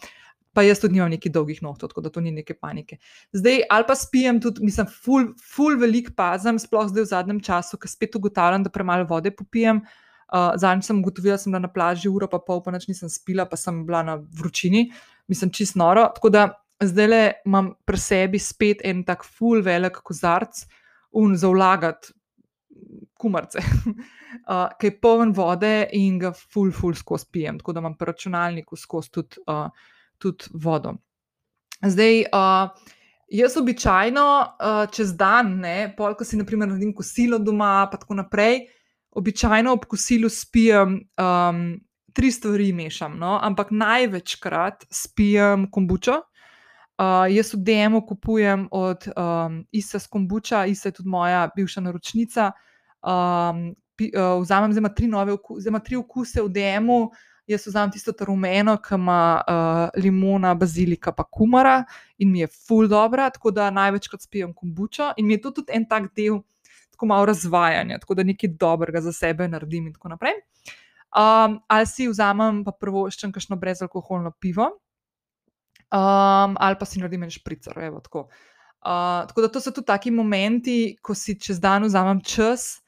Pa 0.56 0.62
jaz 0.64 0.80
tudi 0.80 0.96
nimam 0.96 1.10
nekih 1.12 1.32
dolgih 1.32 1.58
nohtov, 1.60 1.90
tako 1.90 2.00
da 2.06 2.10
to 2.10 2.22
ni 2.24 2.30
neke 2.32 2.54
panike. 2.56 2.96
Zdaj, 3.36 3.66
ali 3.70 3.84
pa 3.88 3.94
spijem 3.94 4.38
tudi, 4.40 4.64
mislim, 4.64 4.88
ful, 4.88 5.26
ful 5.36 5.76
velik 5.76 6.14
pazem, 6.16 6.56
sploh 6.58 6.88
zdaj 6.88 7.04
v 7.04 7.10
zadnjem 7.10 7.40
času, 7.44 7.76
ker 7.76 7.92
spet 7.92 8.16
ugotavljam, 8.16 8.64
da 8.64 8.72
premalo 8.72 9.04
vode 9.10 9.34
popijem. 9.36 9.82
Uh, 10.32 10.56
Zadnjič 10.58 10.88
sem 10.88 11.02
ugotovila, 11.04 11.36
da 11.36 11.42
sem 11.42 11.52
bila 11.52 11.60
na 11.62 11.68
plaži 11.70 12.08
uro 12.08 12.26
pa 12.26 12.40
pol, 12.42 12.62
pa 12.64 12.72
noč 12.74 12.88
nisem 12.88 13.12
spila, 13.12 13.44
pa 13.46 13.60
sem 13.60 13.84
bila 13.86 14.00
na 14.02 14.16
vročini, 14.16 14.88
mislim, 15.28 15.52
čist 15.54 15.76
noro. 15.76 16.08
Tako 16.16 16.32
da 16.32 16.48
zdaj 16.82 17.06
le 17.06 17.20
imam 17.46 17.74
pri 17.84 18.00
sebi 18.00 18.40
spet 18.40 18.80
en 18.84 19.04
tak 19.04 19.28
ful 19.28 19.60
velik 19.62 20.00
kozarc, 20.02 20.64
un 21.12 21.36
za 21.36 21.52
vlagati 21.52 22.15
kumarce, 23.18 23.60
uh, 24.52 24.68
ki 24.78 24.90
je 24.90 24.96
poln 25.00 25.32
vode 25.36 25.88
in 25.96 26.18
ga 26.22 26.32
ful, 26.36 26.72
ful 26.74 26.94
skozi 26.94 27.30
pijem. 27.32 27.60
Tako 27.60 27.76
da 27.76 27.82
imam 27.84 27.96
pri 27.98 28.12
računalniku 28.12 28.76
skozi 28.76 29.12
tudi, 29.14 29.42
uh, 29.46 29.66
tudi 30.18 30.52
vodo. 30.54 30.96
Zdaj, 31.84 32.22
uh, 32.32 32.92
jaz 33.28 33.56
običajno 33.56 34.26
uh, 34.40 34.84
čez 34.92 35.16
dan, 35.16 35.58
ne, 35.64 35.76
pol, 35.96 36.14
ko 36.16 36.24
si 36.24 36.38
naprimer 36.40 36.70
naredim 36.70 36.94
kosilo 36.96 37.38
doma, 37.38 37.88
pa 37.90 38.00
tako 38.00 38.20
naprej, 38.22 38.64
običajno 39.16 39.74
ob 39.76 39.90
kosilu 39.90 40.32
spijem. 40.32 41.02
Um, 41.20 41.66
Tri 42.16 42.30
stvari 42.32 42.70
mešam, 42.72 43.18
no? 43.20 43.34
ampak 43.44 43.68
največkrat 43.76 44.86
spijem 44.88 45.66
kombučo, 45.68 46.14
Uh, 46.96 47.28
jaz 47.28 47.52
v 47.52 47.60
DM-u 47.60 48.00
kupujem 48.08 48.68
od 48.72 49.04
um, 49.12 49.66
Isa 49.68 49.98
Skombuča, 50.00 50.64
Isa 50.64 50.88
je 50.88 50.92
tudi 50.96 51.08
moja 51.08 51.50
bivša 51.56 51.80
naročnica. 51.84 52.52
Um, 53.06 53.70
pi, 53.96 54.10
uh, 54.10 54.40
vzamem 54.42 54.74
zdaj 54.74 54.94
tri 54.96 55.06
nove, 55.06 55.36
zdaj 55.62 55.80
tri 55.86 55.96
okuse 55.96 56.42
v 56.42 56.50
DM-u. 56.52 56.98
Jaz 57.46 57.68
vzamem 57.68 57.92
tisto 57.94 58.10
rumeno, 58.26 58.74
ki 58.82 58.96
ima 58.98 59.20
uh, 59.38 60.00
limona, 60.02 60.50
bazilika, 60.58 61.12
pa 61.14 61.22
kumara 61.22 61.84
in 62.18 62.32
mi 62.32 62.40
je 62.42 62.48
full 62.50 62.88
dobro, 62.90 63.28
tako 63.30 63.52
da 63.54 63.70
največkrat 63.70 64.24
spijem 64.26 64.50
kombučo 64.54 65.12
in 65.16 65.26
mi 65.26 65.36
je 65.36 65.44
to 65.44 65.52
tudi 65.60 65.70
en 65.72 65.86
tak 65.86 66.08
del, 66.16 66.40
tako 66.90 67.06
malo 67.06 67.28
razvajanja, 67.30 68.00
tako 68.02 68.16
da 68.18 68.24
nekaj 68.26 68.50
dobrega 68.58 69.00
za 69.00 69.12
sebe 69.12 69.46
naredim 69.48 69.86
in 69.86 69.94
tako 69.94 70.08
naprej. 70.16 70.34
Um, 71.14 71.60
ali 71.70 71.86
si 71.86 72.08
vzamem 72.10 72.64
pa 72.66 72.74
prvo 72.74 73.06
še 73.14 73.30
kakšno 73.30 73.56
brezalkoholno 73.56 74.34
pivo 74.42 74.66
um, 75.92 76.56
ali 76.58 76.76
pa 76.78 76.84
si 76.84 76.98
naredim 76.98 77.22
en 77.22 77.30
špricer. 77.30 77.78
Evo, 77.78 78.00
tako. 78.00 78.28
Uh, 78.86 79.26
tako 79.26 79.42
da 79.42 79.48
to 79.48 79.60
so 79.60 79.70
tudi 79.70 79.86
taki 79.86 80.10
momenti, 80.10 80.96
ko 81.02 81.14
si 81.14 81.38
čez 81.40 81.60
dan 81.60 81.84
vzamem 81.86 82.20
čas 82.22 82.82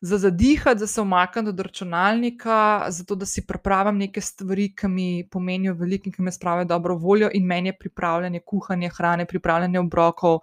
za 0.00 0.18
zadihati, 0.18 0.78
za 0.78 0.86
se 0.86 1.00
omakniti 1.00 1.48
od 1.48 1.60
računalnika, 1.60 2.86
zato 2.88 3.14
da 3.14 3.26
si 3.26 3.46
pripravim 3.46 3.98
neke 3.98 4.20
stvari, 4.20 4.74
ki 4.74 4.88
mi 4.88 5.28
pomenijo 5.30 5.74
veliko 5.74 6.08
in 6.08 6.12
ki 6.12 6.22
me 6.22 6.32
spravijo 6.32 6.64
dobro 6.64 6.94
voljo, 6.94 7.30
in 7.34 7.46
meni 7.46 7.68
je 7.68 7.78
pripravljanje 7.78 8.40
kuhanje 8.40 8.88
hrane, 8.88 9.26
pripravljanje 9.26 9.78
obrokov 9.78 10.38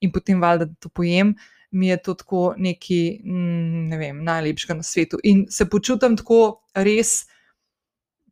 in 0.00 0.12
potem 0.12 0.40
valjda, 0.40 0.64
da 0.64 0.74
to 0.74 0.88
pojem. 0.88 1.34
Mi 1.70 1.86
je 1.86 2.02
to 2.02 2.14
tako 2.14 2.54
neki, 2.56 3.20
mm, 3.24 3.88
ne 3.88 3.98
vem, 3.98 4.24
najlepšega 4.24 4.74
na 4.74 4.82
svetu. 4.82 5.18
In 5.22 5.46
se 5.50 5.68
počutim 5.70 6.16
tako 6.16 6.62
res, 6.74 7.26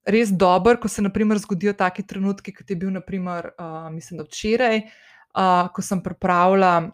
res 0.04 0.30
dober, 0.30 0.78
ko 0.80 0.88
se 0.88 1.02
naprimer, 1.02 1.38
zgodijo 1.38 1.72
taki 1.72 2.02
trenutki, 2.06 2.54
kot 2.54 2.70
je 2.70 2.76
bil, 2.76 2.90
naprimer, 2.90 3.50
uh, 3.58 3.92
mislim, 3.94 4.18
da 4.18 4.24
včeraj, 4.24 4.78
uh, 4.78 5.68
ko 5.74 5.82
sem 5.82 6.02
pripravila 6.02 6.90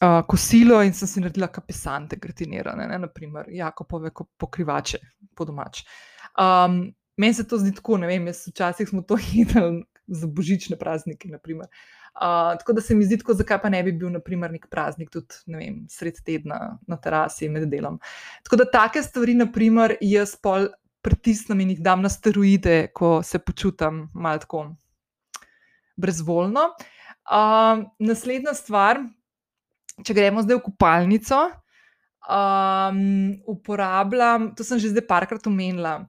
uh, 0.00 0.26
kosilo 0.26 0.82
in 0.82 0.92
sem 0.94 1.08
si 1.08 1.20
naredila 1.20 1.48
kapesante, 1.52 2.16
gratinirane, 2.16 2.86
ne, 2.88 2.98
naprimer, 2.98 3.48
Jakobove 3.48 4.10
pokrivače 4.36 4.98
po 5.34 5.44
domač. 5.44 5.84
Um, 6.38 6.94
meni 7.16 7.34
se 7.34 7.46
to 7.48 7.58
zdi 7.58 7.74
tako, 7.74 7.98
ne 8.02 8.10
vem, 8.10 8.26
jaz 8.26 8.46
včasih 8.48 8.88
smo 8.88 9.02
to 9.02 9.18
jedli 9.32 9.84
za 10.06 10.26
božične 10.26 10.76
praznike. 10.76 11.28
Uh, 12.14 12.54
tako 12.58 12.72
da 12.72 12.80
se 12.80 12.94
mi 12.94 13.04
zdi, 13.04 13.18
tako, 13.18 13.34
zakaj 13.34 13.62
pa 13.62 13.68
ne 13.68 13.82
bi 13.82 13.92
bil, 13.92 14.10
naprimer, 14.12 14.52
nek 14.52 14.68
praznik 14.70 15.10
tudi 15.10 15.34
vem, 15.46 15.84
sred 15.90 16.20
tedna 16.24 16.78
na 16.86 16.96
terasi 16.96 17.48
med 17.48 17.68
delom. 17.70 17.98
Tako 18.44 18.62
da 18.62 18.70
take 18.70 19.02
stvari, 19.02 19.34
naprimer, 19.34 19.96
jaz 20.00 20.36
pol 20.36 20.68
pritisnem 21.04 21.60
in 21.60 21.74
jih 21.74 21.82
dam 21.84 22.02
na 22.02 22.08
steroide, 22.08 22.88
ko 22.96 23.18
se 23.22 23.38
počutim 23.38 24.08
malo 24.14 24.40
tako 24.40 24.66
brezvoljno. 25.96 26.70
Uh, 27.24 27.84
naslednja 27.98 28.54
stvar, 28.54 29.00
če 30.02 30.16
gremo 30.16 30.42
zdaj 30.42 30.58
v 30.58 30.64
kupalnico, 30.64 31.44
um, 32.26 32.98
uporabljam, 33.46 34.52
to 34.56 34.66
sem 34.66 34.80
že 34.82 34.94
zdaj 34.94 35.06
parkrat 35.06 35.46
omenila. 35.46 36.02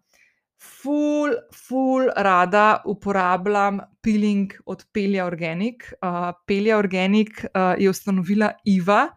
Ful, 0.56 1.36
ful, 1.54 2.08
rada 2.16 2.82
uporabljam 2.90 3.84
peeling 4.02 4.54
od 4.66 4.86
Pelja 4.96 5.26
Organic. 5.28 5.84
Uh, 6.00 6.32
Pelja 6.48 6.80
Organic 6.80 7.44
uh, 7.52 7.76
je 7.78 7.90
ustanovila 7.92 8.56
Iva, 8.66 9.10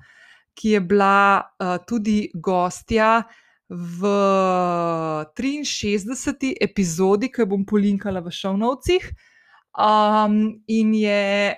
ki 0.59 0.75
je 0.77 0.81
bila 0.83 1.41
uh, 1.41 1.79
tudi 1.87 2.29
gostja 2.35 3.23
v 3.69 4.01
63. 5.37 6.57
epizodi, 6.61 7.29
ki 7.29 7.45
jo 7.45 7.47
bom 7.47 7.65
polinkala 7.65 8.21
v 8.25 8.33
šovnovcih. 8.33 9.09
Um, 9.79 10.59
in 10.67 10.95
je 10.97 11.55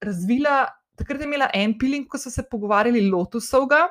razvila, 0.00 0.68
takrat 1.00 1.22
je 1.22 1.28
imela 1.28 1.50
en 1.56 1.74
piling, 1.78 2.06
ko 2.08 2.20
so 2.20 2.32
se 2.32 2.44
pogovarjali 2.46 3.02
Lotusovga, 3.08 3.86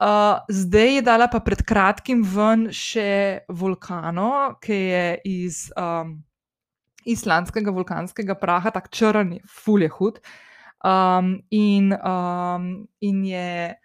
uh, 0.00 0.40
zdaj 0.48 0.94
je 0.98 1.04
dala 1.06 1.28
pa 1.32 1.42
pred 1.44 1.62
kratkim 1.66 2.22
ven 2.24 2.68
še 2.74 3.46
vulkano, 3.48 4.56
ki 4.62 4.78
je 4.78 5.04
iz 5.32 5.66
um, 5.78 6.18
islandskega 7.08 7.72
vulkanskega 7.74 8.36
praha, 8.38 8.72
tako 8.74 8.92
črn, 8.96 9.36
fulje 9.48 9.90
hud. 9.96 10.20
Um, 10.80 11.38
in, 11.52 11.92
um, 11.92 12.72
in 13.04 13.24
je 13.28 13.76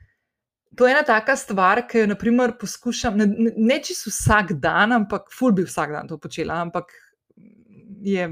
to 0.75 0.87
je 0.87 0.91
ena 0.91 1.03
taka 1.03 1.35
stvar, 1.35 1.85
ki 1.87 2.03
jo 2.03 2.07
naprimer, 2.11 2.55
poskušam, 2.59 3.17
ne, 3.17 3.25
ne, 3.27 3.51
ne 3.55 3.79
čisto 3.83 4.11
vsak 4.11 4.57
dan, 4.59 4.91
ampak 4.91 5.31
ful 5.31 5.55
bi 5.55 5.63
vsak 5.63 5.93
dan 5.95 6.07
to 6.07 6.17
počela, 6.19 6.59
ampak 6.63 6.91
je 8.03 8.27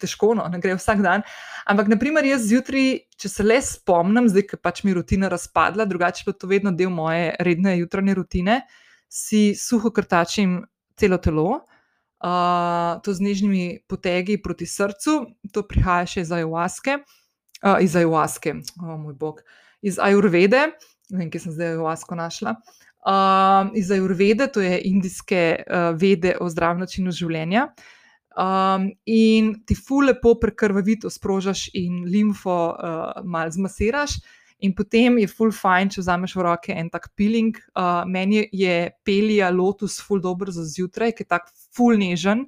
težko, 0.00 0.32
no, 0.38 0.46
ne 0.50 0.60
gre 0.62 0.76
vsak 0.78 1.02
dan. 1.04 1.24
Ampak, 1.70 1.88
naprimer, 1.92 2.26
jaz 2.28 2.46
zjutraj, 2.48 3.04
če 3.20 3.30
se 3.30 3.46
le 3.46 3.58
spomnim, 3.64 4.28
zdaj, 4.30 4.46
ki 4.50 4.60
pač 4.60 4.82
mi 4.84 4.92
je 4.92 4.98
rutina 5.00 5.30
razpadla, 5.32 5.86
drugače 5.88 6.26
pa 6.26 6.34
to 6.36 6.50
vedno 6.50 6.72
del 6.74 6.92
moje 6.92 7.32
redne 7.44 7.76
jutranje 7.78 8.16
rutine, 8.18 8.60
si 9.08 9.52
suho 9.58 9.92
krtačim 9.94 10.62
celo 11.00 11.18
telo. 11.18 11.48
Uh, 12.24 13.02
to 13.04 13.12
z 13.12 13.20
nežnimi 13.20 13.64
potegi 13.84 14.38
proti 14.40 14.64
srcu, 14.64 15.18
to 15.52 15.62
prihaja 15.68 16.06
še 16.08 16.22
iz 16.24 16.30
ajuaske, 16.32 16.94
uh, 17.60 17.76
iz 17.84 17.96
ajuaske, 18.00 18.54
o 18.80 18.86
oh, 18.86 18.96
moj 18.96 19.16
bog, 19.20 19.42
iz 19.84 19.98
ajurvede, 20.00 20.70
ne 21.12 21.20
vem, 21.20 21.28
kje 21.28 21.42
sem 21.44 21.52
zdaj 21.52 21.76
v 21.76 21.90
Asko 21.90 22.16
našla. 22.16 22.56
Um, 23.04 23.74
iz 23.76 23.90
Ajurvede, 23.92 24.46
to 24.48 24.60
je 24.64 24.80
indijske 24.88 25.42
uh, 25.60 25.92
vede 26.00 26.38
o 26.40 26.48
zdravem 26.48 26.80
načinu 26.80 27.12
življenja. 27.12 27.68
Um, 28.34 28.88
in 29.06 29.52
ti 29.66 29.76
fu 29.78 30.00
lepo 30.02 30.34
prekrvavito 30.42 31.10
sprožiš 31.10 31.68
in 31.78 32.02
limfo 32.10 32.74
uh, 32.74 33.22
malo 33.22 33.50
zmasiraš, 33.50 34.18
in 34.58 34.74
potem 34.74 35.18
je 35.22 35.28
full 35.30 35.52
fine, 35.54 35.90
če 35.92 36.02
vzameš 36.02 36.34
v 36.34 36.44
roke 36.46 36.74
en 36.74 36.88
tak 36.90 37.10
peeling. 37.14 37.58
Uh, 37.76 38.02
meni 38.10 38.46
je 38.52 38.90
pelija 39.06 39.52
lotus 39.54 40.00
full 40.02 40.22
dobro 40.22 40.50
za 40.54 40.64
zjutraj, 40.66 41.14
ki 41.14 41.26
je 41.26 41.30
tak 41.30 41.50
full 41.76 41.98
nežen 42.00 42.46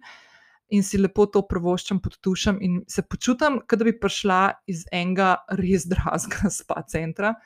in 0.74 0.82
si 0.82 0.98
lepo 0.98 1.28
to 1.30 1.44
prvoščam 1.46 2.00
pod 2.02 2.16
tušem 2.18 2.56
in 2.64 2.80
se 2.90 3.04
počutim, 3.06 3.60
kot 3.62 3.78
da 3.78 3.86
bi 3.86 3.94
prišla 3.94 4.40
iz 4.66 4.82
enega 4.90 5.36
res 5.60 5.86
dragega 5.86 6.50
spa 6.58 6.82
centra 6.90 7.36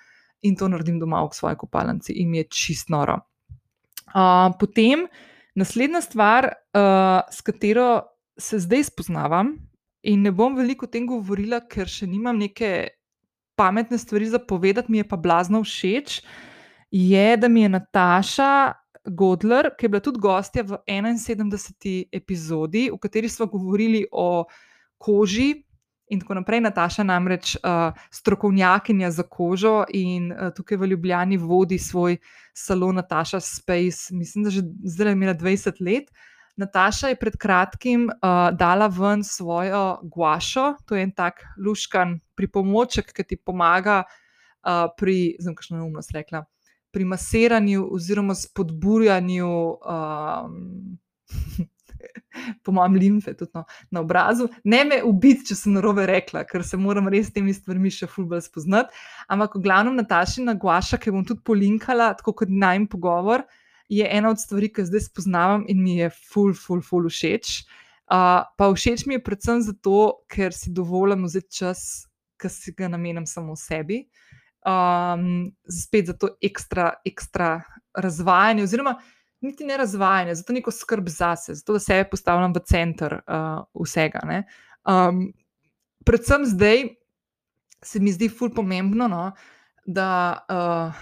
in 0.41 0.57
to 0.57 0.71
naredim 0.73 0.97
doma 1.01 1.21
v 1.27 1.37
svoji 1.37 1.59
kopalnici, 1.61 2.15
in 2.17 2.31
mi 2.33 2.41
je 2.41 2.47
čist 2.49 2.89
noro. 2.89 3.19
Uh, 4.15 4.49
potem 4.59 5.05
naslednja 5.55 6.01
stvar, 6.01 6.49
uh, 6.49 7.29
s 7.29 7.45
katero 7.45 7.91
se 8.41 8.59
zdaj 8.59 8.89
spoznavam, 8.89 9.55
in 10.03 10.23
ne 10.23 10.33
bom 10.33 10.57
veliko 10.57 10.87
o 10.87 10.91
tem 10.91 11.07
govorila, 11.07 11.61
ker 11.69 11.89
še 11.89 12.09
nimam 12.09 12.39
neke 12.41 12.91
pametne 13.61 13.99
stvari 14.01 14.31
za 14.33 14.41
povedati, 14.41 14.93
mi 14.93 15.03
je 15.03 15.09
pa 15.09 15.17
blazno 15.21 15.61
všeč, 15.65 16.21
je, 16.91 17.27
da 17.37 17.49
mi 17.49 17.67
je 17.67 17.75
Nataša. 17.77 18.53
Godler, 19.01 19.71
ki 19.81 19.87
je 19.87 19.89
bila 19.89 20.03
tudi 20.05 20.21
gostja 20.21 20.61
v 20.61 20.77
71. 20.85 22.11
epizodi, 22.13 22.83
v 22.93 22.99
kateri 23.01 23.31
smo 23.33 23.47
govorili 23.49 24.03
o 24.13 24.45
koži 25.01 25.55
in 26.13 26.21
tako 26.21 26.37
naprej. 26.37 26.61
Nataša 26.61 27.07
namreč 27.09 27.55
uh, 27.57 27.97
strokovnjakinja 28.13 29.09
za 29.11 29.25
kožo 29.25 29.87
in 29.97 30.29
uh, 30.33 30.51
tukaj 30.53 30.77
v 30.83 30.91
Ljubljani 30.93 31.41
vodi 31.41 31.79
svoj 31.81 32.19
salon 32.53 33.01
Nataša 33.01 33.41
Space, 33.41 34.13
mislim, 34.13 34.45
da 34.45 34.53
že 34.53 34.67
zdaj 34.85 35.17
imela 35.17 35.35
20 35.35 35.81
let. 35.81 36.13
Nataša 36.57 37.13
je 37.13 37.19
pred 37.21 37.37
kratkim 37.41 38.09
uh, 38.11 38.51
dala 38.57 38.87
ven 38.87 39.25
svojo 39.25 40.01
guašo, 40.03 40.75
to 40.87 40.97
je 40.97 41.03
en 41.03 41.13
tak 41.13 41.45
luškan 41.59 42.19
pripomoček, 42.35 43.13
ki 43.13 43.25
ti 43.25 43.37
pomaga 43.37 44.03
uh, 44.05 44.89
pri, 44.97 45.37
znam, 45.41 45.55
kakšno 45.55 45.81
neumnost 45.81 46.13
rekla, 46.17 46.45
pri 46.91 47.05
masiranju 47.05 47.87
oziroma 47.95 48.35
spodbujanju. 48.35 49.53
Um, 49.81 50.99
po 52.65 52.73
mojem, 52.73 52.95
limfe 52.95 53.35
tudi 53.35 53.51
no, 53.55 53.65
na 53.91 54.01
obrazu. 54.01 54.49
Ne 54.65 54.83
me 54.85 55.01
ubiti, 55.07 55.51
če 55.51 55.57
sem 55.59 55.75
narobe 55.77 56.07
rekla, 56.09 56.45
ker 56.49 56.65
se 56.67 56.79
moram 56.81 57.09
res 57.13 57.29
s 57.29 57.35
temi 57.37 57.55
stvarmi 57.55 57.93
še 57.95 58.09
fulbral 58.11 58.43
spoznati. 58.45 58.95
Ampak, 59.31 59.57
v 59.59 59.65
glavnem, 59.67 59.99
Nataša 60.01 60.55
Guaša, 60.61 61.01
ki 61.01 61.15
bom 61.15 61.27
tudi 61.27 61.45
polinkala, 61.47 62.13
tako 62.19 62.37
kot 62.43 62.53
najmen 62.53 62.89
pogovor, 62.91 63.45
je 63.91 64.07
ena 64.07 64.31
od 64.31 64.39
stvari, 64.41 64.71
ki 64.73 64.87
zdaj 64.87 65.09
spoznavam 65.09 65.65
in 65.69 65.83
mi 65.83 65.99
je 65.99 66.11
ful, 66.15 66.55
ful, 66.55 66.83
ful 66.83 67.09
všeč. 67.11 67.61
Uh, 68.11 68.47
pa 68.59 68.71
všeč 68.71 69.05
mi 69.07 69.19
je 69.19 69.25
predvsem 69.27 69.63
zato, 69.67 70.23
ker 70.31 70.55
si 70.55 70.71
dovolim 70.75 71.27
vzeti 71.27 71.61
čas, 71.63 72.07
ki 72.41 72.51
si 72.51 72.75
ga 72.79 72.89
namenim 72.91 73.27
samo 73.27 73.57
sebi. 73.59 74.05
Um, 74.67 75.51
spet 75.67 76.11
za 76.11 76.15
to 76.15 76.35
ekstra, 76.43 76.93
ekstra 77.07 77.59
razvajanje, 77.97 78.67
oziroma 78.69 78.95
niti 79.41 79.65
ne 79.65 79.77
razvajanje, 79.81 80.35
zato 80.35 80.53
neko 80.53 80.71
skrb 80.71 81.09
zase, 81.09 81.55
zato 81.55 81.73
da 81.73 81.81
sebe 81.81 82.09
postavljam 82.11 82.53
v 82.55 82.63
center 82.69 83.21
uh, 83.21 83.63
vsega. 83.75 84.21
Um, 84.85 85.31
predvsem 86.05 86.45
zdaj 86.47 86.85
se 87.83 88.01
mi 88.01 88.13
zdi 88.13 88.29
ful 88.29 88.53
pomembno, 88.55 89.09
no, 89.09 89.31
da 89.87 90.11
uh, 90.47 91.01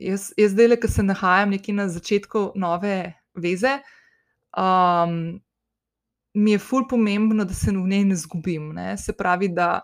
jaz, 0.00 0.30
jaz 0.36 0.54
zdaj, 0.54 0.76
ki 0.80 0.88
se 0.88 1.04
nahajam 1.06 1.54
nekje 1.54 1.74
na 1.76 1.88
začetku 1.88 2.50
nove 2.56 3.14
veze. 3.34 3.78
Um, 4.56 5.40
Mi 6.30 6.52
je 6.52 6.60
ful 6.62 6.84
pomembno, 6.86 7.42
da 7.44 7.54
se 7.54 7.72
v 7.74 7.88
njej 7.90 8.04
ne 8.06 8.16
zgubim. 8.16 8.68
Ne? 8.72 8.94
Se 8.98 9.10
pravi, 9.12 9.48
da, 9.50 9.80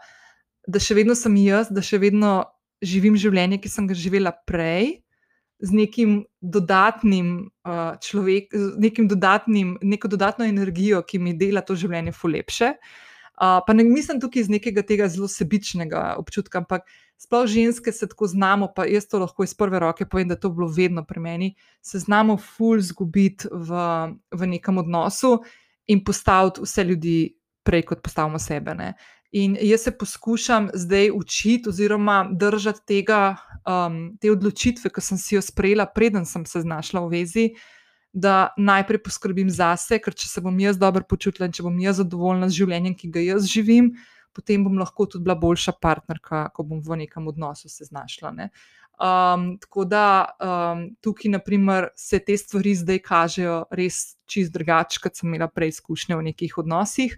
da 0.62 0.78
še 0.78 0.94
vedno 0.94 1.16
sem 1.18 1.34
jaz, 1.42 1.72
da 1.74 1.82
še 1.82 1.98
vedno 1.98 2.44
živim 2.86 3.16
življenje, 3.18 3.58
ki 3.58 3.72
sem 3.72 3.88
ga 3.90 3.96
živela 3.98 4.30
prej, 4.46 5.00
z 5.58 5.72
nekim 5.72 6.20
dodatnim 6.40 7.48
uh, 7.64 7.96
človekom, 8.04 8.76
nekim 8.78 9.08
dodatnim, 9.08 9.74
neko 9.82 10.08
dodatno 10.12 10.44
energijo, 10.44 11.00
ki 11.02 11.18
mi 11.18 11.32
dela 11.34 11.64
to 11.64 11.74
življenje 11.74 12.12
fulepše. 12.12 12.74
Uh, 13.36 13.58
pa 13.66 13.74
ne 13.74 13.84
mislim 13.84 14.20
tukaj 14.20 14.44
iz 14.44 14.52
nekega 14.52 14.84
tega 14.86 15.08
zelo 15.12 15.28
sebičnega 15.28 16.14
občutka, 16.20 16.62
ampak 16.62 16.86
sploh 17.18 17.46
ženske 17.46 17.92
se 17.92 18.08
tako 18.08 18.26
znamo, 18.26 18.68
pa 18.76 18.84
jaz 18.86 19.08
to 19.08 19.18
lahko 19.18 19.44
iz 19.44 19.54
prve 19.54 19.80
roke 19.80 20.06
povem, 20.06 20.28
da 20.28 20.36
to 20.36 20.48
je 20.48 20.54
bilo 20.54 20.68
vedno 20.68 21.04
pri 21.04 21.20
meni, 21.20 21.54
se 21.82 21.98
znamo 21.98 22.36
ful 22.36 22.80
zgubiti 22.80 23.48
v, 23.52 23.82
v 24.32 24.46
nekem 24.46 24.78
odnosu 24.78 25.38
in 25.86 26.04
postaviti 26.04 26.60
vse 26.62 26.84
ljudi 26.84 27.18
prej, 27.64 27.82
kot 27.82 28.02
postavimo 28.02 28.38
sebe. 28.38 28.74
Ne. 28.74 28.94
In 29.32 29.56
jaz 29.60 29.82
se 29.82 29.90
poskušam 29.98 30.68
zdaj 30.74 31.10
učiti, 31.14 31.68
oziroma 31.68 32.28
držati 32.32 32.80
tega, 32.86 33.36
um, 33.66 34.16
te 34.20 34.30
odločitve, 34.30 34.90
ki 34.90 35.02
sem 35.02 35.18
si 35.18 35.34
jo 35.34 35.42
sprejela, 35.42 35.86
preden 35.86 36.24
sem 36.24 36.46
se 36.46 36.62
znašla 36.62 37.02
v 37.04 37.10
vezi, 37.10 37.48
da 38.12 38.54
najprej 38.56 39.02
poskrbim 39.04 39.50
zase, 39.52 39.98
ker 40.00 40.14
če 40.14 40.28
se 40.30 40.40
bom 40.40 40.56
jaz 40.60 40.78
dobro 40.80 41.04
počutila 41.04 41.48
in 41.48 41.52
če 41.52 41.66
bom 41.66 41.76
jaz 41.82 41.98
zadovoljna 42.00 42.48
z 42.48 42.62
življenjem, 42.62 42.94
ki 42.96 43.10
ga 43.12 43.24
jaz 43.26 43.50
živim, 43.50 43.90
potem 44.36 44.64
bom 44.64 44.76
lahko 44.78 45.06
tudi 45.08 45.24
bila 45.24 45.36
boljša 45.40 45.76
partnerka, 45.82 46.48
ko 46.54 46.66
bom 46.68 46.82
v 46.84 47.00
nekem 47.04 47.28
odnosu 47.28 47.70
se 47.72 47.88
znašla. 47.88 48.34
Um, 48.96 49.48
tako 49.60 49.84
da 49.84 50.04
um, 50.40 50.86
tukaj, 51.04 51.30
naprimer, 51.34 51.90
se 51.96 52.20
te 52.24 52.36
stvari 52.36 52.74
zdaj 52.76 53.02
kažejo 53.04 53.56
res 53.76 54.16
čist 54.28 54.54
drugače, 54.54 55.00
kot 55.02 55.18
sem 55.18 55.28
imela 55.28 55.48
preizkušnje 55.52 56.16
v 56.16 56.30
nekih 56.30 56.56
odnosih 56.62 57.16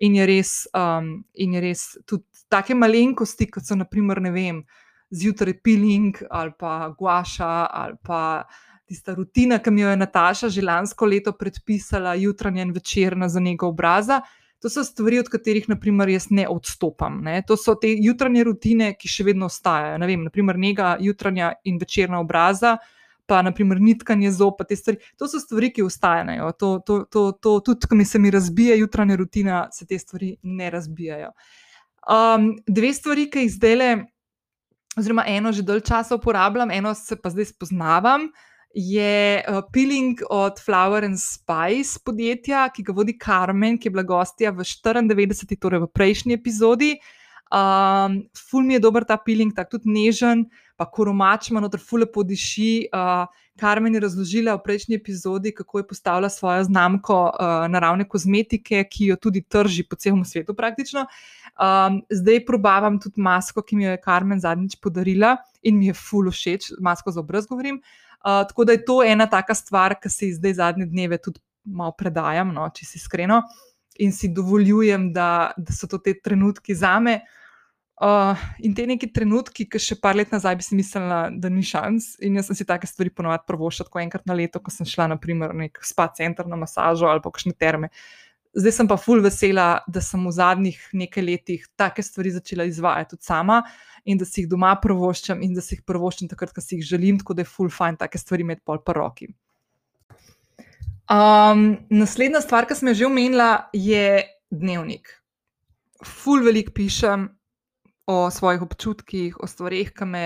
in 0.00 0.16
je 0.16 0.26
res, 0.26 0.52
um, 0.74 1.20
in 1.34 1.54
je 1.54 1.62
res 1.62 1.84
tudi 2.08 2.24
take 2.50 2.74
malenkosti, 2.74 3.50
kot 3.52 3.66
so 3.68 3.76
naprimer, 3.78 4.22
ne 4.24 4.32
vem, 4.34 4.64
zjutraj 5.10 5.58
piling 5.62 6.18
ali 6.30 6.52
pa 6.58 6.88
guaša 6.98 7.52
ali 7.70 7.96
pa 8.02 8.46
tista 8.90 9.14
rutina, 9.14 9.60
ki 9.62 9.70
mi 9.70 9.84
jo 9.84 9.90
je 9.90 9.96
Nataša 9.96 10.48
že 10.50 10.62
lansko 10.66 11.06
leto 11.06 11.32
predpisala, 11.32 12.16
jutranje 12.18 12.62
in 12.62 12.72
večerna 12.74 13.28
za 13.28 13.40
njega 13.40 13.66
obraza. 13.66 14.20
To 14.60 14.68
so 14.68 14.84
stvari, 14.84 15.18
od 15.18 15.28
katerih 15.32 15.68
naprimer, 15.68 16.08
jaz 16.12 16.26
ne 16.30 16.44
odstopam. 16.48 17.22
Ne? 17.24 17.40
To 17.48 17.56
so 17.56 17.74
te 17.80 17.94
jutranje 17.96 18.44
rutine, 18.44 18.92
ki 18.98 19.08
še 19.08 19.24
vedno 19.30 19.48
ostajajo. 19.48 19.98
Ne 20.02 20.08
vem, 20.10 20.26
naprimer, 20.28 20.58
njega 20.60 20.96
jutranja 21.00 21.54
in 21.64 21.78
večerna 21.80 22.20
obraza, 22.20 22.76
pa 23.30 23.40
naprimer 23.46 23.80
nitkanje 23.80 24.34
zob, 24.36 24.60
te 24.68 24.76
stvari. 24.76 25.00
To 25.16 25.28
so 25.30 25.40
stvari, 25.40 25.70
ki 25.72 25.86
ostajajo. 25.86 26.50
To, 26.60 26.70
to, 26.84 27.00
to, 27.08 27.24
to, 27.32 27.56
tudi, 27.64 27.88
ko 27.88 27.96
mi 27.96 28.04
se 28.04 28.20
mi 28.20 28.30
razbije 28.30 28.78
jutranja 28.82 29.16
rutina, 29.16 29.64
se 29.72 29.86
te 29.86 29.98
stvari 29.98 30.34
ne 30.42 30.70
razbijajo. 30.70 31.32
Um, 32.10 32.52
dve 32.66 32.92
stvari, 32.92 33.30
ki 33.30 33.46
jih 33.46 33.52
zdaj 33.54 33.76
le, 33.76 33.90
oziroma 34.98 35.24
eno 35.28 35.52
že 35.52 35.62
dolgo 35.62 35.86
časa 35.86 36.16
uporabljam, 36.16 36.70
eno 36.70 36.94
se 36.94 37.16
pa 37.16 37.30
zdaj 37.30 37.52
spoznavam. 37.54 38.28
Je 38.74 39.42
uh, 39.42 39.62
peeling 39.72 40.20
od 40.30 40.60
Flower 40.64 41.04
and 41.04 41.18
Spice 41.18 41.98
podjetja, 42.04 42.68
ki 42.70 42.84
ga 42.86 42.94
vodi 42.94 43.16
Carmen, 43.18 43.78
ki 43.78 43.88
je 43.88 43.94
bila 43.96 44.04
gostja 44.06 44.52
v 44.54 44.62
94, 44.62 45.58
torej 45.58 45.82
v 45.82 45.88
prejšnji 45.90 46.36
epizodi. 46.38 46.92
Um, 47.50 48.30
ful 48.30 48.62
mi 48.62 48.76
je 48.76 48.80
dober 48.80 49.02
ta 49.02 49.16
peeling, 49.18 49.50
tako 49.50 49.78
tudi 49.78 49.90
nežen, 49.90 50.44
pa 50.78 50.86
koromač 50.86 51.48
ima 51.50 51.58
noter, 51.58 51.82
ful 51.82 52.04
lepo 52.04 52.22
diši. 52.22 52.86
Uh, 52.94 53.26
Karmen 53.58 53.94
je 53.98 54.00
razložila 54.04 54.54
v 54.54 54.62
prejšnji 54.64 54.94
epizodi, 54.96 55.50
kako 55.52 55.82
je 55.82 55.86
postavila 55.90 56.30
svojo 56.30 56.62
znamko 56.64 57.16
uh, 57.26 57.66
naravne 57.68 58.06
kozmetike, 58.08 58.84
ki 58.86 59.10
jo 59.10 59.16
tudi 59.18 59.42
trži 59.42 59.82
po 59.82 59.98
celem 59.98 60.22
svetu, 60.24 60.54
praktično. 60.54 61.08
Um, 61.58 61.98
zdaj 62.06 62.44
probavam 62.46 63.00
tudi 63.02 63.18
masko, 63.20 63.66
ki 63.66 63.76
mi 63.76 63.88
jo 63.88 63.98
je 63.98 64.00
Karmen 64.00 64.38
zadnjič 64.40 64.78
podarila 64.78 65.34
in 65.66 65.76
mi 65.76 65.90
je 65.90 65.98
ful 65.98 66.30
všeč, 66.30 66.70
masko 66.78 67.10
za 67.10 67.20
obraz 67.20 67.50
govorim. 67.50 67.82
Uh, 67.82 68.09
tako 68.22 68.64
da 68.68 68.76
je 68.76 68.84
to 68.84 69.00
ena 69.02 69.26
taka 69.30 69.54
stvar, 69.54 69.96
ki 70.00 70.10
se 70.12 70.32
zdaj 70.36 70.54
zadnje 70.60 70.86
dneve 70.86 71.18
tudi 71.18 71.40
malo 71.64 71.94
predajam, 71.96 72.52
no, 72.54 72.68
če 72.74 72.86
si 72.86 72.98
iskreno, 73.00 73.42
in 74.00 74.12
si 74.12 74.30
dovoljujem, 74.32 75.10
da, 75.12 75.52
da 75.56 75.76
so 75.76 75.88
to 75.90 75.98
te 75.98 76.14
trenutki 76.20 76.74
za 76.74 76.98
me. 77.00 77.20
Uh, 78.00 78.32
in 78.64 78.72
te 78.72 78.86
neki 78.88 79.10
trenutki, 79.12 79.66
ki 79.68 79.78
še 79.82 79.98
par 80.00 80.16
let 80.16 80.30
nazaj 80.32 80.54
bi 80.56 80.64
si 80.64 80.76
mislila, 80.78 81.26
da 81.36 81.50
ni 81.52 81.60
šans, 81.66 82.14
in 82.24 82.38
jaz 82.40 82.48
sem 82.48 82.56
si 82.56 82.64
take 82.64 82.88
stvari 82.88 83.12
ponovadi 83.12 83.44
prvošila, 83.50 83.90
tako 83.90 84.00
enkrat 84.00 84.24
na 84.24 84.36
leto, 84.38 84.62
ko 84.64 84.72
sem 84.72 84.88
šla, 84.88 85.10
naprimer, 85.12 85.52
v 85.52 85.66
nek 85.66 85.82
spa 85.84 86.08
center 86.16 86.48
na 86.48 86.56
masažo 86.56 87.10
ali 87.10 87.20
pa 87.20 87.28
kakšne 87.28 87.52
terme. 87.60 87.92
Zdaj 88.56 88.72
sem 88.74 88.88
pa 88.90 88.96
ful 88.98 89.22
vesela, 89.22 89.80
da 89.86 90.02
sem 90.02 90.22
v 90.26 90.32
zadnjih 90.34 90.78
nekaj 90.92 91.22
letih 91.22 91.66
take 91.78 92.02
stvari 92.02 92.32
začela 92.34 92.66
izvajati 92.66 93.14
tudi 93.14 93.28
sama 93.28 93.60
in 94.04 94.18
da 94.18 94.26
si 94.26 94.42
jih 94.42 94.48
doma 94.50 94.72
prvoščam 94.82 95.42
in 95.42 95.54
da 95.54 95.62
si 95.62 95.76
jih 95.76 95.84
prvoščam 95.86 96.30
takrat, 96.32 96.54
ko 96.56 96.64
si 96.64 96.78
jih 96.78 96.88
želim, 96.88 97.20
tako 97.20 97.36
da 97.38 97.44
je 97.44 97.50
ful 97.52 97.70
fajn 97.70 98.00
take 98.00 98.18
stvari 98.18 98.46
imeti 98.46 98.64
pol 98.66 98.82
pa 98.82 98.96
roki. 98.96 99.30
Um, 101.10 101.76
naslednja 101.90 102.40
stvar, 102.42 102.66
ki 102.66 102.78
sem 102.78 102.90
jo 102.90 102.94
že 102.94 103.06
omenila, 103.06 103.50
je 103.74 104.22
dnevnik. 104.50 105.10
Ful 106.06 106.42
veliko 106.42 106.74
pišem, 106.74 107.28
o 108.10 108.30
svojih 108.30 108.62
občutkih, 108.62 109.38
o 109.38 109.46
stvarih, 109.46 109.92
ki 109.94 110.06
me 110.06 110.24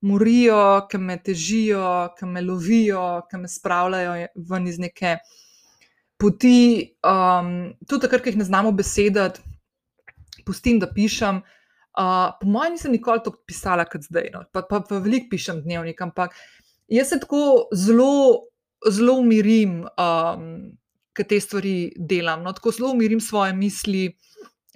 morijo, 0.00 0.86
ki 0.88 1.00
me 1.02 1.18
težijo, 1.20 2.14
ki 2.16 2.26
me 2.26 2.42
lovijo, 2.44 3.26
ki 3.28 3.40
me 3.42 3.50
spravljajo 3.50 4.28
ven 4.48 4.68
iz 4.70 4.78
neke 4.78 5.18
poti. 6.18 6.94
Um, 7.06 7.72
tudi 7.88 8.04
takrat, 8.06 8.24
ko 8.24 8.32
jih 8.32 8.40
ne 8.40 8.46
znamo 8.48 8.72
besedati, 8.76 9.40
pustim, 10.46 10.80
da 10.82 10.90
pišem. 10.90 11.42
Uh, 11.98 12.30
po 12.40 12.46
mojem, 12.46 12.76
nisem 12.76 12.94
nikoli 12.94 13.24
tako 13.24 13.42
pisala 13.46 13.86
kot 13.88 14.04
zdaj, 14.06 14.30
no. 14.34 14.44
pa, 14.52 14.62
pa, 14.62 14.82
pa 14.86 15.00
veliko 15.02 15.32
pišem 15.32 15.64
dnevnik, 15.64 15.98
ampak 16.04 16.36
jaz 16.88 17.10
se 17.10 17.18
tako 17.18 17.68
zelo, 17.74 18.46
zelo 18.86 19.16
umirim, 19.18 19.80
um, 19.98 20.44
ker 21.16 21.26
te 21.26 21.40
stvari 21.42 21.90
delam. 21.98 22.44
No. 22.46 22.54
Tako 22.54 22.74
zelo 22.76 22.92
umirim 22.94 23.20
svoje 23.20 23.56
misli, 23.56 24.06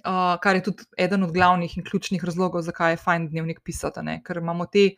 uh, 0.03 0.35
kar 0.43 0.59
je 0.59 0.65
tudi 0.67 0.87
eden 0.99 1.23
od 1.23 1.31
glavnih 1.31 1.77
in 1.77 1.87
ključnih 1.87 2.23
razlogov, 2.27 2.65
zakaj 2.67 2.97
je 2.97 3.03
fajn 3.05 3.29
dnevnik 3.31 3.63
pisati. 3.63 4.03
Ne? 4.03 4.19
Ker 4.25 4.41
imamo 4.43 4.67
te 4.67 4.89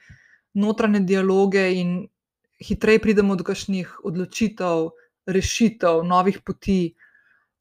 notranje 0.57 1.03
dialoge 1.05 1.67
in 1.77 1.97
hitreje 2.63 3.01
pridemo 3.03 3.35
do 3.35 3.43
kakšnih 3.43 3.99
odločitev, 4.07 4.89
rešitev, 5.25 6.03
novih 6.03 6.41
poti. 6.45 6.95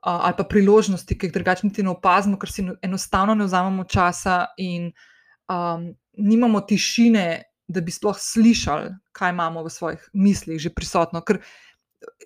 Uh, 0.05 0.21
ali 0.21 0.37
pa 0.37 0.45
priložnosti, 0.45 1.17
ki 1.17 1.27
jih 1.27 1.33
drugače 1.33 1.65
niti 1.65 1.83
ne 1.83 1.89
opazimo, 1.95 2.37
ker 2.37 2.51
si 2.53 2.61
enostavno 2.85 3.33
ne 3.35 3.47
vzamemo 3.49 3.87
časa 3.89 4.51
in 4.61 4.91
um, 5.49 5.87
nimamo 6.21 6.61
tišine, 6.61 7.43
da 7.69 7.81
bi 7.81 7.93
sploh 7.93 8.19
slišali, 8.21 8.91
kaj 9.17 9.33
imamo 9.33 9.63
v 9.65 9.71
svojih 9.73 10.03
mislih, 10.13 10.61
že 10.61 10.73
prisotno. 10.75 11.23
Ker 11.25 11.41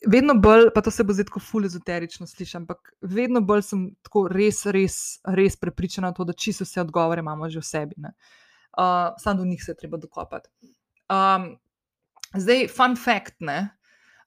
vedno 0.06 0.34
bolj, 0.34 0.72
pa 0.74 0.82
to 0.82 0.90
se 0.90 1.04
bo 1.06 1.14
zdaj 1.14 1.28
tako 1.30 1.40
ful 1.40 1.64
ezoterično 1.64 2.26
slišati, 2.26 2.62
ampak 2.62 2.92
vedno 3.00 3.40
bolj 3.40 3.62
sem 3.70 3.86
tako 4.02 4.26
res, 4.32 4.64
res, 4.66 4.98
res 5.24 5.56
prepričana, 5.56 6.12
to, 6.16 6.26
da 6.26 6.34
čisto 6.34 6.66
vse 6.66 6.82
odgovore 6.82 7.22
imamo 7.22 7.50
že 7.50 7.62
v 7.62 7.68
sebi. 7.70 7.94
Uh, 8.02 9.14
Sam 9.18 9.38
do 9.38 9.44
njih 9.44 9.62
se 9.64 9.72
je 9.72 9.76
treba 9.76 9.98
dokopati. 9.98 10.50
Um, 11.10 11.56
zdaj, 12.34 12.68
fun 12.68 12.96
fact. 12.96 13.38
Ne? 13.40 13.70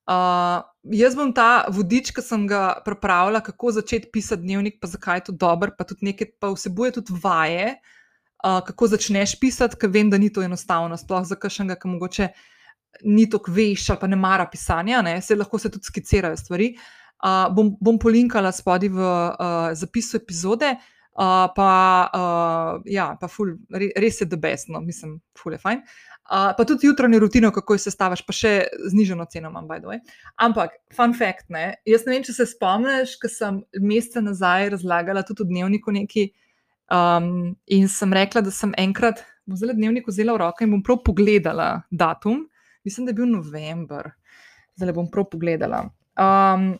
Uh, 0.07 0.63
jaz 0.83 1.15
bom 1.15 1.31
ta 1.33 1.65
vodič, 1.71 2.11
ki 2.15 2.23
sem 2.25 2.45
ga 2.49 2.81
pripravila, 2.85 3.41
kako 3.45 3.73
začeti 3.77 4.09
pisati 4.13 4.43
dnevnik, 4.43 4.79
pa 4.81 4.89
zakaj 4.89 5.21
je 5.21 5.25
to 5.29 5.35
dobro, 5.43 5.71
pa 5.77 5.85
tudi 5.85 6.09
nekaj, 6.09 6.31
pa 6.41 6.51
vsebuje 6.53 6.95
tudi 6.97 7.17
vaje, 7.23 7.75
uh, 8.43 8.61
kako 8.65 8.93
začneš 8.95 9.37
pisati, 9.39 9.77
ker 9.77 9.91
vem, 9.93 10.09
da 10.09 10.17
ni 10.17 10.31
to 10.33 10.43
enostavno, 10.43 10.97
sploh 10.97 11.25
za 11.27 11.37
kakšnega, 11.37 11.77
ki 11.77 11.91
mogoče 11.91 12.31
ni 13.07 13.27
tako 13.29 13.53
veš 13.55 13.89
ali 13.93 14.01
pa 14.01 14.07
ne 14.07 14.17
mara 14.19 14.47
pisanja, 14.51 15.01
ne? 15.01 15.21
se 15.21 15.35
lahko 15.35 15.59
se 15.59 15.71
tudi 15.71 15.87
skicirajo 15.87 16.37
stvari. 16.37 16.73
Uh, 17.21 17.53
bom, 17.53 17.75
bom 17.79 17.99
polinkala 18.01 18.49
spodaj 18.51 18.89
v 18.89 18.97
uh, 19.05 19.69
zapisu 19.77 20.17
epizode, 20.17 20.73
uh, 20.73 21.45
pa, 21.55 21.73
uh, 22.09 22.81
ja, 22.89 23.11
pa 23.21 23.29
ful, 23.29 23.53
res 23.69 24.23
je 24.23 24.25
debesno, 24.25 24.81
mislim, 24.81 25.19
ful 25.37 25.53
je 25.53 25.61
fajn. 25.61 25.85
Uh, 25.85 26.10
pa 26.31 26.65
tudi 26.67 26.87
jutranjo 26.87 27.19
rutino, 27.19 27.51
kako 27.51 27.75
jo 27.75 27.83
sestaviš, 27.83 28.21
pa 28.27 28.35
še 28.35 28.53
zniženo 28.93 29.25
ceno 29.31 29.49
imam, 29.51 29.65
by 29.67 29.81
the 29.81 29.89
way. 29.89 29.99
Ampak, 30.39 30.77
fun 30.95 31.15
fact, 31.17 31.49
ne? 31.51 31.73
jaz 31.87 32.05
ne 32.07 32.15
vem, 32.15 32.23
če 32.27 32.37
se 32.37 32.47
spomniš, 32.53 33.17
ker 33.19 33.33
sem 33.33 33.59
mesece 33.81 34.23
nazaj 34.23 34.71
razlagala 34.77 35.25
tudi 35.27 35.43
v 35.43 35.51
dnevniku 35.55 35.95
neki. 35.95 36.29
Um, 36.91 37.51
in 37.71 37.85
sem 37.87 38.11
rekla, 38.15 38.43
da 38.43 38.51
sem 38.51 38.71
enkrat, 38.79 39.21
bom 39.47 39.59
zelo 39.59 39.75
dnevnik 39.75 40.07
vzela 40.07 40.35
v 40.35 40.41
roke 40.43 40.65
in 40.65 40.73
bom 40.73 40.81
prav 40.83 41.03
pogledala 41.07 41.73
datum 41.87 42.45
mislim, 42.83 43.05
da 43.05 43.09
je 43.09 43.13
bil 43.13 43.25
november, 43.25 44.11
zdaj 44.75 44.93
bom 44.93 45.11
prav 45.11 45.25
pogledala. 45.31 45.89
Um, 46.17 46.77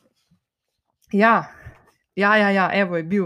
ja, 1.11 1.45
ja, 2.15 2.35
ja, 2.37 2.49
ja, 2.49 2.69
evo 2.73 2.97
je 2.97 3.03
bil. 3.03 3.25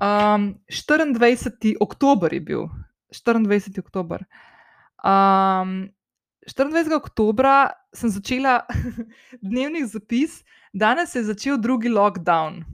Um, 0.00 0.54
24. 0.68 1.76
oktober 1.80 2.34
je 2.34 2.40
bil, 2.40 2.68
24. 3.26 3.80
oktober. 3.80 4.24
Um, 5.04 5.90
24. 6.46 6.94
oktober 6.96 7.70
sem 7.92 8.10
začela 8.10 8.66
dnevni 9.42 9.84
zapis, 9.86 10.42
danes 10.74 11.14
je 11.14 11.24
začel 11.24 11.58
drugi 11.58 11.88
lockdown, 11.88 12.64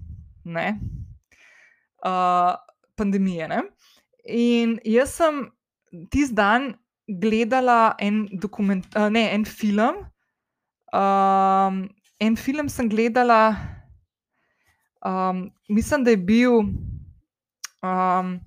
ne? 0.45 0.79
Uh, 2.07 2.55
pandemije. 2.97 3.49
Ne? 3.49 3.63
In 4.27 4.79
jaz 4.85 5.17
sem 5.19 5.47
tisti 6.11 6.35
dan 6.35 6.75
gledala 7.07 7.95
en, 7.99 8.27
dokument, 8.41 8.87
uh, 8.97 9.09
ne, 9.11 9.29
en 9.31 9.45
film. 9.45 10.07
Um, 10.95 11.87
en 12.19 12.37
film 12.37 12.69
sem 12.69 12.89
gledala, 12.89 13.57
um, 15.05 15.51
mislim, 15.69 16.05
da 16.05 16.11
je 16.11 16.17
bil. 16.17 16.63
Um, 17.83 18.41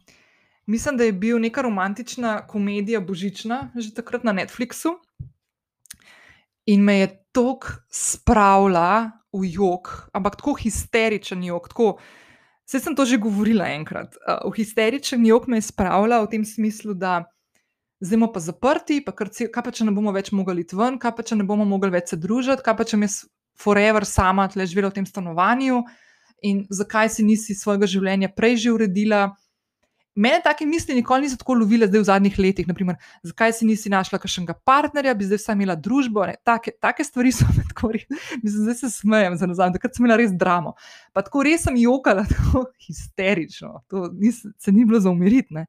mislim, 0.70 0.98
da 0.98 1.08
je 1.08 1.16
bil 1.18 1.42
neka 1.42 1.62
romantična 1.66 2.48
komedija 2.48 3.02
Božična, 3.02 3.72
že 3.76 3.94
takrat 3.98 4.24
na 4.24 4.34
Netflixu. 4.34 4.96
In 6.70 6.86
me 6.86 7.00
je 7.00 7.10
tako 7.34 7.82
spravila 7.90 9.12
v 9.34 9.50
jog, 9.50 9.90
ampak 10.14 10.38
tako 10.38 10.54
histeričen 10.62 11.44
jog. 11.44 11.70
Tako, 11.70 11.98
Vse 12.70 12.78
sem 12.86 12.94
to 12.94 13.02
že 13.02 13.18
govorila 13.18 13.66
enkrat. 13.74 14.14
Uh, 14.22 14.52
v 14.54 14.62
histeričen 14.62 15.26
jog 15.26 15.48
me 15.50 15.58
je 15.58 15.74
spravila 15.74 16.22
v 16.22 16.30
tem 16.30 16.46
smislu, 16.46 16.94
da 16.94 17.26
zdaj 17.98 18.18
smo 18.22 18.28
pa 18.30 18.40
zaprti, 18.40 19.02
pa 19.02 19.10
kar, 19.10 19.34
kaj 19.34 19.64
pa 19.66 19.74
če 19.74 19.90
ne 19.90 19.94
bomo 19.96 20.14
več 20.14 20.30
mogli 20.30 20.62
iti 20.62 20.78
ven, 20.78 21.02
kaj 21.02 21.16
pa 21.18 21.26
če 21.26 21.40
ne 21.42 21.48
bomo 21.50 21.66
mogli 21.66 21.90
več 21.90 22.14
se 22.14 22.20
družiti, 22.22 22.62
kaj 22.62 22.76
pa 22.78 22.86
če 22.86 23.02
mi 23.02 23.10
forever 23.58 24.06
sama 24.06 24.46
tle 24.54 24.70
živela 24.70 24.94
v 24.94 25.02
tem 25.02 25.08
stanovanju 25.10 25.82
in 26.46 26.62
zakaj 26.70 27.10
si 27.10 27.26
nisi 27.26 27.58
svojega 27.58 27.90
življenja 27.90 28.30
prej 28.38 28.62
že 28.62 28.78
uredila. 28.78 29.34
Mene 30.20 30.42
take 30.44 30.66
misli 30.68 30.98
nikoli 30.98 31.24
niso 31.24 31.38
tako 31.40 31.56
lovile, 31.62 31.88
zdaj 31.88 32.02
v 32.02 32.08
zadnjih 32.10 32.40
letih. 32.44 32.68
Naprimer, 32.68 32.98
zakaj 33.24 33.54
si 33.56 33.68
nisi 33.68 33.92
našla 33.92 34.20
kakšnega 34.20 34.58
partnerja, 34.68 35.14
bi 35.16 35.28
zdaj 35.30 35.40
vsaj 35.40 35.56
imela 35.56 35.78
družbo. 35.80 36.26
Take, 36.44 36.74
take 36.84 37.06
stvari 37.08 37.32
so 37.36 37.48
me 37.56 37.64
tako 37.70 37.94
res, 37.96 38.04
mislim, 38.42 38.66
zdaj 38.66 38.76
se 38.82 38.90
smejem 38.98 39.38
za 39.40 39.48
nazaj, 39.48 39.72
takrat 39.78 39.96
sem 39.96 40.04
imela 40.04 40.18
res 40.20 40.34
dramo. 40.36 40.76
Pa 41.16 41.24
tako 41.24 41.46
res 41.48 41.64
sem 41.68 41.78
jokala, 41.80 42.26
tako 42.34 42.66
histerično, 42.84 43.78
to 43.88 44.10
nis, 44.12 44.44
se 44.60 44.76
ni 44.76 44.84
bilo 44.84 45.00
za 45.00 45.14
umiriti. 45.14 45.64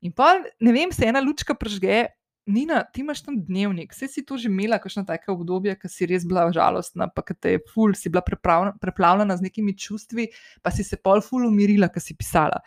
In 0.00 0.16
pa 0.16 0.32
ne 0.40 0.72
vem, 0.72 0.96
se 0.96 1.04
ena 1.04 1.20
lučka 1.20 1.54
prežge, 1.54 2.06
Nina, 2.50 2.80
ti 2.82 3.02
imaš 3.04 3.20
tam 3.22 3.36
dnevnik, 3.36 3.92
vse 3.92 4.08
si 4.08 4.22
to 4.26 4.38
že 4.40 4.48
imela, 4.48 4.80
kakšno 4.80 5.04
tako 5.06 5.36
obdobje, 5.36 5.74
ki 5.78 5.90
si 5.92 6.06
res 6.08 6.24
bila 6.26 6.46
žalostna, 6.50 7.06
pa 7.12 7.22
ki 7.22 7.36
te 7.36 7.52
je 7.52 7.60
ful, 7.68 7.92
si 7.94 8.10
bila 8.10 8.24
preplavljena 8.24 9.36
z 9.36 9.44
nekimi 9.44 9.76
čustvi, 9.78 10.30
pa 10.64 10.72
si 10.74 10.82
se 10.82 10.96
pol 10.96 11.20
ful 11.22 11.44
umirila, 11.46 11.90
ki 11.92 12.02
si 12.02 12.16
pisala. 12.16 12.58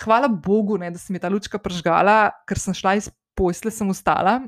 Hvala 0.00 0.28
Bogu, 0.28 0.78
ne, 0.78 0.90
da 0.90 0.98
se 0.98 1.12
mi 1.12 1.16
je 1.16 1.20
ta 1.20 1.28
lučka 1.28 1.58
prežgala, 1.58 2.30
ker 2.48 2.58
sem 2.58 2.74
šla 2.74 2.94
iz 2.96 3.10
posle, 3.36 3.70
sem 3.70 3.88
ustala 3.88 4.38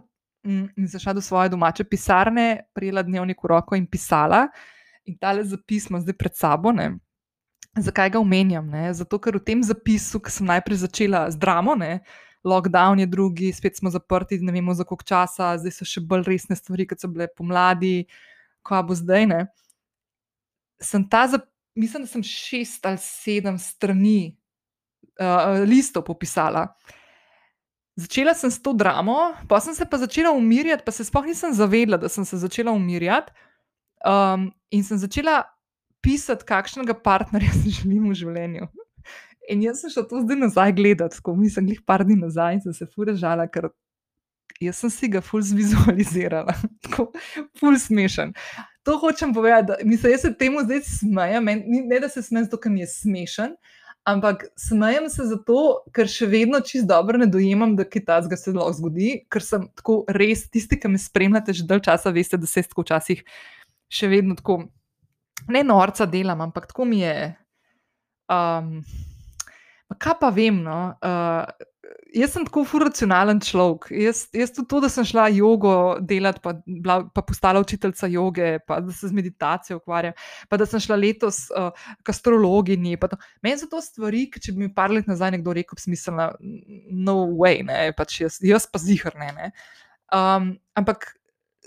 mm, 0.47 0.67
in 0.77 0.89
zašla 0.89 1.13
do 1.13 1.21
svoje 1.21 1.49
domače 1.53 1.85
pisarne, 1.85 2.65
prijela 2.75 3.03
dnevnik 3.03 3.43
v 3.45 3.53
roko 3.53 3.77
in 3.77 3.87
pisala. 3.87 4.47
In 5.05 5.19
tale 5.19 5.45
zapis 5.45 5.91
imam 5.91 6.01
zdaj 6.01 6.17
pred 6.17 6.37
sabo. 6.39 6.73
Ne. 6.73 6.93
Zakaj 7.79 8.11
ga 8.15 8.21
omenjam? 8.21 8.69
Ne? 8.71 8.93
Zato, 8.95 9.19
ker 9.19 9.37
v 9.37 9.45
tem 9.45 9.63
zapisu, 9.65 10.21
ki 10.23 10.31
sem 10.31 10.47
najprej 10.47 10.85
začela 10.87 11.27
z 11.31 11.41
dramo, 11.41 11.77
ne? 11.77 12.01
lockdown 12.43 12.99
je 12.99 13.07
drugi, 13.07 13.53
spet 13.55 13.77
smo 13.79 13.91
zaprti, 13.91 14.41
ne 14.43 14.53
vemo 14.53 14.75
za 14.75 14.85
koliko 14.85 15.07
časa, 15.07 15.53
zdaj 15.63 15.77
so 15.77 15.87
še 15.87 16.01
bolj 16.03 16.25
resne 16.27 16.57
stvari, 16.59 16.89
kot 16.91 16.99
so 16.99 17.07
bile 17.07 17.29
pomladi, 17.31 18.09
ko 18.67 18.81
bo 18.83 18.97
zdaj. 18.99 19.29
Ne? 19.31 19.41
Sem 20.83 21.07
ta, 21.07 21.29
mislim, 21.79 22.03
da 22.03 22.11
sem 22.11 22.25
šest 22.27 22.87
ali 22.87 22.99
sedem 22.99 23.61
strani 23.63 24.35
uh, 25.21 25.63
listov 25.69 26.07
popisala. 26.07 26.69
Začela 27.97 28.33
sem 28.35 28.51
s 28.51 28.63
to 28.63 28.73
dramo, 28.73 29.35
pa 29.49 29.61
sem 29.61 29.75
se 29.77 29.85
pa 29.85 30.01
začela 30.01 30.33
umirjati, 30.33 30.85
pa 30.85 30.93
se 30.93 31.05
sploh 31.05 31.27
nisem 31.29 31.53
zavedla, 31.53 32.01
da 32.01 32.09
sem 32.09 32.25
se 32.25 32.41
začela 32.41 32.73
umirjati. 32.73 33.33
Um, 34.03 34.49
in 34.71 34.83
sem 34.85 34.99
začela 34.99 35.45
pisati, 36.03 36.45
kakšnega 36.49 36.95
partnerja 36.95 37.53
si 37.61 37.75
želim 37.83 38.09
v 38.11 38.17
življenju. 38.19 38.69
In 39.51 39.63
jaz 39.63 39.83
sem 39.83 39.91
šel 39.91 40.07
to 40.09 40.23
zdaj 40.23 40.39
nazaj 40.39 40.73
gledati, 40.79 41.21
ko 41.23 41.35
nisem 41.37 41.69
jih 41.69 41.83
par 41.87 42.05
dni 42.07 42.17
nazaj 42.21 42.57
in 42.57 42.65
sem 42.65 42.75
se 42.75 42.87
furežala, 42.87 43.49
ker 43.51 43.69
jaz 44.63 44.81
sem 44.83 44.93
si 44.95 45.11
ga 45.11 45.21
ful 45.25 45.43
zvizualizirala, 45.45 46.55
tako 46.87 47.11
ful 47.59 47.79
smešen. 47.79 48.33
To 48.87 48.97
hočem 48.99 49.35
povedati, 49.35 49.69
da 49.69 49.77
mislim, 49.87 50.15
jaz 50.15 50.25
se 50.27 50.33
temu 50.39 50.63
zdaj 50.65 50.81
smejem, 50.87 51.51
ne 51.91 52.01
da 52.03 52.09
se 52.09 52.23
smejem 52.23 52.49
zato, 52.49 52.59
ker 52.63 52.73
mi 52.73 52.83
je 52.83 52.91
smešen. 52.95 53.55
Ampak 54.09 54.49
smejem 54.59 55.07
se 55.11 55.25
zato, 55.31 55.85
ker 55.95 56.09
še 56.11 56.27
vedno 56.27 56.59
čist 56.67 56.89
dobro 56.91 57.21
ne 57.21 57.29
dojemam, 57.31 57.77
da 57.79 57.85
kaj 57.87 58.03
takega 58.09 58.39
se 58.39 58.55
lahko 58.55 58.75
zgodi, 58.81 59.11
ker 59.31 59.45
sem 59.47 59.69
tako 59.79 60.01
res, 60.11 60.49
tisti, 60.51 60.79
ki 60.81 60.91
me 60.91 60.99
spremljate 60.99 61.55
že 61.55 61.67
dalj 61.71 61.85
časa, 61.87 62.11
veste, 62.11 62.41
da 62.41 62.51
se 62.51 62.65
tako 62.67 62.83
včasih 62.83 63.23
še 63.93 64.09
vedno 64.11 64.35
tako 64.39 64.65
ne 65.53 65.63
norca 65.67 66.07
delam, 66.11 66.41
ampak 66.41 66.67
tako 66.73 66.87
mi 66.89 67.03
je. 67.03 67.15
Um, 68.33 68.81
kaj 69.99 70.19
pa 70.21 70.31
vem? 70.35 70.63
No? 70.65 70.95
Uh, 70.99 71.47
jaz 72.15 72.35
sem 72.35 72.45
tako 72.47 72.63
furacionalen 72.69 73.41
človek. 73.43 73.89
Jaz, 73.97 74.25
jaz 74.37 74.53
tudi 74.55 74.69
to, 74.71 74.81
da 74.85 74.91
sem 74.93 75.07
šla 75.09 75.27
jogo 75.35 75.75
delati, 76.01 76.41
pa, 76.43 76.55
bila, 76.67 76.99
pa 77.15 77.25
postala 77.27 77.61
učiteljica 77.63 78.09
joge, 78.13 78.51
pa 78.67 78.81
da 78.81 78.93
se 78.93 79.09
z 79.09 79.17
meditacijo 79.17 79.81
ukvarjam, 79.81 80.15
pa 80.49 80.59
da 80.61 80.67
sem 80.69 80.83
šla 80.83 80.99
letos 81.01 81.45
uh, 81.51 81.71
k 82.03 82.15
astrologinji. 82.15 82.99
Meni 83.43 83.59
so 83.59 83.71
to 83.71 83.83
stvari, 83.83 84.27
ki 84.31 84.43
če 84.43 84.57
bi 84.57 84.67
mi 84.67 84.75
par 84.75 84.95
let 84.95 85.11
nazaj 85.11 85.35
nekdo 85.37 85.55
rekel, 85.57 85.81
smiselna, 85.81 86.33
no 86.91 87.17
way, 87.41 87.65
ne, 87.67 87.91
pač 87.97 88.21
jaz, 88.23 88.39
jaz 88.47 88.69
pa 88.71 88.83
zihrne. 88.83 89.33
Ne. 89.39 89.51
Um, 90.13 90.55
ampak 90.79 91.11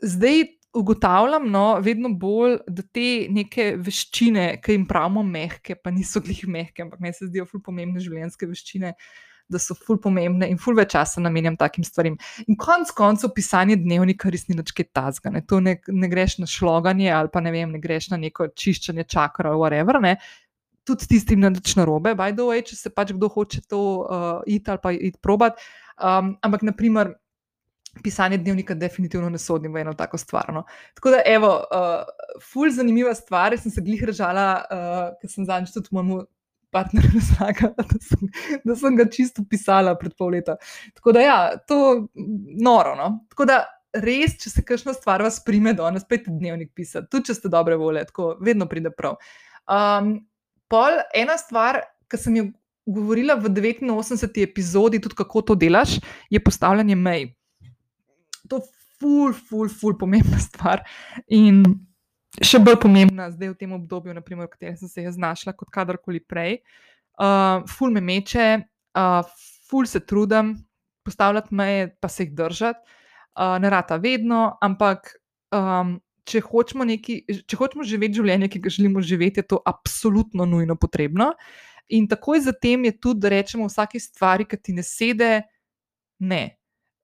zdaj 0.04 0.46
ugotavljam, 0.76 1.48
no, 1.52 1.78
vedno 1.80 2.12
bolj, 2.20 2.58
da 2.68 2.84
te 2.84 3.28
neke 3.32 3.74
veščine, 3.80 4.58
ki 4.64 4.76
jim 4.76 4.84
pravimo 4.88 5.24
mehke, 5.24 5.78
pa 5.80 5.92
niso 5.92 6.20
glih 6.24 6.44
mehke, 6.52 6.84
ampak 6.84 7.00
meni 7.04 7.16
se 7.16 7.30
zdijo 7.30 7.48
ful 7.48 7.64
pomembne 7.64 8.04
življenjske 8.04 8.50
veščine. 8.50 8.92
Da 9.52 9.60
so 9.62 9.76
ful 9.78 10.00
pomembne 10.02 10.48
in 10.50 10.58
ful 10.58 10.74
več 10.78 10.96
časa 10.96 11.22
namenjam 11.22 11.58
takim 11.60 11.86
stvarem. 11.86 12.16
In 12.50 12.58
konec 12.58 12.90
koncev, 12.98 13.30
pisanje 13.36 13.78
dnevnika 13.78 14.32
res 14.34 14.48
ni 14.50 14.58
več 14.58 14.72
kaj 14.74 14.88
tazga. 14.98 15.34
Ne? 15.36 15.44
Ne, 15.62 15.76
ne 15.88 16.10
greš 16.10 16.40
na 16.42 16.50
šloganje 16.50 17.12
ali 17.14 17.30
pa 17.34 17.44
ne, 17.46 17.54
vem, 17.54 17.76
ne 17.78 17.82
greš 17.84 18.10
na 18.14 18.18
neko 18.22 18.50
čiščenje 18.58 19.06
čakra 19.06 19.52
ali 19.52 19.62
whatever. 19.62 20.02
Ne? 20.02 20.16
Tudi 20.86 21.10
tistim 21.14 21.42
ne 21.42 21.54
več 21.54 21.76
na 21.78 21.86
robe, 21.86 22.14
by 22.18 22.34
the 22.34 22.46
way, 22.46 22.66
če 22.66 22.78
se 22.78 22.94
pač 22.94 23.14
kdo 23.14 23.30
hoče 23.34 23.62
to 23.70 23.84
uh, 24.06 24.42
iti 24.46 24.70
ali 24.70 24.82
pa 24.82 24.94
iti 24.94 25.22
probat. 25.22 25.62
Um, 25.96 26.36
ampak, 26.46 26.66
naprimer, 26.66 27.14
pisanje 28.04 28.38
dnevnika 28.38 28.74
definitivno 28.74 29.30
ne 29.30 29.38
sodim 29.38 29.74
v 29.74 29.82
eno 29.82 29.94
tako 29.94 30.18
stvar. 30.18 30.52
No. 30.54 30.66
Tako 30.94 31.16
da, 31.16 31.22
evo, 31.26 31.52
uh, 31.72 32.40
ful 32.44 32.70
zanimiva 32.70 33.16
stvar, 33.16 33.58
sem 33.58 33.72
se 33.72 33.82
glih 33.82 34.04
režala, 34.04 34.48
uh, 34.66 35.04
ker 35.22 35.32
sem 35.32 35.46
zadnjič 35.48 35.74
tudi 35.74 35.94
mojemu 35.96 36.26
partnerju 36.76 37.14
razlagala, 37.18 37.88
da, 37.88 38.28
da 38.66 38.76
sem 38.80 39.00
ga 39.00 39.08
čisto 39.12 39.46
pisala 39.50 39.96
pred 40.00 40.16
pol 40.20 40.36
leta. 40.36 40.58
Tako 40.98 41.16
da, 41.16 41.24
ja, 41.24 41.40
to 41.68 41.80
je 41.94 42.28
noro. 42.68 42.96
No. 43.00 43.10
Tako 43.32 43.48
da, 43.50 43.62
res, 44.04 44.36
če 44.42 44.52
se 44.52 44.66
kakšna 44.68 44.96
stvar 44.98 45.24
vas 45.26 45.40
prime, 45.46 45.74
da 45.78 45.90
ne 45.94 46.04
spet 46.04 46.28
dnevnik 46.28 46.74
pisati, 46.76 47.08
tudi 47.12 47.32
če 47.32 47.40
ste 47.40 47.52
dobre 47.52 47.78
volje, 47.80 48.06
tako 48.10 48.34
vedno 48.44 48.68
pride 48.72 48.92
prav. 48.96 49.18
Um, 49.72 50.18
pol 50.72 51.00
ena 51.16 51.40
stvar, 51.42 51.82
ki 52.12 52.20
sem 52.22 52.40
jo 52.42 52.48
govorila 52.86 53.38
v 53.40 53.50
89. 53.50 54.44
epizodi, 54.44 55.02
tudi 55.02 55.18
kako 55.18 55.42
to 55.42 55.56
delaš, 55.58 55.98
je 56.30 56.42
postavljanje 56.44 56.96
mej. 56.96 57.30
To 58.50 58.60
je 58.60 58.68
ful, 59.00 59.34
ful, 59.34 59.70
ful, 59.70 59.98
pomembna 59.98 60.40
stvar. 60.50 60.84
In 61.28 61.64
še 62.44 62.60
bolj 62.64 62.80
pomembna 62.84 63.30
zdaj 63.32 63.54
v 63.54 63.60
tem 63.60 63.74
obdobju, 63.76 64.16
naprimer, 64.16 64.48
v 64.48 64.56
katerem 64.56 64.78
sem 64.80 64.92
se 64.92 65.06
jaz 65.06 65.18
znašla, 65.20 65.56
kot 65.56 65.72
kadarkoli 65.74 66.22
prej. 66.24 66.60
Uh, 67.16 67.64
ful 67.72 67.94
me 67.96 68.04
meče, 68.04 68.66
uh, 68.98 69.22
ful 69.70 69.88
se 69.88 70.02
trudim 70.04 70.56
postavljati 71.06 71.56
meje, 71.56 71.94
pa 72.02 72.10
se 72.10 72.26
jih 72.26 72.34
držati. 72.36 72.82
Uh, 73.36 73.58
ne 73.60 73.70
rata 73.70 74.00
vedno, 74.00 74.58
ampak 74.64 75.14
um, 75.56 75.96
če, 76.26 76.42
hočemo 76.42 76.88
neki, 76.88 77.22
če 77.46 77.60
hočemo 77.60 77.86
živeti 77.88 78.20
življenje, 78.20 78.50
ki 78.52 78.62
ga 78.64 78.74
želimo 78.74 79.04
živeti, 79.04 79.44
je 79.44 79.50
to 79.54 79.62
absolutno 79.66 80.48
nujno 80.50 80.78
potrebno. 80.80 81.34
In 81.94 82.08
takoj 82.10 82.42
zatem 82.48 82.88
je 82.90 82.96
tudi, 82.98 83.22
da 83.22 83.32
rečemo 83.36 83.68
vsake 83.70 84.02
stvari, 84.02 84.48
ki 84.50 84.58
ti 84.58 84.74
ne 84.74 84.84
sede, 84.84 85.32
ne. 86.26 86.44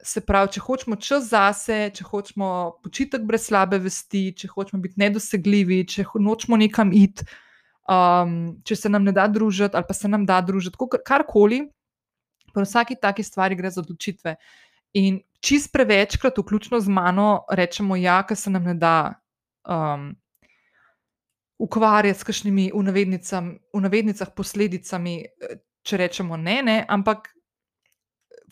Se 0.03 0.21
pravi, 0.25 0.53
če 0.55 0.61
hočemo 0.65 0.97
čas 0.97 1.27
zase, 1.29 1.91
če 1.93 2.05
hočemo 2.07 2.47
počitek 2.81 3.25
brez 3.27 3.45
slabe 3.49 3.77
vesti, 3.81 4.31
če 4.37 4.49
hočemo 4.49 4.81
biti 4.81 4.97
nedosegljivi, 5.01 5.83
če 5.89 6.05
hočemo 6.09 6.57
nekam 6.57 6.93
iti, 6.95 7.27
um, 7.85 8.39
če 8.65 8.77
se 8.79 8.89
nam 8.89 9.05
ne 9.05 9.13
da 9.13 9.27
družiti, 9.29 9.77
ali 9.77 9.85
pa 9.87 9.93
se 9.93 10.09
nam 10.09 10.25
da 10.25 10.39
družiti, 10.41 10.79
karkoli, 11.05 11.61
pri 12.51 12.65
vsaki 12.65 12.97
taki 13.01 13.23
stvari 13.23 13.55
gre 13.55 13.71
za 13.71 13.83
odločitve. 13.83 14.35
In 14.99 15.21
čist 15.39 15.71
prevečkrat, 15.71 16.37
vključno 16.37 16.81
z 16.81 16.91
mano, 16.91 17.45
rečemo, 17.49 17.95
ja, 17.95 18.19
ker 18.27 18.37
se 18.37 18.51
nam 18.51 18.65
ne 18.67 18.75
da 18.75 18.95
um, 19.69 20.11
ukvarjati 21.61 22.19
s 22.19 22.27
kakšnimi 22.27 22.71
v, 22.73 23.05
v 23.73 23.81
navednicah 23.85 24.33
posledicami, 24.35 25.15
če 25.85 25.97
rečemo 25.97 26.37
ne, 26.37 26.61
ne, 26.65 26.77
ampak 26.89 27.29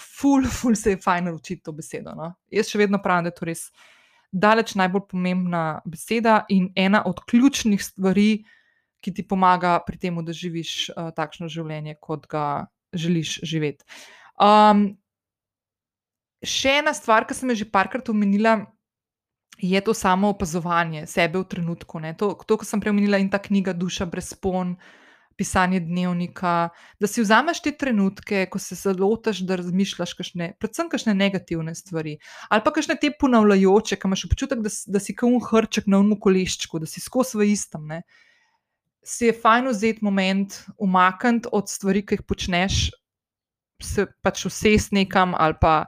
ful, 0.02 0.48
ful 0.58 0.76
se 0.76 0.96
je 0.96 1.02
fajn 1.04 1.30
naučiti 1.30 1.64
to 1.64 1.76
besedo. 1.76 2.16
No? 2.18 2.34
Jaz 2.52 2.72
še 2.72 2.82
vedno 2.82 3.02
pravim, 3.04 3.28
da 3.28 3.34
je 3.34 3.40
to 3.40 3.50
res 3.50 3.68
daleč 4.32 4.76
najbolj 4.78 5.08
pomembna 5.10 5.82
beseda 5.90 6.44
in 6.54 6.70
ena 6.78 7.02
od 7.06 7.22
ključnih 7.26 7.82
stvari, 7.82 8.46
ki 9.00 9.14
ti 9.16 9.24
pomaga 9.24 9.80
pri 9.86 9.98
tem, 9.98 10.18
da 10.26 10.36
živiš 10.36 10.92
uh, 10.92 11.10
takšno 11.16 11.48
življenje, 11.50 11.96
kot 12.04 12.28
ga 12.30 12.68
želiš 12.94 13.40
živeti. 13.48 13.88
Um, 14.40 15.00
še 16.44 16.80
ena 16.82 16.94
stvar, 16.94 17.26
ki 17.28 17.38
sem 17.38 17.54
jo 17.54 17.62
že 17.64 17.70
parkrat 17.72 18.12
omenila, 18.12 18.60
je 19.60 19.82
to 19.84 19.94
samo 19.94 20.30
opazovanje 20.30 21.08
sebe 21.08 21.40
v 21.40 21.48
trenutku. 21.48 22.00
To, 22.18 22.32
to, 22.48 22.58
kar 22.58 22.68
sem 22.68 22.80
preomenila, 22.80 23.20
in 23.20 23.30
ta 23.32 23.40
knjiga 23.40 23.74
Duša 23.76 24.08
brez 24.08 24.32
spon, 24.32 24.78
pisanje 25.40 25.80
dnevnika. 25.80 26.70
Da 27.00 27.08
si 27.08 27.24
vzameš 27.24 27.62
te 27.64 27.72
trenutke, 27.72 28.44
ko 28.52 28.60
se 28.60 28.76
zalotaš, 28.76 29.40
da 29.48 29.56
razmišljaš, 29.62 30.14
kašne, 30.20 30.52
predvsem 30.60 30.90
kakšne 30.92 31.16
negativne 31.16 31.76
stvari. 31.76 32.18
Ali 32.52 32.66
pa 32.66 32.74
kakšne 32.76 32.98
te 33.00 33.14
ponavljajoče, 33.16 33.96
ki 33.96 34.10
imaš 34.10 34.26
občutek, 34.28 34.66
da, 34.66 34.74
da 34.88 35.04
si 35.04 35.16
kot 35.16 35.48
hrček 35.48 35.88
na 35.88 36.02
unmu 36.04 36.20
koleščku, 36.20 36.84
da 36.84 36.90
si 36.90 37.04
skozi 37.04 37.40
v 37.40 37.52
istem. 37.54 37.88
Ne? 37.88 38.02
Si 39.06 39.30
je 39.30 39.36
fajn 39.36 39.72
vzeti 39.72 40.04
moment, 40.04 40.60
umakniti 40.78 41.52
od 41.56 41.72
stvari, 41.72 42.04
ki 42.04 42.20
jih 42.20 42.28
počneš, 42.28 42.90
se 43.80 44.10
pač 44.20 44.44
usesti 44.50 44.98
nekam 44.98 45.32
ali 45.40 45.56
pa 45.62 45.86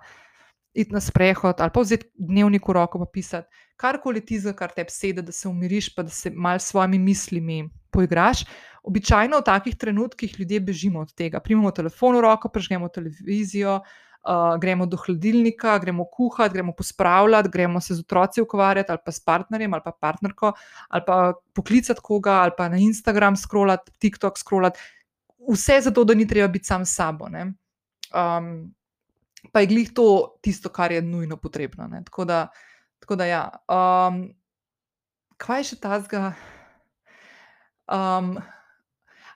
iti 0.73 0.93
na 0.93 0.99
sprehod 0.99 1.61
ali 1.61 1.71
pa 1.73 1.81
vzeti 1.81 2.07
dnevnik 2.15 2.67
v 2.67 2.73
roko 2.73 2.99
in 2.99 3.07
pisati. 3.13 3.47
Karkoli 3.75 4.21
ti 4.25 4.39
za 4.39 4.53
kar 4.53 4.71
te 4.71 4.85
sedi, 4.89 5.21
da 5.21 5.31
se 5.31 5.47
umiriš, 5.49 5.95
pa 5.95 6.03
da 6.03 6.09
se 6.09 6.29
mal 6.29 6.59
s 6.59 6.71
svojimi 6.71 6.99
mislimi 6.99 7.69
poigraš. 7.91 8.45
Običajno 8.83 9.39
v 9.39 9.45
takih 9.45 9.75
trenutkih 9.75 10.39
ljudje 10.39 10.59
bežimo 10.59 10.99
od 11.01 11.13
tega. 11.13 11.39
Primemo 11.39 11.71
telefon 11.71 12.15
v 12.15 12.21
roko, 12.21 12.49
prežgemo 12.49 12.87
televizijo, 12.89 13.81
uh, 13.81 14.57
gremo 14.61 14.85
do 14.85 14.97
hladilnika, 14.97 15.77
gremo 15.79 16.05
kuhati, 16.05 16.53
gremo 16.53 16.73
pospravljati, 16.77 17.49
gremo 17.49 17.81
se 17.81 17.95
z 17.95 17.99
otroci 17.99 18.41
ukvarjati 18.41 18.91
ali 18.91 18.99
pa 19.05 19.11
s 19.11 19.19
partnerjem 19.19 19.73
ali 19.73 19.81
pa 19.85 19.91
partnerko, 19.91 20.53
ali 20.89 21.03
pa 21.07 21.33
poklicati 21.53 22.01
koga, 22.03 22.41
ali 22.41 22.51
pa 22.57 22.69
na 22.69 22.77
Instagram 22.77 23.35
scrollati, 23.35 23.91
TikTok 23.99 24.37
scrollati. 24.37 24.79
Vse 25.49 25.81
zato, 25.81 26.03
da 26.03 26.13
ni 26.13 26.27
treba 26.27 26.47
biti 26.47 26.65
sam 26.65 26.85
s 26.85 26.95
sabo. 26.95 27.25
Um, 27.25 28.73
pa 29.51 29.63
je 29.63 29.67
glih 29.71 29.91
to 29.93 30.37
tisto, 30.41 30.69
kar 30.69 30.91
je 30.91 31.01
nujno 31.01 31.37
potrebno. 31.37 31.89
Tako 32.05 32.25
da, 32.25 32.47
tako 32.99 33.15
da, 33.15 33.25
ja. 33.25 33.43
Um, 33.67 34.23
kaj 35.37 35.59
je 35.59 35.69
še 35.71 35.79
ta 35.83 35.99
zga? 36.03 36.33
Um, 37.91 38.37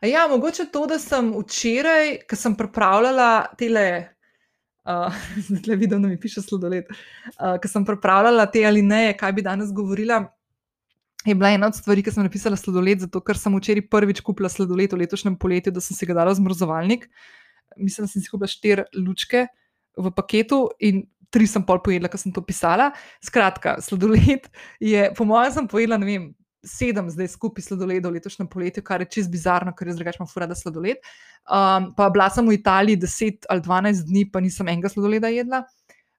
ja, 0.02 0.28
mogoče 0.32 0.70
to, 0.72 0.86
da 0.88 1.00
sem 1.00 1.34
včeraj, 1.36 2.18
ko 2.30 2.40
sem 2.40 2.56
pripravljala 2.56 3.32
tele. 3.60 3.88
Uh, 4.86 5.14
Zdaj 5.50 5.76
vidim, 5.76 6.02
da 6.02 6.08
mi 6.08 6.20
piše 6.20 6.42
sladoled. 6.46 6.90
Uh, 7.36 7.58
ko 7.62 7.68
sem 7.68 7.86
pripravljala 7.86 8.46
te 8.54 8.66
ali 8.66 8.86
ne, 8.86 9.10
kaj 9.18 9.34
bi 9.34 9.46
danes 9.46 9.74
govorila, 9.74 10.24
je 11.26 11.36
bila 11.36 11.50
ena 11.50 11.68
od 11.68 11.76
stvari, 11.76 12.04
ki 12.06 12.12
sem 12.14 12.24
napisala 12.24 12.58
sladoled, 12.58 13.02
zato 13.02 13.20
ker 13.26 13.38
sem 13.40 13.54
včeraj 13.58 13.88
prvič 13.90 14.22
kupila 14.22 14.50
sladoled 14.52 14.94
v 14.94 15.02
letošnjem 15.02 15.38
poletju, 15.42 15.74
da 15.74 15.82
sem 15.82 15.98
si 15.98 16.06
ga 16.06 16.14
dala 16.14 16.36
v 16.36 16.38
zmrzovalnik. 16.38 17.08
Mislim, 17.82 18.06
da 18.06 18.12
sem 18.12 18.22
si 18.22 18.30
kupila 18.30 18.50
štiri 18.52 18.86
lučke, 18.94 19.48
v 19.98 20.12
paketu 20.16 20.68
in 20.80 21.04
tri 21.36 21.48
sem 21.50 21.64
pol 21.68 21.82
pojedla, 21.84 22.10
ker 22.12 22.22
sem 22.22 22.34
to 22.34 22.44
pisala. 22.46 22.92
Skratka, 23.24 23.78
sladoled 23.84 24.48
je, 24.80 25.06
po 25.18 25.28
mojem, 25.28 25.54
sem 25.60 25.70
pojedla, 25.72 26.00
ne 26.02 26.10
vem. 26.10 26.34
Sedem 26.66 27.12
zdaj 27.14 27.28
skupaj 27.36 27.62
sladoledov 27.62 28.10
v 28.10 28.18
letošnjem 28.18 28.48
poletju, 28.50 28.82
kar 28.82 29.04
je 29.04 29.06
čist 29.14 29.30
bizarno, 29.30 29.70
ker 29.78 29.86
jaz 29.86 30.00
drugače 30.00 30.18
imam 30.18 30.30
fura, 30.32 30.48
da 30.50 30.56
sladoled. 30.58 30.98
Um, 31.46 31.92
pa 31.94 32.08
bila 32.10 32.26
sem 32.34 32.48
v 32.50 32.56
Italiji 32.58 32.98
10 33.04 33.46
ali 33.54 33.62
12 33.62 34.08
dni, 34.08 34.24
pa 34.34 34.42
nisem 34.42 34.72
enega 34.74 34.90
sladoleda 34.90 35.30
jedla. 35.30 35.60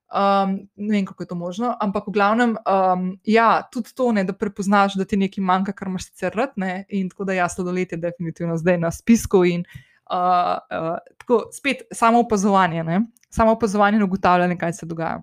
Um, 0.07 0.53
ne 0.79 0.93
vem, 0.93 1.09
kako 1.09 1.25
je 1.25 1.31
to 1.33 1.35
možno, 1.35 1.73
ampak 1.83 2.07
v 2.07 2.13
glavnem, 2.15 2.55
um, 2.63 3.09
ja, 3.27 3.49
tudi 3.67 3.91
to, 3.91 4.07
ne, 4.15 4.23
da 4.23 4.31
prepoznaš, 4.31 4.95
da 4.95 5.03
ti 5.03 5.19
nekaj 5.19 5.43
manjka, 5.43 5.75
kar 5.75 5.91
imaš 5.91 6.07
sicer 6.13 6.31
rad. 6.31 6.55
Ne, 6.55 6.85
in 6.87 7.11
tako 7.11 7.27
da, 7.27 7.35
ja, 7.35 7.49
sladoled 7.51 7.91
je 7.91 7.99
definitivno 7.99 8.55
zdaj 8.55 8.79
na 8.87 8.93
spisku. 8.95 9.43
In 9.51 9.67
uh, 9.67 10.63
uh, 10.63 10.95
tako, 11.19 11.43
spet 11.51 11.89
samo 11.91 12.23
opazovanje. 12.23 12.87
Ne 12.87 13.03
samo 13.37 13.53
opazovanje 13.53 14.01
in 14.01 14.05
ugotavljanje, 14.05 14.57
kaj 14.57 14.73
se 14.81 14.89
dogaja. 14.89 15.21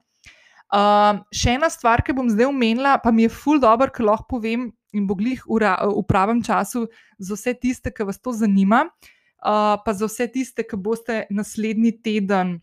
Uh, 0.75 1.21
še 1.31 1.55
ena 1.55 1.69
stvar, 1.71 2.03
ki 2.03 2.15
bom 2.17 2.31
zdaj 2.33 2.49
omenila, 2.49 2.97
pa 2.99 3.13
mi 3.15 3.27
je 3.27 3.31
ful 3.31 3.61
dobro, 3.63 3.91
ker 3.95 4.07
lahko 4.09 4.27
povem 4.37 4.71
in 4.95 5.05
bo 5.07 5.15
glih 5.19 5.43
v, 5.47 5.61
v 5.61 6.03
pravem 6.09 6.41
času 6.43 6.87
za 7.19 7.37
vse 7.37 7.55
tiste, 7.59 7.93
ki 7.95 8.07
vas 8.09 8.19
to 8.19 8.33
zanima, 8.35 8.85
uh, 8.87 9.77
pa 9.85 9.95
za 9.95 10.09
vse 10.11 10.27
tiste, 10.35 10.65
ki 10.67 10.79
boste 10.81 11.25
naslednji 11.31 11.95
teden 12.03 12.57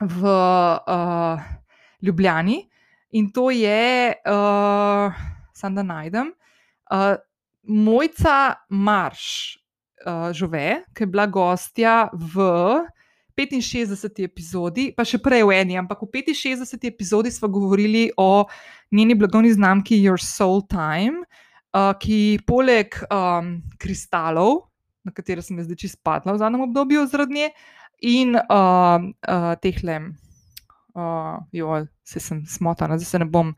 v 0.00 0.22
uh, 0.26 1.42
Ljubljani. 2.02 2.62
In 3.14 3.28
to 3.30 3.50
je, 3.54 4.14
uh, 4.26 5.22
samo 5.54 5.78
da 5.78 5.84
najdem, 5.86 6.32
uh, 6.90 7.20
Mojca 7.62 8.66
Marš, 8.70 9.58
uh, 10.06 10.32
Žove, 10.34 10.82
ki 10.90 11.06
je 11.06 11.12
bila 11.12 11.28
gostja 11.30 12.08
v. 12.10 12.50
65. 13.46 14.24
epizodi, 14.24 14.90
pa 14.96 15.04
še 15.04 15.18
prej 15.18 15.42
v 15.48 15.56
eni, 15.56 15.78
ampak 15.80 16.02
v 16.04 16.22
65. 16.34 16.86
epizodi 16.88 17.30
smo 17.30 17.48
govorili 17.48 18.10
o 18.16 18.46
njeni 18.92 19.14
blagovni 19.14 19.52
znamki 19.52 19.98
Your 20.02 20.20
Soul 20.20 20.62
Time, 20.68 21.24
uh, 21.74 21.92
ki 21.98 22.40
poleg 22.46 22.94
um, 23.08 23.62
kristalov, 23.78 24.68
na 25.02 25.12
katere 25.12 25.42
sem 25.42 25.58
zdaj 25.58 25.76
čisto 25.76 25.98
spadla 25.98 26.36
v 26.36 26.38
zadnjem 26.38 26.66
obdobju 26.68 27.06
zaradi 27.10 27.34
nje, 27.34 27.48
in 28.02 28.36
uh, 28.36 28.98
uh, 29.00 29.54
teh 29.62 29.82
le, 29.82 29.98
uh, 30.94 31.42
jo, 31.52 31.82
se 32.04 32.20
sem 32.20 32.44
smotana, 32.46 32.98
zdaj 32.98 33.10
se 33.10 33.18
ne 33.18 33.26
bom 33.26 33.54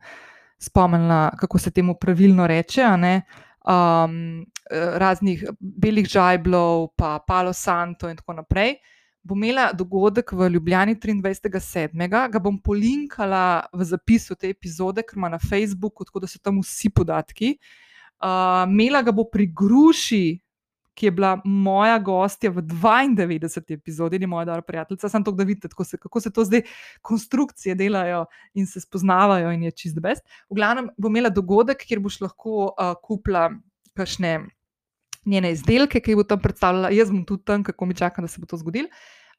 spomnila, 0.61 1.35
kako 1.37 1.59
se 1.59 1.71
temu 1.71 1.97
pravilno 1.99 2.47
reče. 2.47 2.85
Um, 3.65 4.45
raznih 4.71 5.41
belih 5.59 6.05
žajblov, 6.05 6.93
pa 6.97 7.19
Palo 7.25 7.53
Santo, 7.53 8.09
in 8.09 8.17
tako 8.17 8.37
naprej 8.37 8.77
bo 9.25 9.33
imela 9.35 9.71
dogodek 9.73 10.31
v 10.31 10.49
Ljubljani 10.53 10.95
23.7. 10.95 12.07
ga 12.31 12.39
bom 12.39 12.59
polinkala 12.61 13.65
v 13.73 13.83
zapisu 13.83 14.37
te 14.37 14.49
epizode, 14.53 15.01
ker 15.01 15.17
ima 15.17 15.31
na 15.33 15.39
Facebooku, 15.41 16.05
tako 16.05 16.21
da 16.21 16.29
so 16.29 16.39
tam 16.39 16.61
vsi 16.61 16.91
podatki. 16.93 17.55
Uh, 18.21 18.63
Mela 18.69 19.01
ga 19.01 19.11
bo 19.11 19.25
pri 19.25 19.47
Gruši, 19.49 20.37
ki 20.95 21.09
je 21.09 21.11
bila 21.11 21.33
moja 21.43 21.97
gostja 21.99 22.51
v 22.53 22.61
92. 22.63 23.73
epizodi, 23.73 24.19
ni 24.19 24.29
moja 24.29 24.45
dobra 24.45 24.61
prijateljica, 24.61 25.09
samo 25.09 25.25
to, 25.25 25.33
da 25.35 25.43
vidite, 25.43 25.67
se, 25.83 25.97
kako 25.97 26.21
se 26.21 26.31
to 26.31 26.45
zdaj 26.45 26.61
konstrukcije 27.01 27.75
delajo 27.75 28.25
in 28.53 28.67
se 28.67 28.79
spoznavajo, 28.81 29.51
in 29.51 29.63
je 29.63 29.71
čist 29.71 29.99
best. 29.99 30.23
V 30.49 30.55
glavnem 30.55 30.89
bo 30.97 31.09
imela 31.09 31.29
dogodek, 31.29 31.83
kjer 31.83 31.99
boš 31.99 32.21
lahko 32.21 32.69
uh, 32.69 32.93
kupila 33.03 33.49
kakšne 33.95 34.37
njene 35.25 35.51
izdelke, 35.55 36.01
ki 36.01 36.13
jih 36.13 36.21
bo 36.21 36.25
tam 36.27 36.41
predstavljala, 36.41 36.93
jaz 36.95 37.11
bom 37.11 37.25
tudi 37.25 37.45
tam, 37.45 37.63
kako 37.63 37.85
mi 37.85 37.97
čakam, 37.97 38.25
da 38.25 38.31
se 38.31 38.41
bo 38.41 38.49
to 38.49 38.57
zgodilo. 38.61 38.89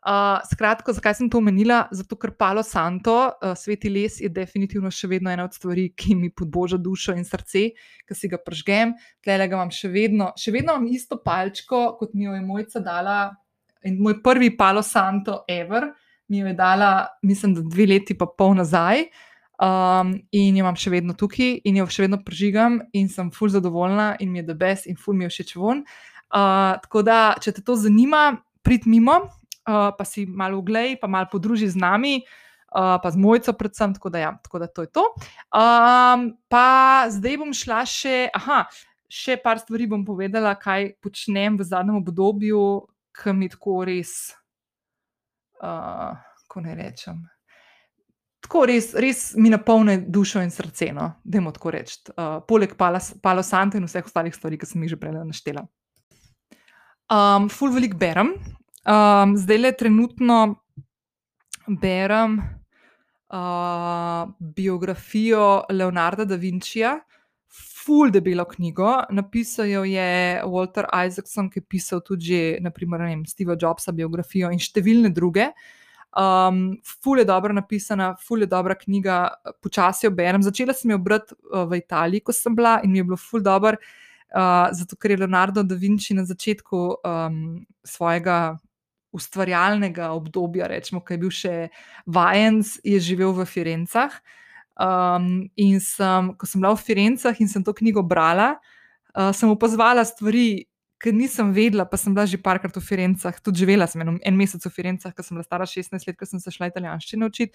Uh, 0.06 0.38
skratka, 0.46 0.92
zakaj 0.94 1.16
sem 1.18 1.30
to 1.30 1.40
omenila? 1.40 1.88
Zato, 1.90 2.14
ker 2.20 2.30
Palo 2.38 2.62
Santo, 2.62 3.14
uh, 3.26 3.56
sveti 3.58 3.90
les, 3.90 4.20
je 4.22 4.28
definitivno 4.30 4.90
še 4.94 5.08
vedno 5.10 5.32
ena 5.32 5.48
od 5.48 5.56
stvari, 5.56 5.88
ki 5.98 6.14
mi 6.14 6.30
podboža 6.30 6.78
dušo 6.78 7.16
in 7.18 7.26
srce, 7.26 7.64
ki 8.06 8.14
si 8.14 8.30
ga 8.30 8.38
pržgem. 8.38 8.92
Tlele 9.24 9.48
ga 9.50 9.58
imam 9.58 9.72
še 9.74 9.90
vedno, 9.90 10.28
še 10.38 10.54
vedno 10.54 10.76
imam 10.76 10.86
isto 10.94 11.18
palčko, 11.24 11.96
kot 11.98 12.14
mi 12.14 12.28
jo 12.28 12.36
je 12.36 12.44
mojca 12.46 12.84
dala. 12.84 13.16
In 13.86 13.98
moj 14.02 14.20
prvi 14.22 14.52
Palo 14.54 14.84
Santo, 14.86 15.40
ever, 15.50 15.88
mi 16.30 16.38
jo 16.38 16.52
je 16.52 16.54
dala, 16.54 16.92
mislim, 17.26 17.56
da 17.58 17.66
dve 17.66 17.88
leti 17.96 18.14
pa 18.14 18.30
pol 18.30 18.54
nazaj. 18.60 19.08
Um, 19.56 20.10
in 20.36 20.58
jo 20.58 20.66
imam 20.66 20.76
še 20.76 20.92
vedno 20.92 21.14
tukaj, 21.16 21.62
in 21.64 21.78
jo 21.80 21.86
še 21.88 22.04
vedno 22.04 22.18
pržigam, 22.20 22.82
in 22.92 23.08
sem 23.08 23.30
ful 23.32 23.48
zadovoljna, 23.48 24.16
in 24.20 24.32
mi 24.32 24.42
je 24.42 24.50
debes, 24.50 24.84
in 24.84 24.98
ful 25.00 25.16
mi 25.16 25.24
je 25.24 25.32
všeč 25.32 25.54
von. 25.56 25.80
Uh, 26.26 26.76
tako 26.82 27.00
da, 27.06 27.20
če 27.40 27.54
te 27.56 27.62
to 27.64 27.76
zanima, 27.80 28.36
prid 28.66 28.84
mimo, 28.90 29.16
uh, 29.24 29.94
pa 29.96 30.04
si 30.04 30.26
malo 30.26 30.60
oglej, 30.60 30.98
pa 31.00 31.08
malo 31.08 31.30
podruži 31.32 31.70
z 31.72 31.80
nami, 31.80 32.18
uh, 32.20 32.98
pa 33.00 33.12
z 33.14 33.16
mojico, 33.16 33.54
predvsem. 33.56 33.94
Tako 33.96 34.12
da, 34.12 34.24
ja, 34.26 34.32
tako 34.44 34.60
da 34.60 34.68
to 34.68 34.84
je 34.84 34.90
to. 34.92 35.06
Um, 35.48 36.26
pa 36.52 37.06
zdaj 37.14 37.38
bom 37.40 37.54
šla 37.56 37.80
še, 37.88 38.16
aha, 38.36 38.66
še 39.08 39.38
par 39.40 39.62
stvari 39.62 39.88
bom 39.88 40.04
povedala, 40.04 40.52
kaj 40.60 40.98
počnem 41.00 41.56
v 41.56 41.64
zadnjem 41.64 42.02
obdobju, 42.02 42.60
ki 43.16 43.32
mi 43.32 43.48
tako 43.48 43.86
res, 43.88 44.34
uh, 45.64 46.12
ko 46.44 46.60
ne 46.60 46.76
rečem. 46.76 47.24
Tako 48.46 48.66
res, 48.70 48.92
res 48.94 49.32
mi 49.34 49.50
napolne 49.50 49.98
dušo 50.06 50.40
in 50.44 50.52
srce, 50.54 50.92
no? 50.94 51.08
da 51.24 51.40
jim 51.40 51.50
tako 51.52 51.74
rečem. 51.74 52.14
Uh, 52.14 52.38
poleg 52.46 52.76
Palo 52.78 53.42
Santa 53.42 53.78
in 53.78 53.88
vseh 53.88 54.06
ostalih 54.06 54.34
stvari, 54.34 54.58
ki 54.60 54.68
sem 54.70 54.84
jih 54.86 54.94
že 54.94 55.00
prej 55.00 55.18
naštela. 55.18 55.66
Um, 57.10 57.50
ful 57.50 57.74
veliko 57.74 57.98
berem, 57.98 58.32
Um, 58.86 59.36
zdaj 59.36 59.58
le 59.58 59.72
trenutno 59.72 60.54
berem 61.66 62.38
uh, 62.38 64.30
biografijo 64.38 65.64
Leonarda 65.70 66.24
da 66.24 66.36
Vinčija, 66.36 67.00
full 67.50 68.10
debelo 68.10 68.44
knjigo. 68.44 68.92
Napisal 69.10 69.66
jo 69.66 69.84
je 69.84 70.42
Walter 70.44 70.86
Isaacson, 71.06 71.50
ki 71.50 71.58
je 71.58 71.64
pisal 71.68 72.00
tudi, 72.06 72.58
naprimer, 72.62 73.02
vem, 73.02 73.26
Steve 73.26 73.56
Jobsa 73.58 73.92
biografijo 73.92 74.52
in 74.54 74.62
številne 74.62 75.10
druge. 75.10 75.50
Um, 76.16 76.78
ful 76.80 77.18
je 77.18 77.26
dobro 77.28 77.52
napisana, 77.52 78.14
ful 78.16 78.40
je 78.40 78.46
dobra 78.48 78.74
knjiga, 78.74 79.28
počasi 79.60 80.06
jo 80.06 80.10
berem. 80.16 80.42
Začela 80.42 80.72
sem 80.72 80.90
jo 80.90 80.98
brati 80.98 81.36
uh, 81.52 81.66
v 81.68 81.82
Italiji, 81.82 82.24
ko 82.24 82.32
sem 82.32 82.54
bila 82.56 82.78
in 82.84 82.92
mi 82.92 83.02
je 83.02 83.04
bilo 83.04 83.18
ful 83.20 83.42
dobro, 83.44 83.76
uh, 83.76 84.68
zato 84.72 84.96
ker 84.96 85.12
je 85.12 85.18
Leonardo 85.20 85.62
da 85.62 85.76
Vinci 85.76 86.16
na 86.16 86.24
začetku 86.24 86.80
um, 87.04 87.66
svojega 87.84 88.56
ustvarjalnega 89.12 90.08
obdobja, 90.16 90.70
rečemo, 90.72 91.02
ki 91.04 91.14
je 91.14 91.20
bil 91.20 91.32
še 91.32 91.54
vajenc, 92.08 92.78
je 92.84 93.00
živel 93.00 93.36
v 93.36 93.44
Firencah. 93.48 94.16
Um, 94.76 95.46
in 95.56 95.80
sem, 95.80 96.32
ko 96.36 96.48
sem 96.48 96.64
bila 96.64 96.74
v 96.76 96.84
Firencah 96.84 97.36
in 97.40 97.48
sem 97.48 97.64
to 97.64 97.76
knjigo 97.76 98.00
brala, 98.04 98.54
uh, 99.12 99.32
sem 99.36 99.52
opazovala 99.52 100.04
stvari, 100.04 100.64
ki 101.02 101.12
nisem 101.12 101.52
vedela, 101.52 101.84
pa 101.84 101.98
sem 102.00 102.14
bila 102.14 102.24
že 102.26 102.40
parkrat 102.40 102.76
v 102.76 102.80
Firencah, 102.80 103.36
tudi 103.44 103.64
živela 103.64 103.86
sem 103.86 104.00
en, 104.00 104.16
en 104.16 104.36
mesec 104.36 104.64
v 104.64 104.72
Firencah, 104.72 105.12
ker 105.12 105.24
sem 105.24 105.36
bila 105.36 105.44
stara 105.44 105.66
16 105.68 106.08
let, 106.08 106.16
ker 106.16 106.28
sem 106.28 106.40
se 106.40 106.52
šla 106.54 106.70
italijanščino 106.72 107.28
učiti, 107.28 107.52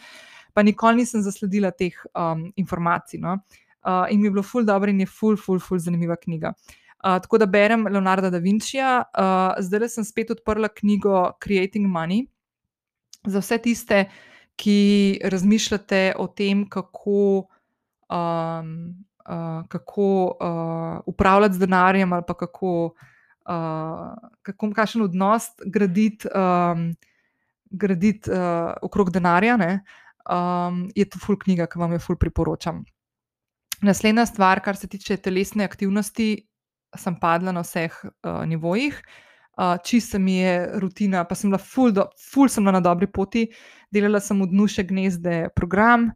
pa 0.54 0.62
nikoli 0.66 1.02
nisem 1.02 1.24
zasledila 1.26 1.74
teh 1.74 1.98
um, 2.14 2.52
informacij. 2.56 3.22
No? 3.22 3.40
Uh, 3.82 4.06
in 4.14 4.22
mi 4.22 4.30
je 4.30 4.36
bilo 4.38 4.46
ful 4.46 4.66
dobro 4.66 4.94
in 4.94 5.02
je 5.02 5.10
ful, 5.10 5.38
ful, 5.38 5.60
ful 5.60 5.82
zanimiva 5.82 6.20
knjiga. 6.22 6.54
Uh, 7.02 7.18
tako 7.18 7.42
da 7.42 7.50
berem 7.50 7.88
Leonarda 7.90 8.30
da 8.30 8.38
Vinčija, 8.38 9.02
uh, 9.10 9.58
zdaj 9.58 9.90
sem 9.90 10.06
spet 10.06 10.36
odprla 10.38 10.70
knjigo 10.70 11.32
Creating 11.42 11.90
Money 11.90 12.28
za 13.26 13.42
vse 13.42 13.58
tiste, 13.58 14.04
ki 14.62 15.22
razmišljate 15.26 16.12
o 16.22 16.28
tem, 16.28 16.68
kako. 16.70 17.48
Um, 18.12 19.08
Uh, 19.22 19.68
kako 19.70 20.34
uh, 20.42 21.02
upravljati 21.06 21.54
z 21.54 21.60
denarjem, 21.60 22.14
ali 22.14 22.24
pa 22.28 22.34
kako, 22.34 22.96
uh, 23.50 24.14
kako 24.42 24.72
kakšen 24.76 25.06
odnos 25.06 25.50
graditi, 25.66 26.30
um, 26.36 26.92
graditi 27.72 28.32
uh, 28.32 28.74
okrog 28.82 29.12
denarja. 29.12 29.58
Um, 30.30 30.86
je 30.96 31.08
to 31.10 31.20
ful 31.20 31.40
knjiga, 31.40 31.68
ki 31.68 31.82
vam 31.82 31.96
jo 31.96 32.02
ful 32.04 32.20
priporočam. 32.20 32.84
Naslednja 33.82 34.28
stvar, 34.30 34.62
kar 34.62 34.78
se 34.78 34.88
tiče 34.88 35.18
telesne 35.18 35.66
aktivnosti, 35.66 36.36
sem 36.98 37.16
padla 37.20 37.54
na 37.56 37.64
vseh 37.66 37.96
uh, 38.04 38.44
nivojih, 38.46 39.00
uh, 39.58 39.78
čisto 39.84 40.20
mi 40.20 40.38
je 40.38 40.68
rutina, 40.84 41.24
pa 41.26 41.36
sem 41.36 41.50
bila 41.50 41.58
ful, 41.58 41.92
do, 41.96 42.06
ful 42.32 42.50
sem 42.50 42.64
bila 42.64 42.78
na 42.78 42.84
dobri 42.86 43.08
poti, 43.08 43.48
delala 43.92 44.22
sem 44.22 44.38
v 44.38 44.52
dnu 44.52 44.68
še 44.70 44.86
gnezde 44.90 45.48
program. 45.58 46.12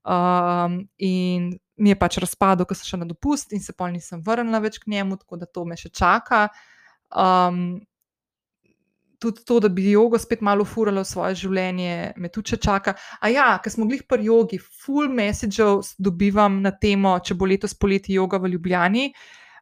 Um, 0.00 0.86
in 0.96 1.50
mi 1.80 1.94
je 1.94 1.98
pač 1.98 2.20
razpadlo, 2.22 2.66
ko 2.68 2.76
sem 2.76 2.92
šla 2.92 3.02
na 3.02 3.08
dopust, 3.08 3.54
in 3.56 3.62
se 3.64 3.72
pol 3.76 3.94
nisem 3.94 4.22
vrnila 4.24 4.60
več 4.62 4.78
k 4.82 4.92
njemu, 4.92 5.16
tako 5.20 5.40
da 5.40 5.48
to 5.48 5.64
me 5.64 5.78
še 5.80 5.90
čaka. 5.90 6.48
Um, 7.10 7.80
tudi 9.20 9.44
to, 9.44 9.58
da 9.60 9.68
bi 9.68 9.90
jogo 9.90 10.18
spet 10.18 10.40
malo 10.40 10.64
furala 10.64 11.04
v 11.04 11.08
svoje 11.08 11.36
življenje, 11.42 12.14
me 12.16 12.30
tudi 12.32 12.56
čaka. 12.56 12.94
A 13.20 13.28
ja, 13.32 13.50
ker 13.60 13.72
smo 13.72 13.88
glih 13.88 14.06
pri 14.08 14.30
jogi, 14.30 14.60
full 14.60 15.12
messageov 15.12 15.84
dobivam 16.00 16.60
na 16.64 16.72
temo, 16.72 17.18
če 17.20 17.36
bo 17.36 17.48
letos 17.48 17.76
poleti 17.76 18.16
joga 18.16 18.40
v 18.40 18.54
Ljubljani. 18.54 19.10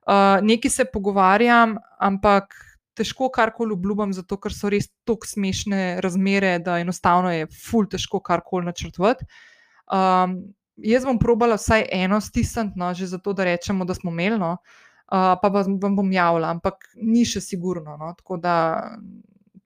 Uh, 0.09 0.39
nekaj 0.47 0.73
se 0.73 0.87
pogovarjam, 0.89 1.75
ampak 2.01 2.55
težko 2.99 3.29
karkoli 3.35 3.75
obljubim, 3.77 4.15
zato 4.15 4.39
ker 4.43 4.55
so 4.55 4.71
res 4.73 4.89
tako 5.07 5.27
smešne 5.29 5.99
razmere, 6.05 6.57
da 6.65 6.79
enostavno 6.83 7.31
je 7.35 7.51
ful 7.51 7.87
težko 7.91 8.23
karkoli 8.25 8.71
načrtovati. 8.71 9.27
Um, 9.89 10.39
jaz 10.85 11.07
bom 11.07 11.19
probala 11.19 11.59
vsaj 11.59 11.87
eno 11.93 12.21
stisniti, 12.21 12.79
no, 12.79 12.93
že 12.95 13.07
zato, 13.07 13.33
da 13.33 13.45
rečemo, 13.45 13.85
da 13.85 13.95
smo 13.95 14.11
imeli, 14.11 14.39
no, 14.39 14.57
uh, 15.13 15.35
pa 15.43 15.49
vam 15.53 15.97
bom 15.97 16.13
javila, 16.13 16.53
ampak 16.55 16.91
ni 16.97 17.25
še 17.27 17.43
sigurno. 17.45 17.97
No, 18.01 18.13
tako 18.19 18.39
da, 18.43 18.55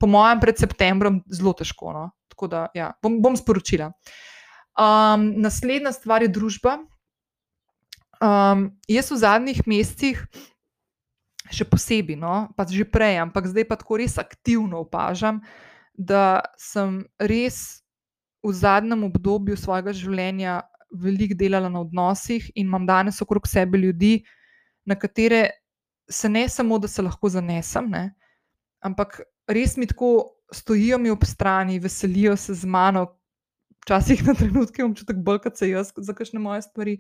po 0.01 0.09
mojem, 0.11 0.41
pred 0.43 0.59
septembrom 0.59 1.23
zelo 1.31 1.55
težko. 1.59 1.93
No, 1.97 2.07
tako 2.33 2.51
da, 2.53 2.67
ja, 2.75 2.93
bom, 3.03 3.21
bom 3.23 3.37
sporočila. 3.39 3.93
Um, 4.73 5.29
naslednja 5.43 5.93
stvar 5.93 6.25
je 6.25 6.33
družba. 6.33 6.81
Um, 8.23 8.71
jaz 8.89 9.11
v 9.11 9.19
zadnjih 9.19 9.61
mesecih, 9.67 10.21
še 11.53 11.67
posebej, 11.69 12.17
no, 12.17 12.49
pa 12.57 12.65
že 12.65 12.87
prej, 12.87 13.19
ampak 13.21 13.51
zdaj 13.51 13.67
pa 13.69 13.77
tako 13.77 13.99
res 14.01 14.17
aktivno 14.17 14.87
opažam, 14.87 15.43
da 15.93 16.41
sem 16.57 17.03
res 17.21 17.83
v 18.43 18.53
zadnjem 18.55 19.05
obdobju 19.11 19.59
svojega 19.59 19.93
življenja 19.95 20.63
veliko 20.93 21.37
delala 21.39 21.69
na 21.69 21.81
odnosih 21.81 22.51
in 22.55 22.67
imam 22.67 22.87
danes 22.87 23.23
okrog 23.23 23.49
sebe 23.49 23.79
ljudi, 23.79 24.23
na 24.85 24.95
katere 24.95 25.51
se 26.11 26.29
ne 26.29 26.49
samo, 26.49 26.79
da 26.79 26.89
se 26.89 27.03
lahko 27.03 27.29
zanesem, 27.29 27.91
ne, 27.91 28.15
ampak 28.81 29.21
res 29.49 29.77
mi 29.77 29.87
tako 29.87 30.39
stojijo 30.53 30.99
mi 30.99 31.11
ob 31.11 31.25
strani, 31.25 31.79
veselijo 31.79 32.37
se 32.37 32.55
z 32.55 32.67
mano, 32.67 33.07
včasih 33.83 34.27
na 34.27 34.35
trenutke 34.35 34.83
imam 34.83 34.95
čutek, 34.95 35.17
da 35.17 35.55
se 35.55 35.71
jaz 35.71 35.93
za 35.97 36.15
kakšne 36.15 36.41
moje 36.41 36.63
stvari. 36.63 36.99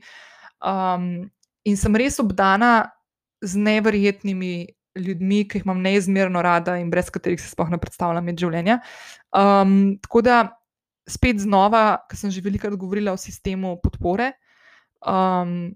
Um, 0.63 1.31
in 1.65 1.77
sem 1.77 1.97
res 1.97 2.19
obdana 2.19 2.91
z 3.43 3.59
nevrjetnimi 3.59 4.67
ljudmi, 4.99 5.45
ki 5.49 5.59
jih 5.59 5.67
imam 5.67 5.81
neizmerno 5.83 6.43
rada 6.43 6.77
in 6.79 6.91
brez 6.91 7.11
katerih 7.11 7.41
se 7.41 7.51
sploh 7.51 7.71
ne 7.71 7.79
predstavljam 7.81 8.25
med 8.25 8.39
življenja. 8.39 8.81
Um, 9.33 9.97
tako 10.03 10.23
da 10.27 10.37
spet 11.09 11.41
znova, 11.43 12.03
ker 12.09 12.19
sem 12.19 12.31
že 12.31 12.43
velikokrat 12.45 12.79
govorila 12.79 13.13
o 13.13 13.21
sistemu 13.21 13.77
podpore, 13.83 14.33
um, 15.07 15.73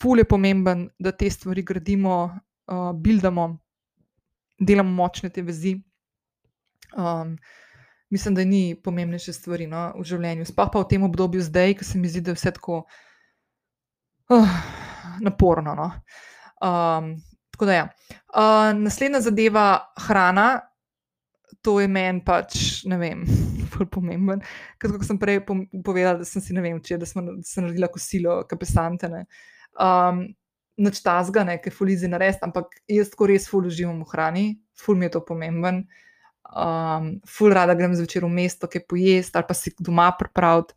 ful 0.00 0.20
je 0.20 0.28
pomemben, 0.28 0.88
da 0.98 1.12
te 1.12 1.30
stvari 1.30 1.62
gradimo, 1.62 2.30
uh, 2.70 2.92
buildamo, 2.96 3.48
delamo 4.60 4.90
močne 4.90 5.30
te 5.30 5.42
vezi. 5.42 5.76
Um, 6.96 7.36
mislim, 8.10 8.34
da 8.34 8.44
ni 8.44 8.74
pomembnejše 8.74 9.32
stvari 9.32 9.66
no, 9.70 9.90
v 9.96 10.04
življenju. 10.04 10.48
Sploh 10.48 10.72
pa 10.72 10.82
v 10.82 10.88
tem 10.90 11.04
obdobju 11.06 11.44
zdaj, 11.46 11.78
ko 11.78 11.86
se 11.86 11.98
mi 11.98 12.10
zdi, 12.10 12.24
da 12.24 12.34
je 12.34 12.40
vse 12.40 12.52
tako 12.56 12.82
uh, 14.34 14.56
naporno. 15.22 15.76
No. 15.78 15.88
Um, 16.60 17.14
tako 17.54 17.70
da, 17.70 17.78
ja. 17.78 17.86
uh, 18.34 18.72
naslednja 18.76 19.22
zadeva, 19.24 19.68
hrana, 20.08 20.48
to 21.62 21.80
je 21.80 21.88
meni 21.88 22.24
pač, 22.24 22.82
ne 22.88 22.96
vem, 23.00 23.24
bolj 23.80 23.90
pomemben. 23.92 24.44
Kot 24.80 25.06
sem 25.06 25.18
prej 25.20 25.40
povedala, 25.46 26.20
da 26.20 26.28
sem 26.28 26.44
si 26.44 26.56
ne 26.56 26.64
vem, 26.64 26.78
če 26.84 27.00
da 27.00 27.08
smo 27.08 27.24
se 27.46 27.64
naredila 27.64 27.90
kosilo, 27.92 28.42
kapesante. 28.50 29.10
Um, 29.78 30.28
Noč 30.80 31.02
tazga, 31.04 31.42
ne, 31.44 31.58
ki 31.60 31.68
fulizi 31.74 32.08
narediti, 32.08 32.40
ampak 32.46 32.78
jaz 32.88 33.10
tako 33.12 33.26
res 33.28 33.44
ful 33.50 33.66
uživam 33.68 33.98
v 34.00 34.06
hrani, 34.14 34.44
ful 34.80 34.96
mi 34.96 35.04
je 35.08 35.16
to 35.18 35.20
pomemben. 35.28 35.82
Um, 36.50 37.18
ful 37.28 37.52
rada 37.52 37.76
grem 37.76 37.92
zvečer 37.94 38.24
v 38.24 38.30
mesto, 38.32 38.70
ki 38.70 38.80
je 38.80 38.86
pojesti 38.88 39.38
ali 39.38 39.46
pa 39.46 39.54
si 39.54 39.74
doma 39.76 40.08
pripraviti. 40.18 40.74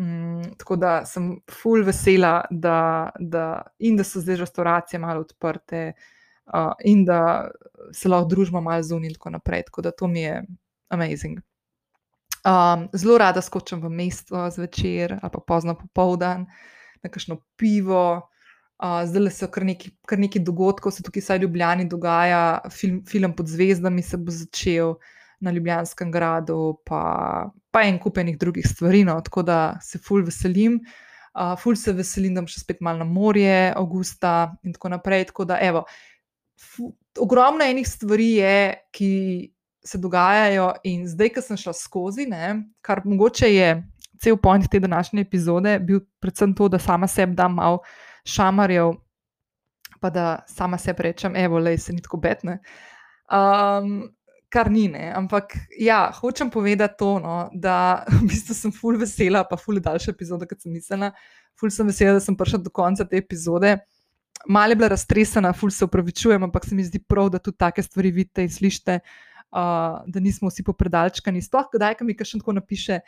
Mm, 0.00 0.56
tako 0.58 0.76
da 0.76 1.04
sem 1.04 1.36
full 1.50 1.84
vesela, 1.84 2.42
da, 2.50 3.12
da, 3.18 3.62
in 3.78 3.96
da 3.96 4.04
so 4.04 4.20
zdaj 4.20 4.40
restauracije 4.40 5.00
malo 5.00 5.20
odprte, 5.20 5.92
uh, 6.50 6.72
in 6.84 7.04
da 7.04 7.50
se 7.92 8.08
lahko 8.08 8.28
družba 8.28 8.60
malo 8.60 8.82
zunaj 8.82 9.12
in 9.12 9.14
tako 9.14 9.30
naprej. 9.36 9.66
Tako 9.68 9.82
da 9.82 9.90
to 9.90 10.08
mi 10.08 10.26
je 10.26 10.42
amazing. 10.88 11.40
Um, 12.42 12.88
zelo 12.92 13.18
rada 13.18 13.38
skočim 13.38 13.78
v 13.78 13.88
mesto 13.88 14.50
zvečer 14.50 15.12
ali 15.22 15.30
pa 15.30 15.40
pozno 15.46 15.76
popoldan, 15.78 16.46
na 17.02 17.10
kakšno 17.10 17.38
pivo. 17.56 18.28
Uh, 18.82 19.04
zdaj 19.06 19.30
so 19.30 19.46
kar 19.46 19.62
neki, 19.62 19.92
kar 20.10 20.18
neki 20.18 20.40
dogodki, 20.42 20.90
se 20.90 21.04
tukaj 21.06 21.22
vsaj 21.22 21.38
Ljubljani 21.38 21.86
dogaja, 21.86 22.60
film, 22.70 23.04
film 23.06 23.36
pod 23.36 23.46
zvezdami 23.46 24.02
se 24.02 24.18
bo 24.18 24.34
začel 24.34 24.96
na 25.40 25.50
Ljubljanskem 25.54 26.10
gradu, 26.10 26.80
pa, 26.86 27.50
pa 27.70 27.82
en 27.86 28.00
kupenih 28.02 28.38
drugih 28.38 28.66
stvari, 28.66 29.04
no, 29.04 29.20
tako 29.22 29.42
da 29.46 29.78
se 29.82 29.98
ful 30.02 30.26
veselim. 30.26 30.80
Uh, 31.32 31.54
ful 31.58 31.78
se 31.78 31.94
veselim, 31.94 32.34
da 32.34 32.42
bom 32.42 32.50
še 32.50 32.64
spet 32.64 32.82
malo 32.82 33.04
na 33.04 33.06
morje, 33.06 33.70
avgusta 33.70 34.52
in 34.66 34.74
tako 34.74 34.90
naprej. 34.96 35.28
Tako 35.30 35.46
da, 35.46 35.62
evo, 35.62 35.86
ful, 36.58 36.90
ogromno 37.22 37.64
enih 37.64 37.86
stvari 37.88 38.30
je, 38.34 38.56
ki 38.90 39.12
se 39.84 39.98
dogajajo. 39.98 40.72
In 40.84 41.06
zdaj, 41.08 41.32
ko 41.34 41.42
sem 41.42 41.56
šla 41.56 41.74
skozi, 41.76 42.26
ne, 42.30 42.62
kar 42.80 43.02
mogoče 43.04 43.50
je 43.54 43.74
cel 44.22 44.36
point 44.36 44.70
te 44.70 44.80
današnje 44.80 45.20
epizode, 45.20 45.78
bil 45.78 46.00
predvsem 46.20 46.54
to, 46.54 46.68
da 46.68 46.78
sama 46.78 47.06
sebi 47.06 47.34
dam 47.34 47.54
malo 47.54 47.82
šamarjev, 48.24 48.92
pa 50.00 50.10
da 50.10 50.26
sama 50.48 50.78
sebi 50.78 51.02
rečem, 51.02 51.36
evo, 51.36 51.58
le 51.58 51.76
se 51.78 51.92
ni 51.92 52.02
tako 52.02 52.16
betne. 52.16 52.60
Um, 53.30 54.10
Kar 54.52 54.68
ni, 54.70 54.84
ne? 54.88 55.06
ampak 55.16 55.54
ja, 55.80 56.10
hočem 56.12 56.50
povedati 56.52 56.98
to, 56.98 57.14
no, 57.18 57.36
da 57.54 58.04
v 58.20 58.26
bistvu 58.28 58.54
sem 58.54 58.72
ful 58.72 58.98
vesela, 59.00 59.46
pa 59.48 59.56
ful 59.56 59.80
daljša 59.80 60.12
epizoda, 60.12 60.44
kot 60.44 60.60
sem 60.60 60.74
mislila. 60.76 61.08
Ful 61.56 61.72
sem 61.72 61.88
vesela, 61.88 62.18
da 62.18 62.20
sem 62.20 62.36
prišla 62.36 62.60
do 62.60 62.70
konca 62.70 63.06
te 63.08 63.16
epizode. 63.16 63.78
Malo 64.44 64.76
je 64.76 64.76
bila 64.76 64.90
raztresena, 64.92 65.54
ful 65.56 65.72
se 65.72 65.86
upravičujem, 65.88 66.44
ampak 66.44 66.68
se 66.68 66.76
mi 66.76 66.84
zdi 66.84 67.00
prav, 67.00 67.30
da 67.32 67.40
tudi 67.40 67.56
take 67.56 67.82
stvari 67.82 68.12
vidite 68.12 68.44
in 68.44 68.52
slišite. 68.52 68.98
Uh, 69.00 69.31
uh, 69.52 70.00
da 70.06 70.20
nismo 70.20 70.48
vsi 70.48 70.64
popredalčkani. 70.66 71.42
Sploh, 71.42 71.68
kdaj 71.72 72.00
mi 72.02 72.16
kaj 72.16 72.32
še 72.32 72.40
tako 72.40 72.56
napiše, 72.56 73.00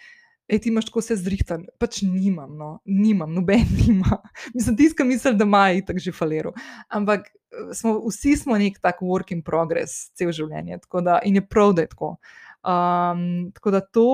ej, 0.49 0.61
ti 0.61 0.71
imaš 0.71 0.91
tako 0.91 1.03
vse 1.03 1.17
zrihtan. 1.23 1.67
Pač 1.81 2.03
nimam, 2.07 2.53
no, 2.59 2.71
nimam, 2.85 3.33
noben 3.35 3.65
ima. 3.89 4.21
Mislim, 4.55 4.77
tiskam 4.79 5.09
misel, 5.09 5.39
da 5.39 5.49
ima 5.49 5.71
in 5.73 5.85
tako 5.87 6.05
že 6.05 6.13
falero. 6.13 6.55
Ampak 6.89 7.29
eh, 7.29 7.75
smo, 7.77 7.99
vsi 8.09 8.37
smo 8.45 8.59
nek 8.61 8.81
tak 8.85 9.03
work 9.03 9.33
in 9.33 9.43
progress, 9.43 10.11
cel 10.19 10.33
življenje. 10.33 10.83
Da, 11.01 11.21
in 11.25 11.41
je 11.41 11.47
prav, 11.49 11.75
da 11.77 11.87
je 11.87 11.93
tako. 11.97 12.17
Um, 12.65 13.53
tako 13.57 13.77
da 13.77 13.85
to. 13.85 14.09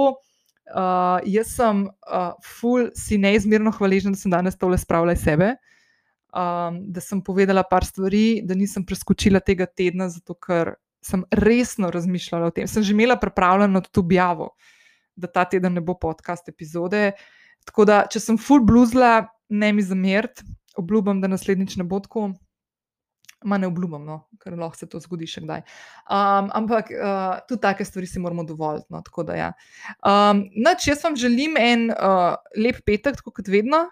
Uh, 0.70 1.18
jaz 1.26 1.56
sem 1.56 1.82
uh, 2.06 2.36
ful, 2.46 2.92
si 2.94 3.16
neizmerno 3.18 3.72
hvaležen, 3.74 4.14
da 4.14 4.20
sem 4.20 4.30
danes 4.30 4.54
tole 4.54 4.76
spravila 4.78 5.16
iz 5.16 5.24
sebe, 5.24 5.56
um, 6.30 6.76
da 6.94 7.02
sem 7.02 7.18
povedala 7.26 7.64
par 7.66 7.82
stvari, 7.82 8.38
da 8.46 8.54
nisem 8.54 8.84
preskočila 8.86 9.42
tega 9.42 9.66
tedna, 9.66 10.06
zato 10.14 10.36
ker 10.38 10.76
sem 11.02 11.24
resno 11.30 11.90
razmišljala 11.90 12.46
o 12.46 12.54
tem. 12.54 12.68
Sem 12.68 12.82
že 12.82 12.92
imela 12.92 13.16
pripravljeno 13.16 13.80
to 13.80 14.00
objavo, 14.00 14.50
da 15.16 15.26
ta 15.26 15.44
teden 15.44 15.74
ne 15.74 15.80
bo 15.80 15.94
podcast 15.98 16.48
epizode. 16.48 17.12
Tako 17.64 17.84
da, 17.84 18.04
če 18.10 18.20
sem 18.20 18.38
full 18.40 18.64
bluzla, 18.64 19.26
ne 19.48 19.72
mi 19.72 19.82
zameriti, 19.82 20.44
obljubim, 20.80 21.20
da 21.20 21.28
naslednjič 21.28 21.76
ne 21.80 21.84
bo 21.84 22.00
tako. 22.00 22.30
Ma 23.44 23.56
ne 23.56 23.70
obljubim, 23.70 24.04
no, 24.04 24.18
ker 24.40 24.52
lahko 24.52 24.76
se 24.76 24.86
to 24.88 24.98
zgodi 25.00 25.24
še 25.28 25.40
kdaj. 25.46 25.62
Um, 26.12 26.50
ampak 26.58 26.90
uh, 26.92 27.38
tudi 27.48 27.62
take 27.62 27.86
stvari 27.88 28.08
si 28.08 28.20
moramo 28.20 28.44
dovoliti. 28.44 28.84
No, 28.92 29.00
da, 29.24 29.36
ja. 29.38 29.46
um, 30.04 30.42
noč, 30.60 30.90
jaz 30.90 31.06
vam 31.06 31.16
želim 31.16 31.56
en 31.56 31.88
uh, 31.94 32.36
lep 32.60 32.82
petek, 32.84 33.16
tako 33.16 33.32
kot 33.40 33.48
vedno. 33.48 33.86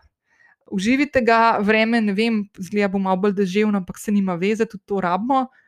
Uživite 0.68 1.22
ga, 1.24 1.56
vreme, 1.64 2.02
ne 2.04 2.12
vem, 2.12 2.42
zgleda 2.60 2.90
bo 2.92 3.00
malo 3.00 3.22
bolj 3.22 3.38
deževno, 3.38 3.80
ampak 3.80 3.96
se 3.96 4.12
nima 4.12 4.36
veze, 4.36 4.68
tudi 4.68 4.84
to 4.84 5.00
rabimo. 5.00 5.46
Uh, 5.48 5.64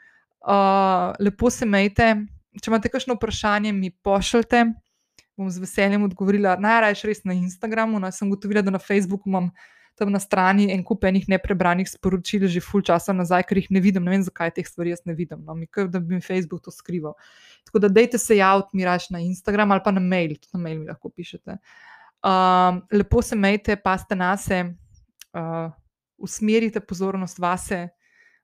lepo 1.20 1.50
se 1.50 1.66
majte. 1.66 2.14
Če 2.60 2.70
imate 2.70 2.90
kakšno 2.90 3.14
vprašanje, 3.14 3.72
mi 3.72 3.90
pošljite, 3.90 4.64
bom 5.38 5.50
z 5.50 5.62
veseljem 5.62 6.02
odgovorila. 6.08 6.56
Najraje 6.58 7.06
res 7.06 7.22
na 7.24 7.36
Instagramu. 7.36 8.00
No, 8.00 8.10
sem 8.12 8.30
gotovila, 8.30 8.62
da 8.62 8.74
na 8.74 8.80
Facebooku 8.82 9.30
imam 9.30 9.50
tam 10.00 10.10
na 10.10 10.18
strani 10.18 10.70
en 10.72 10.82
kup 10.84 11.04
enih 11.04 11.26
neprebranih 11.28 11.88
sporočil, 11.88 12.46
že 12.48 12.62
full 12.64 12.82
časa 12.82 13.12
nazaj, 13.12 13.44
ker 13.46 13.60
jih 13.60 13.68
ne 13.76 13.82
vidim. 13.84 14.06
Ne 14.06 14.16
vem, 14.16 14.24
zakaj 14.24 14.54
teh 14.56 14.66
stvari 14.66 14.94
jaz 14.94 15.04
ne 15.04 15.14
vidim. 15.14 15.44
No, 15.44 15.54
mi 15.54 15.68
kar 15.68 15.90
da 15.92 16.00
bi 16.00 16.16
mi 16.16 16.24
Facebook 16.24 16.64
to 16.64 16.72
skrival. 16.72 17.14
Tako 17.68 17.84
da 17.84 17.92
dejte 17.92 18.18
se 18.18 18.40
javiti, 18.40 18.80
mi 18.80 18.88
raš 18.88 19.10
na 19.12 19.20
Instagram 19.20 19.76
ali 19.76 19.84
pa 19.84 19.92
na 19.92 20.00
mail, 20.00 20.34
tudi 20.40 20.56
na 20.56 20.62
mail 20.64 20.80
mi 20.80 20.88
lahko 20.88 21.12
pišete. 21.12 21.58
Um, 22.24 22.82
lepo 22.92 23.22
se 23.22 23.36
majte, 23.36 23.76
paste 23.76 24.16
na 24.16 24.34
se, 24.36 24.64
uh, 25.36 25.70
usmerite 26.20 26.80
pozornost 26.80 27.38
vase 27.38 27.88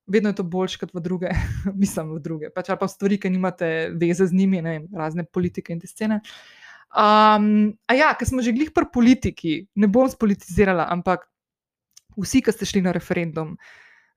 vedno 0.06 0.30
je 0.30 0.34
to 0.34 0.42
boljše 0.42 0.78
kot 0.78 0.94
v 0.94 1.00
druge, 1.00 1.30
mislim, 1.82 2.14
v 2.14 2.20
druge. 2.22 2.50
Pač 2.54 2.70
pa 2.70 2.86
v 2.86 2.92
stvari, 2.92 3.18
ki 3.20 3.32
nimate 3.32 3.70
veze 3.98 4.26
z 4.26 4.36
njimi, 4.36 4.62
ne, 4.62 4.76
razne 4.94 5.26
politike 5.26 5.74
in 5.74 5.82
te 5.82 5.90
scene. 5.90 6.20
Um, 6.96 7.74
a 7.90 7.96
ja, 7.98 8.12
ker 8.16 8.28
smo 8.28 8.44
že 8.44 8.54
glih 8.54 8.70
pri 8.72 8.86
politiki, 8.92 9.56
ne 9.74 9.90
bom 9.90 10.06
spolitizirala, 10.08 10.86
ampak 10.94 11.26
vsi, 12.16 12.40
ki 12.40 12.54
ste 12.54 12.68
šli 12.68 12.84
na 12.86 12.94
referendum, 12.94 13.56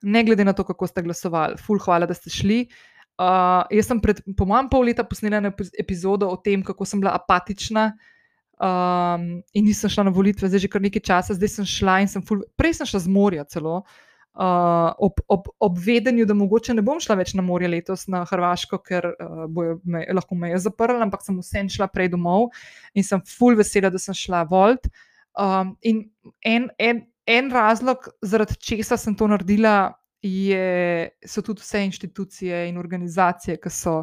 ne 0.06 0.22
glede 0.24 0.46
na 0.48 0.54
to, 0.56 0.64
kako 0.64 0.88
ste 0.88 1.04
glasovali, 1.04 1.58
ful, 1.60 1.82
hvala, 1.82 2.08
da 2.08 2.16
ste 2.16 2.32
šli. 2.32 2.70
Uh, 3.20 3.66
jaz 3.74 3.90
sem 3.90 4.00
pred, 4.00 4.22
po 4.38 4.48
mojem, 4.48 4.70
pol 4.72 4.86
leta 4.88 5.04
posnela 5.04 5.42
epizodo 5.76 6.30
o 6.32 6.38
tem, 6.40 6.64
kako 6.64 6.88
sem 6.88 7.02
bila 7.02 7.18
apatična. 7.18 7.92
Um, 8.60 9.42
in 9.56 9.68
nisem 9.68 9.92
šla 9.92 10.06
na 10.08 10.12
volitve, 10.12 10.48
zdaj 10.52 10.64
že 10.64 10.70
kar 10.72 10.84
nekaj 10.84 11.04
časa, 11.04 11.36
zdaj 11.36 11.52
sem 11.52 11.68
šla 11.68 12.00
in 12.04 12.10
sem 12.12 12.24
ful, 12.24 12.44
prej 12.60 12.76
sem 12.80 12.88
šla 12.88 13.00
z 13.04 13.12
morja 13.12 13.46
celo, 13.48 13.82
uh, 13.82 14.09
uh, 14.36 14.94
ob, 14.98 15.20
ob, 15.28 15.48
ob 15.60 15.78
vedenju, 15.86 16.26
da 16.26 16.36
mogoče 16.38 16.74
ne 16.74 16.84
bom 16.86 17.00
šla 17.02 17.18
več 17.20 17.34
na 17.38 17.44
morje 17.46 17.70
letos 17.72 18.08
na 18.12 18.24
Hrvaško, 18.30 18.82
ker 18.86 19.12
uh, 19.12 19.46
bojo 19.50 19.80
me, 19.84 20.06
lahko 20.14 20.38
meje 20.38 20.62
zaprli, 20.66 21.02
ampak 21.04 21.26
sem 21.26 21.38
vsem 21.42 21.70
šla 21.72 21.90
prej 21.92 22.12
domov 22.14 22.50
in 22.94 23.06
sem 23.06 23.24
full 23.28 23.58
vesela, 23.60 23.92
da 23.94 24.02
sem 24.02 24.18
šla 24.18 24.46
volt. 24.50 24.90
Um, 25.40 25.76
in 25.82 26.04
en, 26.46 26.70
en, 26.78 27.06
en 27.30 27.52
razlog, 27.54 28.10
zaradi 28.26 28.58
česa 28.60 28.98
sem 29.00 29.16
to 29.16 29.28
naredila, 29.30 29.94
je, 30.22 31.10
so 31.24 31.42
tudi 31.42 31.64
vse 31.64 31.86
inštitucije 31.86 32.66
in 32.70 32.78
organizacije, 32.78 33.58
ki 33.62 33.72
so 33.72 34.02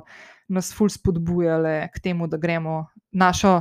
nas 0.49 0.71
full 0.73 0.89
spodbujale 0.89 1.91
k 1.93 2.01
temu, 2.01 2.29
da 2.31 2.39
gremo 2.41 2.87
našo 3.13 3.61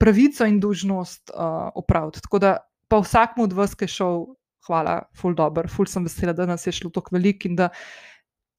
pravico 0.00 0.44
in 0.48 0.60
dožnost 0.60 1.30
uh, 1.32 1.70
opraviti. 1.74 2.20
Tako 2.20 2.38
da 2.38 2.56
pa 2.88 2.98
vsakmu 3.00 3.44
od 3.44 3.52
vas, 3.52 3.74
ki 3.74 3.84
je 3.84 3.94
šel 3.96 4.24
hvala, 4.68 5.00
ful 5.16 5.34
dobr, 5.36 5.68
ful 5.70 5.88
sem 5.88 6.04
vesela, 6.04 6.34
da 6.36 6.46
nas 6.48 6.66
je 6.66 6.74
šlo 6.76 6.90
tako 6.94 7.16
veliko 7.16 7.48
in 7.48 7.56
da 7.58 7.70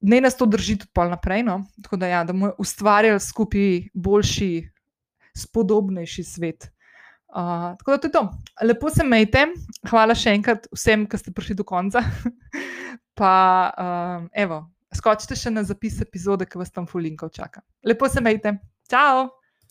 ne 0.02 0.20
nas 0.20 0.36
to 0.36 0.46
drži 0.50 0.76
tudi 0.82 0.90
pol 0.94 1.10
naprej. 1.12 1.44
No? 1.46 1.62
Tako 1.82 1.96
da, 1.96 2.10
ja, 2.10 2.22
da 2.24 2.34
bomo 2.34 2.52
ustvarjali 2.58 3.20
skupaj 3.20 3.88
boljši, 3.94 4.52
spodobnejši 5.38 6.24
svet. 6.24 6.68
Uh, 7.32 7.72
tako 7.78 7.90
da 7.90 7.98
to 7.98 8.06
je 8.06 8.12
to. 8.12 8.22
Lepo 8.62 8.90
se 8.90 9.04
majte, 9.04 9.46
hvala 9.88 10.14
še 10.14 10.34
enkrat 10.36 10.66
vsem, 10.74 11.06
ki 11.08 11.20
ste 11.20 11.32
prišli 11.32 11.56
do 11.62 11.64
konca. 11.64 12.02
pa, 13.18 13.34
uh, 13.72 14.26
evo, 14.36 14.66
skočite 14.92 15.38
še 15.38 15.54
na 15.54 15.64
zapis 15.64 16.02
epizode, 16.04 16.44
ki 16.44 16.60
vas 16.60 16.74
tam 16.74 16.88
fulinkov 16.90 17.32
čaka. 17.32 17.64
Lepo 17.88 18.10
se 18.12 18.20
majte, 18.20 18.58
ciao! 18.90 19.30